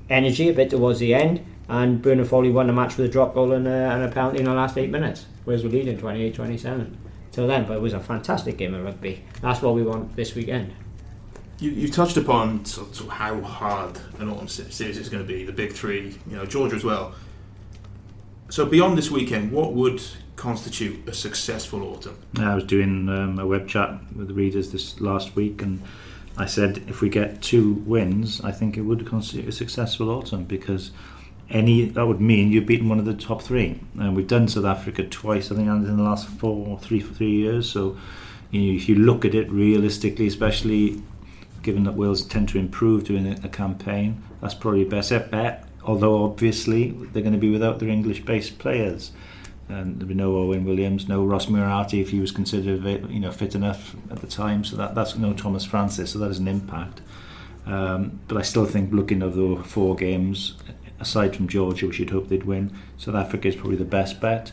energy 0.08 0.48
a 0.48 0.54
bit 0.54 0.70
towards 0.70 1.00
the 1.00 1.14
end. 1.14 1.44
And 1.68 2.00
Bernard 2.00 2.28
Foley 2.28 2.50
won 2.50 2.68
the 2.68 2.72
match 2.72 2.96
with 2.96 3.06
a 3.06 3.08
drop 3.08 3.34
goal 3.34 3.52
and, 3.52 3.66
uh, 3.66 3.70
and 3.70 4.04
a 4.04 4.08
penalty 4.08 4.38
in 4.38 4.44
the 4.44 4.54
last 4.54 4.78
eight 4.78 4.90
minutes. 4.90 5.26
Wales 5.46 5.64
were 5.64 5.70
leading 5.70 5.98
28 5.98 6.34
27 6.34 6.98
till 7.32 7.46
then, 7.46 7.66
but 7.66 7.76
it 7.76 7.80
was 7.80 7.92
a 7.92 8.00
fantastic 8.00 8.56
game 8.56 8.74
of 8.74 8.84
rugby. 8.84 9.24
That's 9.40 9.62
what 9.62 9.74
we 9.74 9.82
want 9.82 10.14
this 10.14 10.34
weekend. 10.34 10.72
You, 11.58 11.70
you 11.70 11.88
touched 11.88 12.16
upon 12.16 12.64
sort 12.64 13.00
of 13.00 13.08
how 13.08 13.40
hard 13.40 13.98
an 14.18 14.30
autumn 14.30 14.48
series 14.48 14.96
is 14.96 15.08
going 15.08 15.22
to 15.22 15.28
be, 15.28 15.44
the 15.44 15.52
big 15.52 15.72
three, 15.72 16.16
you 16.28 16.36
know, 16.36 16.46
Georgia 16.46 16.76
as 16.76 16.84
well. 16.84 17.14
So 18.50 18.66
beyond 18.66 18.98
this 18.98 19.12
weekend, 19.12 19.52
what 19.52 19.74
would 19.74 20.02
constitute 20.34 21.08
a 21.08 21.14
successful 21.14 21.84
autumn? 21.84 22.18
I 22.36 22.52
was 22.56 22.64
doing 22.64 23.08
um, 23.08 23.38
a 23.38 23.46
web 23.46 23.68
chat 23.68 23.96
with 24.16 24.26
the 24.26 24.34
readers 24.34 24.72
this 24.72 25.00
last 25.00 25.36
week, 25.36 25.62
and 25.62 25.80
I 26.36 26.46
said 26.46 26.82
if 26.88 27.00
we 27.00 27.08
get 27.08 27.42
two 27.42 27.74
wins, 27.86 28.40
I 28.40 28.50
think 28.50 28.76
it 28.76 28.80
would 28.80 29.06
constitute 29.06 29.48
a 29.48 29.52
successful 29.52 30.10
autumn 30.10 30.42
because 30.42 30.90
any 31.48 31.84
that 31.90 32.04
would 32.04 32.20
mean 32.20 32.50
you've 32.50 32.66
beaten 32.66 32.88
one 32.88 32.98
of 32.98 33.04
the 33.04 33.14
top 33.14 33.40
three, 33.40 33.78
and 33.96 34.16
we've 34.16 34.26
done 34.26 34.48
South 34.48 34.64
Africa 34.64 35.04
twice, 35.04 35.52
I 35.52 35.54
think, 35.54 35.68
in 35.68 35.96
the 35.96 36.02
last 36.02 36.26
four, 36.26 36.76
three, 36.80 36.98
three 36.98 37.30
years. 37.30 37.70
So, 37.70 37.96
you 38.50 38.62
know, 38.62 38.76
if 38.76 38.88
you 38.88 38.96
look 38.96 39.24
at 39.24 39.32
it 39.32 39.48
realistically, 39.48 40.26
especially 40.26 41.00
given 41.62 41.84
that 41.84 41.92
Wales 41.92 42.24
tend 42.24 42.48
to 42.48 42.58
improve 42.58 43.04
during 43.04 43.28
a, 43.28 43.48
campaign, 43.48 44.24
that's 44.40 44.54
probably 44.54 44.82
the 44.82 44.90
best 44.90 45.10
bet 45.30 45.69
although 45.84 46.24
obviously 46.24 46.90
they're 46.90 47.22
going 47.22 47.32
to 47.32 47.38
be 47.38 47.50
without 47.50 47.78
their 47.78 47.88
English-based 47.88 48.58
players. 48.58 49.12
And 49.68 49.96
there'll 49.96 50.08
be 50.08 50.14
no 50.14 50.36
Owen 50.36 50.64
Williams, 50.64 51.06
no 51.06 51.24
Ross 51.24 51.48
Moriarty 51.48 52.00
if 52.00 52.10
he 52.10 52.18
was 52.18 52.32
considered 52.32 52.84
you 53.08 53.20
know 53.20 53.30
fit 53.30 53.54
enough 53.54 53.94
at 54.10 54.20
the 54.20 54.26
time. 54.26 54.64
So 54.64 54.76
that 54.76 54.96
that's 54.96 55.16
no 55.16 55.32
Thomas 55.32 55.64
Francis. 55.64 56.10
So 56.10 56.18
that 56.18 56.30
is 56.30 56.40
an 56.40 56.48
impact. 56.48 57.00
Um, 57.66 58.18
but 58.26 58.36
I 58.36 58.42
still 58.42 58.66
think 58.66 58.92
looking 58.92 59.22
at 59.22 59.34
the 59.34 59.62
four 59.64 59.94
games, 59.94 60.56
aside 60.98 61.36
from 61.36 61.46
Georgia, 61.46 61.86
which 61.86 62.00
you'd 62.00 62.10
hope 62.10 62.28
they'd 62.28 62.44
win, 62.44 62.76
South 62.96 63.14
Africa 63.14 63.46
is 63.46 63.54
probably 63.54 63.76
the 63.76 63.84
best 63.84 64.20
bet. 64.20 64.52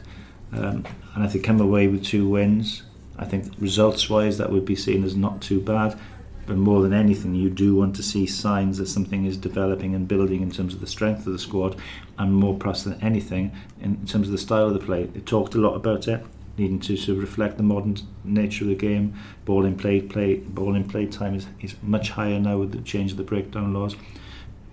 Um, 0.51 0.85
and 1.15 1.25
if 1.25 1.33
they 1.33 1.39
come 1.39 1.59
away 1.59 1.87
with 1.87 2.05
two 2.05 2.29
wins, 2.29 2.83
I 3.17 3.25
think 3.25 3.51
results-wise 3.59 4.37
that 4.37 4.51
would 4.51 4.65
be 4.65 4.75
seen 4.75 5.03
as 5.03 5.15
not 5.15 5.41
too 5.41 5.59
bad 5.59 5.99
but 6.47 6.55
more 6.55 6.81
than 6.81 6.93
anything, 6.93 7.35
you 7.35 7.49
do 7.49 7.75
want 7.75 7.95
to 7.97 8.03
see 8.03 8.25
signs 8.25 8.77
that 8.77 8.87
something 8.87 9.25
is 9.25 9.35
developing 9.35 9.93
and 9.93 10.07
building 10.07 10.41
in 10.41 10.49
terms 10.49 10.73
of 10.73 10.79
the 10.79 10.87
strength 10.87 11.27
of 11.27 11.33
the 11.33 11.39
squad, 11.39 11.75
and 12.17 12.33
more 12.33 12.57
perhaps 12.57 12.83
than 12.83 12.99
anything, 13.03 13.51
in 13.81 14.05
terms 14.05 14.27
of 14.27 14.31
the 14.31 14.37
style 14.37 14.67
of 14.67 14.73
the 14.73 14.79
play. 14.79 15.03
They 15.03 15.19
talked 15.19 15.55
a 15.55 15.59
lot 15.59 15.75
about 15.75 16.07
it, 16.07 16.25
needing 16.57 16.79
to 16.79 16.95
sort 16.95 17.17
of 17.17 17.21
reflect 17.21 17.57
the 17.57 17.63
modern 17.63 17.97
nature 18.23 18.63
of 18.63 18.69
the 18.69 18.75
game. 18.75 19.13
Ball 19.43 19.65
in 19.65 19.77
play, 19.77 20.01
play, 20.01 20.37
ball 20.37 20.73
in 20.73 20.87
play 20.87 21.05
time 21.05 21.35
is, 21.35 21.47
is 21.59 21.75
much 21.83 22.11
higher 22.11 22.39
now 22.39 22.57
with 22.59 22.71
the 22.71 22.81
change 22.81 23.11
of 23.11 23.17
the 23.17 23.23
breakdown 23.23 23.73
laws. 23.73 23.97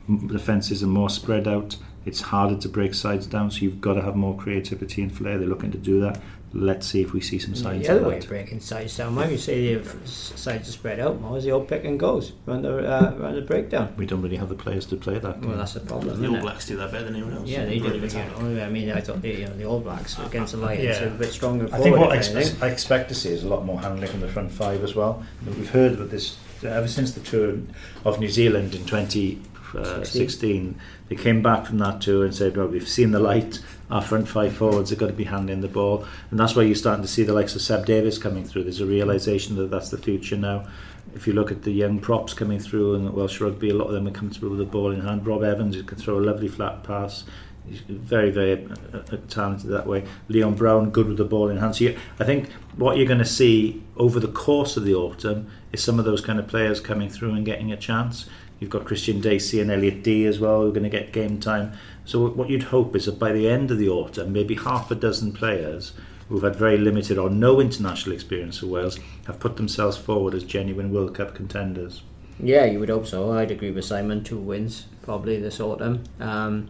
The 0.08 0.38
fences 0.38 0.82
are 0.82 0.86
more 0.86 1.10
spread 1.10 1.48
out. 1.48 1.76
It's 2.06 2.20
harder 2.20 2.56
to 2.56 2.68
break 2.68 2.94
sides 2.94 3.26
down, 3.26 3.50
so 3.50 3.60
you've 3.60 3.80
got 3.80 3.94
to 3.94 4.02
have 4.02 4.14
more 4.14 4.36
creativity 4.36 5.02
and 5.02 5.14
flair. 5.14 5.38
They're 5.38 5.48
looking 5.48 5.72
to 5.72 5.78
do 5.78 5.98
that 6.00 6.20
let's 6.54 6.86
see 6.86 7.02
if 7.02 7.12
we 7.12 7.20
see 7.20 7.38
some 7.38 7.54
signs. 7.54 7.86
The 7.86 7.92
other 7.92 8.00
of 8.02 8.06
way 8.06 8.18
of 8.18 8.28
breaking 8.28 8.60
sides 8.60 8.96
down, 8.96 9.14
maybe 9.14 9.36
say 9.36 9.74
the 9.74 10.08
sides 10.08 10.68
are 10.68 10.72
spread 10.72 11.00
out 11.00 11.20
more 11.20 11.36
is 11.36 11.44
the 11.44 11.50
old 11.50 11.68
pick 11.68 11.84
and 11.84 11.98
goes 11.98 12.32
run 12.46 12.62
the 12.62 12.78
uh, 12.78 13.14
run 13.18 13.34
the 13.34 13.42
breakdown. 13.42 13.92
We 13.96 14.06
don't 14.06 14.22
really 14.22 14.36
have 14.36 14.48
the 14.48 14.54
players 14.54 14.86
to 14.86 14.96
play 14.96 15.18
that. 15.18 15.40
Game. 15.40 15.50
Well, 15.50 15.58
that's 15.58 15.74
the 15.74 15.80
problem. 15.80 16.20
The 16.20 16.28
All 16.28 16.40
Blacks 16.40 16.66
do 16.66 16.76
that 16.76 16.92
better 16.92 17.04
than 17.04 17.16
anyone 17.16 17.34
else. 17.34 17.48
Yeah, 17.48 17.64
they 17.64 17.78
do. 17.78 17.96
You 17.96 18.60
I 18.60 18.68
mean, 18.68 18.90
I 18.90 19.00
thought 19.00 19.24
you 19.24 19.46
know 19.46 19.56
the 19.56 19.64
All 19.64 19.80
Blacks 19.80 20.18
against 20.18 20.52
the 20.52 20.58
Lions 20.58 20.84
yeah. 20.84 21.04
are 21.04 21.08
a 21.08 21.10
bit 21.10 21.32
stronger. 21.32 21.68
I 21.72 21.78
think 21.78 21.96
what 21.96 22.12
I, 22.12 22.16
ex- 22.18 22.62
I, 22.62 22.68
expect 22.68 23.08
to 23.08 23.14
see 23.14 23.30
is 23.30 23.42
a 23.42 23.48
lot 23.48 23.64
more 23.64 23.80
handling 23.80 24.10
from 24.10 24.20
the 24.20 24.28
front 24.28 24.50
five 24.50 24.84
as 24.84 24.94
well. 24.94 25.24
We've 25.44 25.70
heard 25.70 25.94
about 25.94 26.10
this 26.10 26.36
ever 26.64 26.88
since 26.88 27.12
the 27.12 27.20
tour 27.20 27.58
of 28.04 28.20
New 28.20 28.28
Zealand 28.28 28.74
in 28.74 28.84
2016. 28.84 30.74
Uh, 30.76 30.80
they 31.08 31.16
came 31.16 31.42
back 31.42 31.66
from 31.66 31.78
that 31.78 32.00
tour 32.00 32.24
and 32.24 32.34
said, 32.34 32.56
"Well, 32.56 32.68
we've 32.68 32.88
seen 32.88 33.10
the 33.10 33.20
light." 33.20 33.60
our 33.90 34.02
front 34.02 34.26
five 34.28 34.56
forwards 34.56 34.90
are 34.90 34.96
going 34.96 35.12
to 35.12 35.16
be 35.16 35.24
handling 35.24 35.60
the 35.60 35.68
ball, 35.68 36.04
and 36.30 36.40
that's 36.40 36.56
why 36.56 36.62
you're 36.62 36.74
starting 36.74 37.02
to 37.02 37.08
see 37.08 37.22
the 37.22 37.32
likes 37.32 37.54
of 37.54 37.62
Seb 37.62 37.86
Davies 37.86 38.18
coming 38.18 38.44
through. 38.44 38.64
There's 38.64 38.80
a 38.80 38.86
realization 38.86 39.56
that 39.56 39.70
that's 39.70 39.90
the 39.90 39.98
future 39.98 40.36
now. 40.36 40.66
If 41.14 41.26
you 41.26 41.32
look 41.32 41.52
at 41.52 41.62
the 41.62 41.70
young 41.70 42.00
props 42.00 42.34
coming 42.34 42.58
through 42.58 42.94
in 42.94 43.12
Welsh 43.12 43.40
rugby, 43.40 43.70
a 43.70 43.74
lot 43.74 43.86
of 43.86 43.92
them 43.92 44.08
are 44.08 44.12
comfortable 44.12 44.50
with 44.50 44.58
the 44.58 44.64
ball 44.64 44.90
in 44.90 45.02
hand. 45.02 45.26
Rob 45.26 45.44
Evans, 45.44 45.76
who 45.76 45.82
can 45.82 45.98
throw 45.98 46.18
a 46.18 46.20
lovely 46.20 46.48
flat 46.48 46.82
pass, 46.82 47.24
he's 47.68 47.80
very, 47.80 48.30
very 48.30 48.52
uh, 48.52 48.98
uh, 48.98 49.16
talented 49.28 49.70
that 49.70 49.86
way. 49.86 50.04
Leon 50.28 50.54
Brown, 50.54 50.90
good 50.90 51.08
with 51.08 51.16
the 51.16 51.24
ball 51.24 51.48
in 51.48 51.56
hand. 51.56 51.76
So 51.76 51.84
you, 51.84 51.98
I 52.18 52.24
think 52.24 52.50
what 52.76 52.96
you're 52.96 53.06
going 53.06 53.18
to 53.18 53.24
see 53.24 53.82
over 53.96 54.20
the 54.20 54.28
course 54.28 54.76
of 54.76 54.84
the 54.84 54.94
autumn 54.94 55.50
is 55.72 55.82
some 55.82 55.98
of 55.98 56.04
those 56.04 56.20
kind 56.20 56.38
of 56.38 56.46
players 56.46 56.80
coming 56.80 57.08
through 57.08 57.32
and 57.34 57.44
getting 57.44 57.72
a 57.72 57.76
chance. 57.76 58.28
You've 58.60 58.70
got 58.70 58.84
Kristian 58.84 59.20
Dacey 59.20 59.60
and 59.60 59.70
Elliot 59.70 60.02
Dee 60.02 60.26
as 60.26 60.38
well, 60.38 60.62
who 60.62 60.68
are 60.68 60.72
going 60.72 60.84
to 60.84 60.88
get 60.88 61.12
game 61.12 61.40
time. 61.40 61.72
So 62.04 62.28
what 62.28 62.48
you'd 62.48 62.64
hope 62.64 62.94
is 62.94 63.06
that 63.06 63.18
by 63.18 63.32
the 63.32 63.48
end 63.48 63.70
of 63.70 63.78
the 63.78 63.88
autumn, 63.88 64.32
maybe 64.32 64.54
half 64.54 64.90
a 64.90 64.94
dozen 64.94 65.32
players 65.32 65.92
who've 66.28 66.42
had 66.42 66.56
very 66.56 66.78
limited 66.78 67.18
or 67.18 67.28
no 67.28 67.60
international 67.60 68.14
experience 68.14 68.58
for 68.58 68.66
Wales 68.66 68.98
have 69.26 69.40
put 69.40 69.56
themselves 69.56 69.96
forward 69.96 70.34
as 70.34 70.44
genuine 70.44 70.92
World 70.92 71.14
Cup 71.14 71.34
contenders. 71.34 72.02
Yeah, 72.38 72.64
you 72.64 72.80
would 72.80 72.88
hope 72.88 73.06
so. 73.06 73.32
I'd 73.32 73.50
agree 73.50 73.70
with 73.70 73.84
Simon. 73.84 74.24
Two 74.24 74.38
wins 74.38 74.86
probably 75.02 75.38
this 75.38 75.60
autumn. 75.60 76.02
Um, 76.18 76.68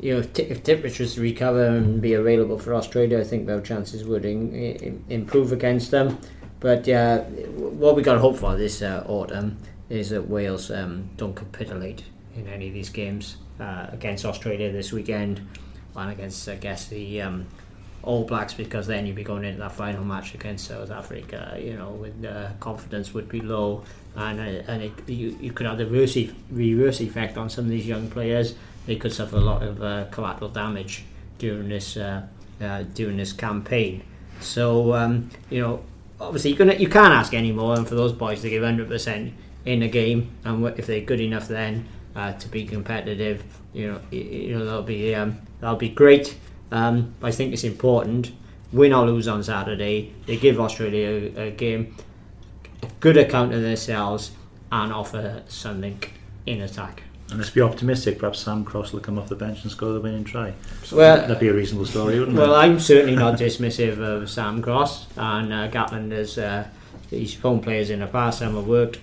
you 0.00 0.14
know, 0.14 0.20
if, 0.20 0.32
t- 0.32 0.42
if 0.44 0.62
temperatures 0.62 1.18
recover 1.18 1.64
and 1.66 2.00
be 2.00 2.14
available 2.14 2.58
for 2.58 2.74
Australia, 2.74 3.18
I 3.20 3.24
think 3.24 3.46
their 3.46 3.60
chances 3.60 4.04
would 4.04 4.24
in- 4.24 4.54
in- 4.54 5.04
improve 5.08 5.52
against 5.52 5.90
them. 5.90 6.18
But 6.60 6.88
uh, 6.88 7.20
what 7.20 7.94
we 7.96 8.02
got 8.02 8.14
to 8.14 8.20
hope 8.20 8.36
for 8.36 8.56
this 8.56 8.82
uh, 8.82 9.04
autumn 9.06 9.58
is 9.88 10.10
that 10.10 10.28
Wales 10.28 10.70
um, 10.70 11.08
don't 11.16 11.34
capitulate 11.34 12.04
in 12.36 12.48
any 12.48 12.68
of 12.68 12.74
these 12.74 12.90
games 12.90 13.36
uh, 13.60 13.86
against 13.92 14.24
Australia 14.24 14.70
this 14.72 14.92
weekend. 14.92 15.46
And 15.96 16.10
against 16.12 16.48
I 16.48 16.56
guess 16.56 16.86
the 16.86 17.22
um, 17.22 17.46
All 18.02 18.24
Blacks 18.24 18.54
because 18.54 18.86
then 18.86 19.06
you'd 19.06 19.16
be 19.16 19.24
going 19.24 19.44
into 19.44 19.58
that 19.60 19.72
final 19.72 20.04
match 20.04 20.34
against 20.34 20.68
South 20.68 20.92
Africa 20.92 21.58
you 21.60 21.74
know 21.74 21.90
with 21.90 22.24
uh, 22.24 22.50
confidence 22.60 23.12
would 23.14 23.28
be 23.28 23.40
low. 23.40 23.82
And 24.14 24.38
uh, 24.38 24.70
and 24.70 24.82
it, 24.82 25.08
you, 25.08 25.36
you 25.40 25.52
could 25.52 25.66
have 25.66 25.78
the 25.78 25.86
reverse, 25.86 26.16
reverse 26.50 27.00
effect 27.00 27.36
on 27.36 27.50
some 27.50 27.64
of 27.64 27.70
these 27.70 27.86
young 27.86 28.08
players 28.10 28.54
they 28.88 28.96
could 28.96 29.12
suffer 29.12 29.36
a 29.36 29.40
lot 29.40 29.62
of 29.62 29.80
uh, 29.82 30.06
collateral 30.10 30.50
damage 30.50 31.04
during 31.38 31.68
this 31.68 31.96
uh, 31.96 32.26
uh, 32.60 32.82
during 32.94 33.16
this 33.16 33.32
campaign 33.32 34.02
so 34.40 34.92
um, 34.94 35.30
you 35.50 35.60
know 35.60 35.80
obviously 36.20 36.52
you 36.52 36.72
you 36.72 36.88
can't 36.88 37.14
ask 37.14 37.32
any 37.32 37.52
more 37.52 37.76
and 37.76 37.86
for 37.86 37.94
those 37.94 38.12
boys 38.12 38.42
to 38.42 38.50
give 38.50 38.62
100% 38.62 39.32
in 39.64 39.82
a 39.82 39.88
game 39.88 40.30
and 40.44 40.66
if 40.76 40.86
they're 40.86 41.00
good 41.00 41.20
enough 41.20 41.46
then 41.46 41.86
uh, 42.18 42.32
to 42.32 42.48
be 42.48 42.64
competitive. 42.64 43.44
You 43.72 43.92
know, 43.92 44.00
you 44.10 44.58
know 44.58 44.64
that'll 44.64 44.82
be 44.82 45.14
um, 45.14 45.38
that'll 45.60 45.76
be 45.76 45.88
great. 45.88 46.36
Um, 46.70 47.14
I 47.22 47.30
think 47.30 47.52
it's 47.52 47.64
important. 47.64 48.32
Win 48.72 48.92
or 48.92 49.06
lose 49.06 49.28
on 49.28 49.42
Saturday, 49.42 50.12
they 50.26 50.36
give 50.36 50.60
Australia 50.60 51.32
a, 51.36 51.46
a 51.46 51.50
game, 51.50 51.96
a 52.82 52.86
good 53.00 53.16
account 53.16 53.54
of 53.54 53.62
themselves, 53.62 54.32
and 54.70 54.92
offer 54.92 55.42
something 55.48 55.98
in 56.44 56.60
attack. 56.60 57.04
And 57.30 57.38
let's 57.38 57.50
be 57.50 57.60
optimistic. 57.60 58.18
Perhaps 58.18 58.38
Sam 58.40 58.64
Cross 58.64 58.92
will 58.92 59.00
come 59.00 59.18
off 59.18 59.28
the 59.28 59.36
bench 59.36 59.62
and 59.62 59.70
score 59.70 59.92
the 59.92 60.00
winning 60.00 60.24
try. 60.24 60.54
Well, 60.90 61.18
That'd 61.18 61.38
be 61.38 61.48
a 61.48 61.52
reasonable 61.54 61.84
story, 61.86 62.18
wouldn't 62.18 62.36
Well, 62.38 62.54
it? 62.54 62.58
I'm 62.58 62.80
certainly 62.80 63.16
not 63.16 63.38
dismissive 63.38 63.98
of 63.98 64.30
Sam 64.30 64.62
Cross 64.62 65.06
and 65.16 65.52
uh, 65.52 65.68
Gatland. 65.70 66.12
Has 66.12 66.38
uh, 66.38 66.68
he's 67.10 67.34
phone 67.34 67.60
players 67.60 67.90
in 67.90 68.00
the 68.00 68.06
past. 68.06 68.38
Some 68.38 68.54
have 68.56 68.66
worked, 68.66 68.98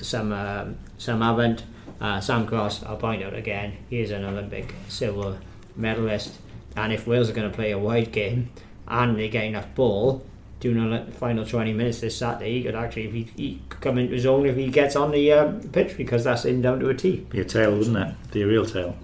some 0.00 0.32
um 0.32 0.76
some 0.96 1.20
haven't. 1.20 1.64
Uh, 2.00 2.20
Sam 2.20 2.46
Cross, 2.46 2.84
I'll 2.84 2.96
point 2.96 3.22
out 3.22 3.34
again, 3.34 3.76
he 3.90 4.00
is 4.00 4.12
an 4.12 4.24
Olympic 4.24 4.74
silver 4.88 5.38
medalist. 5.76 6.38
And 6.76 6.92
if 6.92 7.06
Wales 7.06 7.28
are 7.28 7.32
going 7.32 7.50
to 7.50 7.54
play 7.54 7.72
a 7.72 7.78
wide 7.78 8.12
game 8.12 8.50
and 8.86 9.18
they 9.18 9.28
get 9.28 9.44
enough 9.44 9.74
ball 9.74 10.24
during 10.60 10.90
the 10.90 11.10
final 11.12 11.44
20 11.46 11.72
minutes 11.72 12.00
this 12.00 12.16
Saturday, 12.16 12.54
he 12.58 12.62
could 12.64 12.74
actually 12.74 13.06
if 13.06 13.12
he, 13.12 13.22
he 13.36 13.60
could 13.68 13.80
come 13.80 13.98
into 13.98 14.14
his 14.14 14.26
own 14.26 14.44
if 14.46 14.56
he 14.56 14.68
gets 14.68 14.96
on 14.96 15.12
the 15.12 15.32
uh, 15.32 15.52
pitch 15.72 15.96
because 15.96 16.24
that's 16.24 16.44
in 16.44 16.60
down 16.62 16.80
to 16.80 16.88
a 16.88 16.94
T. 16.94 17.26
Be 17.30 17.40
a 17.40 17.44
tail, 17.44 17.76
wouldn't 17.76 17.96
it? 17.96 18.14
Be 18.32 18.42
a 18.42 18.46
real 18.46 18.66
tail. 18.66 18.96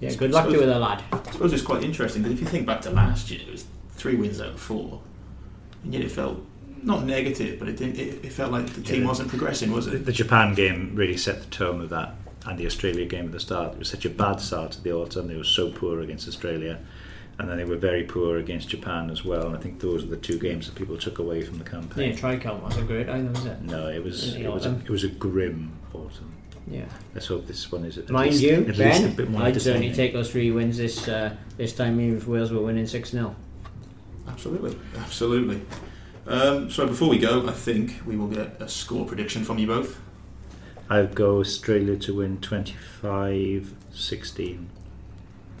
Yeah, 0.00 0.14
good 0.14 0.30
luck 0.30 0.48
to 0.50 0.56
the 0.58 0.78
lad. 0.78 1.02
I 1.12 1.22
suppose 1.32 1.52
it's 1.52 1.62
quite 1.62 1.82
interesting 1.82 2.22
because 2.22 2.36
if 2.36 2.40
you 2.42 2.46
think 2.48 2.66
back 2.66 2.82
to 2.82 2.90
last 2.90 3.30
year, 3.30 3.40
it 3.46 3.50
was 3.50 3.64
three 3.94 4.14
wins 4.14 4.40
out 4.40 4.48
of 4.50 4.60
four, 4.60 5.00
and 5.82 5.94
yet 5.94 6.02
it 6.02 6.10
felt 6.12 6.38
not 6.82 7.04
negative, 7.04 7.58
but 7.58 7.66
it 7.68 7.76
didn't. 7.78 7.98
It, 7.98 8.24
it 8.24 8.32
felt 8.32 8.52
like 8.52 8.66
the 8.74 8.82
team 8.82 9.02
Yeah. 9.02 9.08
wasn't 9.08 9.30
progressing, 9.30 9.72
was 9.72 9.86
The, 9.86 9.96
it? 9.96 10.04
the 10.06 10.12
Japan 10.12 10.54
game 10.54 10.92
really 10.94 11.16
set 11.16 11.40
the 11.40 11.46
tone 11.50 11.80
of 11.80 11.88
that, 11.90 12.14
and 12.44 12.58
the 12.58 12.66
Australia 12.66 13.06
game 13.06 13.24
at 13.26 13.32
the 13.32 13.40
start. 13.40 13.72
It 13.72 13.78
was 13.78 13.88
such 13.88 14.04
a 14.04 14.10
bad 14.10 14.40
start 14.40 14.72
to 14.72 14.82
the 14.82 14.92
autumn. 14.92 15.26
They 15.28 15.36
were 15.36 15.42
so 15.44 15.70
poor 15.72 16.00
against 16.00 16.28
Australia, 16.28 16.78
and 17.38 17.50
then 17.50 17.58
they 17.58 17.64
were 17.64 17.76
very 17.76 18.04
poor 18.04 18.38
against 18.38 18.68
Japan 18.68 19.10
as 19.10 19.24
well. 19.24 19.46
And 19.46 19.56
I 19.56 19.60
think 19.60 19.80
those 19.80 20.04
are 20.04 20.08
the 20.08 20.16
two 20.16 20.38
games 20.38 20.66
that 20.66 20.74
people 20.74 20.96
took 20.96 21.18
away 21.18 21.42
from 21.42 21.58
the 21.58 21.64
campaign. 21.64 22.10
Yeah, 22.10 22.16
try 22.16 22.54
wasn't 22.54 22.86
great 22.86 23.08
either, 23.08 23.28
was 23.28 23.44
it? 23.44 23.62
No, 23.62 23.88
it 23.88 24.02
was 24.02 24.34
it 24.34 24.48
was 24.48 24.64
a, 24.64 24.70
autumn. 24.70 24.82
it 24.84 24.90
was 24.90 25.04
a 25.04 25.08
grim 25.08 25.72
autumn. 25.92 26.32
Yeah. 26.66 26.86
Let's 27.14 27.26
hope 27.26 27.46
this 27.46 27.70
one 27.70 27.84
is 27.84 27.98
at 27.98 28.10
Mind 28.10 28.30
least, 28.30 28.42
you, 28.42 28.54
at 28.54 28.76
least 28.76 29.02
a 29.02 29.06
Ben, 29.06 29.14
bit 29.14 29.30
more 29.30 29.42
I'd 29.42 29.60
certainly 29.60 29.92
take 29.92 30.12
those 30.12 30.30
three 30.30 30.50
wins 30.50 30.78
this 30.78 31.06
uh, 31.08 31.36
this 31.56 31.74
time, 31.74 32.00
even 32.00 32.16
if 32.16 32.26
Wales 32.26 32.50
were 32.50 32.62
winning 32.62 32.86
6 32.86 33.10
0. 33.10 33.36
Absolutely, 34.26 34.76
absolutely. 34.96 35.60
Um, 36.26 36.70
so 36.70 36.86
before 36.86 37.08
we 37.08 37.18
go, 37.18 37.46
I 37.46 37.52
think 37.52 38.00
we 38.04 38.16
will 38.16 38.26
get 38.26 38.60
a 38.60 38.68
score 38.68 39.06
prediction 39.06 39.44
from 39.44 39.58
you 39.58 39.68
both. 39.68 40.00
I'd 40.88 41.14
go 41.14 41.38
Australia 41.38 41.96
to 41.96 42.14
win 42.14 42.38
25-16. 42.38 44.66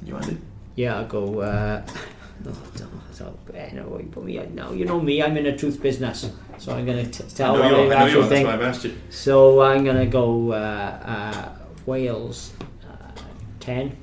You 0.04 0.16
Andy? 0.16 0.38
Yeah, 0.76 0.98
I'll 0.98 1.06
go. 1.06 1.40
Uh, 1.40 1.84
no, 2.44 2.50
no, 2.50 2.86
so, 3.10 3.38
eh, 3.54 3.70
no, 3.72 3.98
you 3.98 4.08
put 4.10 4.24
me. 4.24 4.38
No, 4.54 4.72
you 4.72 4.84
know 4.84 5.00
me. 5.00 5.22
I'm 5.22 5.36
in 5.36 5.44
the 5.44 5.56
truth 5.56 5.82
business, 5.82 6.30
so 6.58 6.74
I'm 6.74 6.84
going 6.84 7.10
to 7.10 7.24
I 7.24 7.28
tell 7.28 7.56
know 7.56 7.68
you 7.68 7.90
are. 7.90 7.94
I 7.94 8.04
I 8.04 8.06
know 8.06 8.06
you 8.06 8.20
actually 8.20 8.20
are. 8.20 8.20
That's 8.20 8.28
think. 8.28 8.46
why 8.46 8.54
I've 8.54 8.62
asked 8.62 8.84
you. 8.84 8.96
So 9.10 9.62
I'm 9.62 9.84
going 9.84 9.96
to 9.96 10.06
go 10.06 10.52
uh, 10.52 10.54
uh, 10.56 11.48
Wales 11.86 12.52
uh, 12.88 13.10
10, 13.60 13.96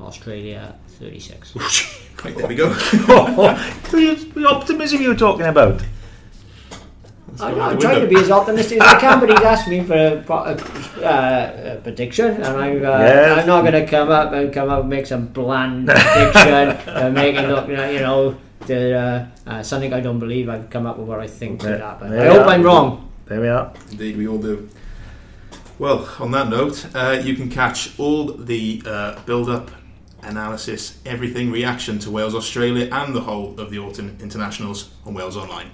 Australia 0.00 0.74
36. 0.98 1.54
Right, 2.22 2.36
there 2.36 2.48
we 2.48 2.54
go. 2.54 2.68
the 2.74 4.46
optimism 4.46 5.00
you 5.00 5.08
were 5.08 5.14
talking 5.14 5.46
about. 5.46 5.82
Let's 7.30 7.42
I'm, 7.42 7.54
go 7.54 7.60
I'm 7.60 7.74
the 7.76 7.80
trying 7.80 8.00
to 8.00 8.06
be 8.06 8.16
as 8.16 8.30
optimistic 8.30 8.80
as 8.80 8.94
I 8.94 9.00
can, 9.00 9.20
but 9.20 9.28
he's 9.30 9.40
asked 9.40 9.68
me 9.68 9.82
for 9.84 9.94
a, 9.94 10.22
pro- 10.22 10.44
a, 10.44 10.54
uh, 11.04 11.74
a 11.76 11.80
prediction, 11.82 12.34
and 12.34 12.44
I'm, 12.44 12.76
uh, 12.84 12.98
Yes. 12.98 13.38
I'm 13.40 13.46
not 13.46 13.60
going 13.62 13.72
to 13.72 13.86
come 13.86 14.10
up 14.10 14.32
and 14.32 14.52
come 14.52 14.68
up 14.68 14.80
and 14.80 14.88
make 14.90 15.06
some 15.06 15.26
bland 15.28 15.86
prediction 15.88 16.52
and 16.88 17.14
make 17.14 17.36
it 17.36 17.48
look, 17.48 17.68
you 17.68 17.76
know, 17.76 17.90
you 17.90 18.36
the, 18.66 18.98
uh, 19.46 19.50
uh, 19.50 19.62
something 19.62 19.92
I 19.92 20.00
don't 20.00 20.18
believe. 20.18 20.48
I've 20.48 20.70
come 20.70 20.86
up 20.86 20.98
with 20.98 21.08
what 21.08 21.20
I 21.20 21.26
think 21.26 21.60
could 21.60 21.70
There- 21.70 21.78
happen. 21.78 22.10
there 22.10 22.30
I 22.30 22.34
hope 22.34 22.46
are. 22.46 22.50
I'm 22.50 22.62
wrong. 22.62 23.10
There 23.26 23.40
we 23.40 23.48
are. 23.48 23.72
Indeed, 23.90 24.16
we 24.16 24.26
all 24.28 24.38
do. 24.38 24.68
Well, 25.78 26.08
on 26.18 26.30
that 26.32 26.48
note, 26.48 26.86
uh, 26.94 27.20
you 27.22 27.34
can 27.34 27.48
catch 27.48 27.98
all 27.98 28.32
the 28.32 28.82
uh, 28.84 29.18
build-up, 29.24 29.70
analysis, 30.22 30.98
everything, 31.06 31.50
reaction 31.50 31.98
to 32.00 32.10
Wales 32.10 32.34
Australia 32.34 32.88
and 32.92 33.14
the 33.14 33.22
whole 33.22 33.58
of 33.58 33.70
the 33.70 33.78
autumn 33.78 34.18
internationals 34.20 34.90
on 35.06 35.14
Wales 35.14 35.36
Online. 35.36 35.70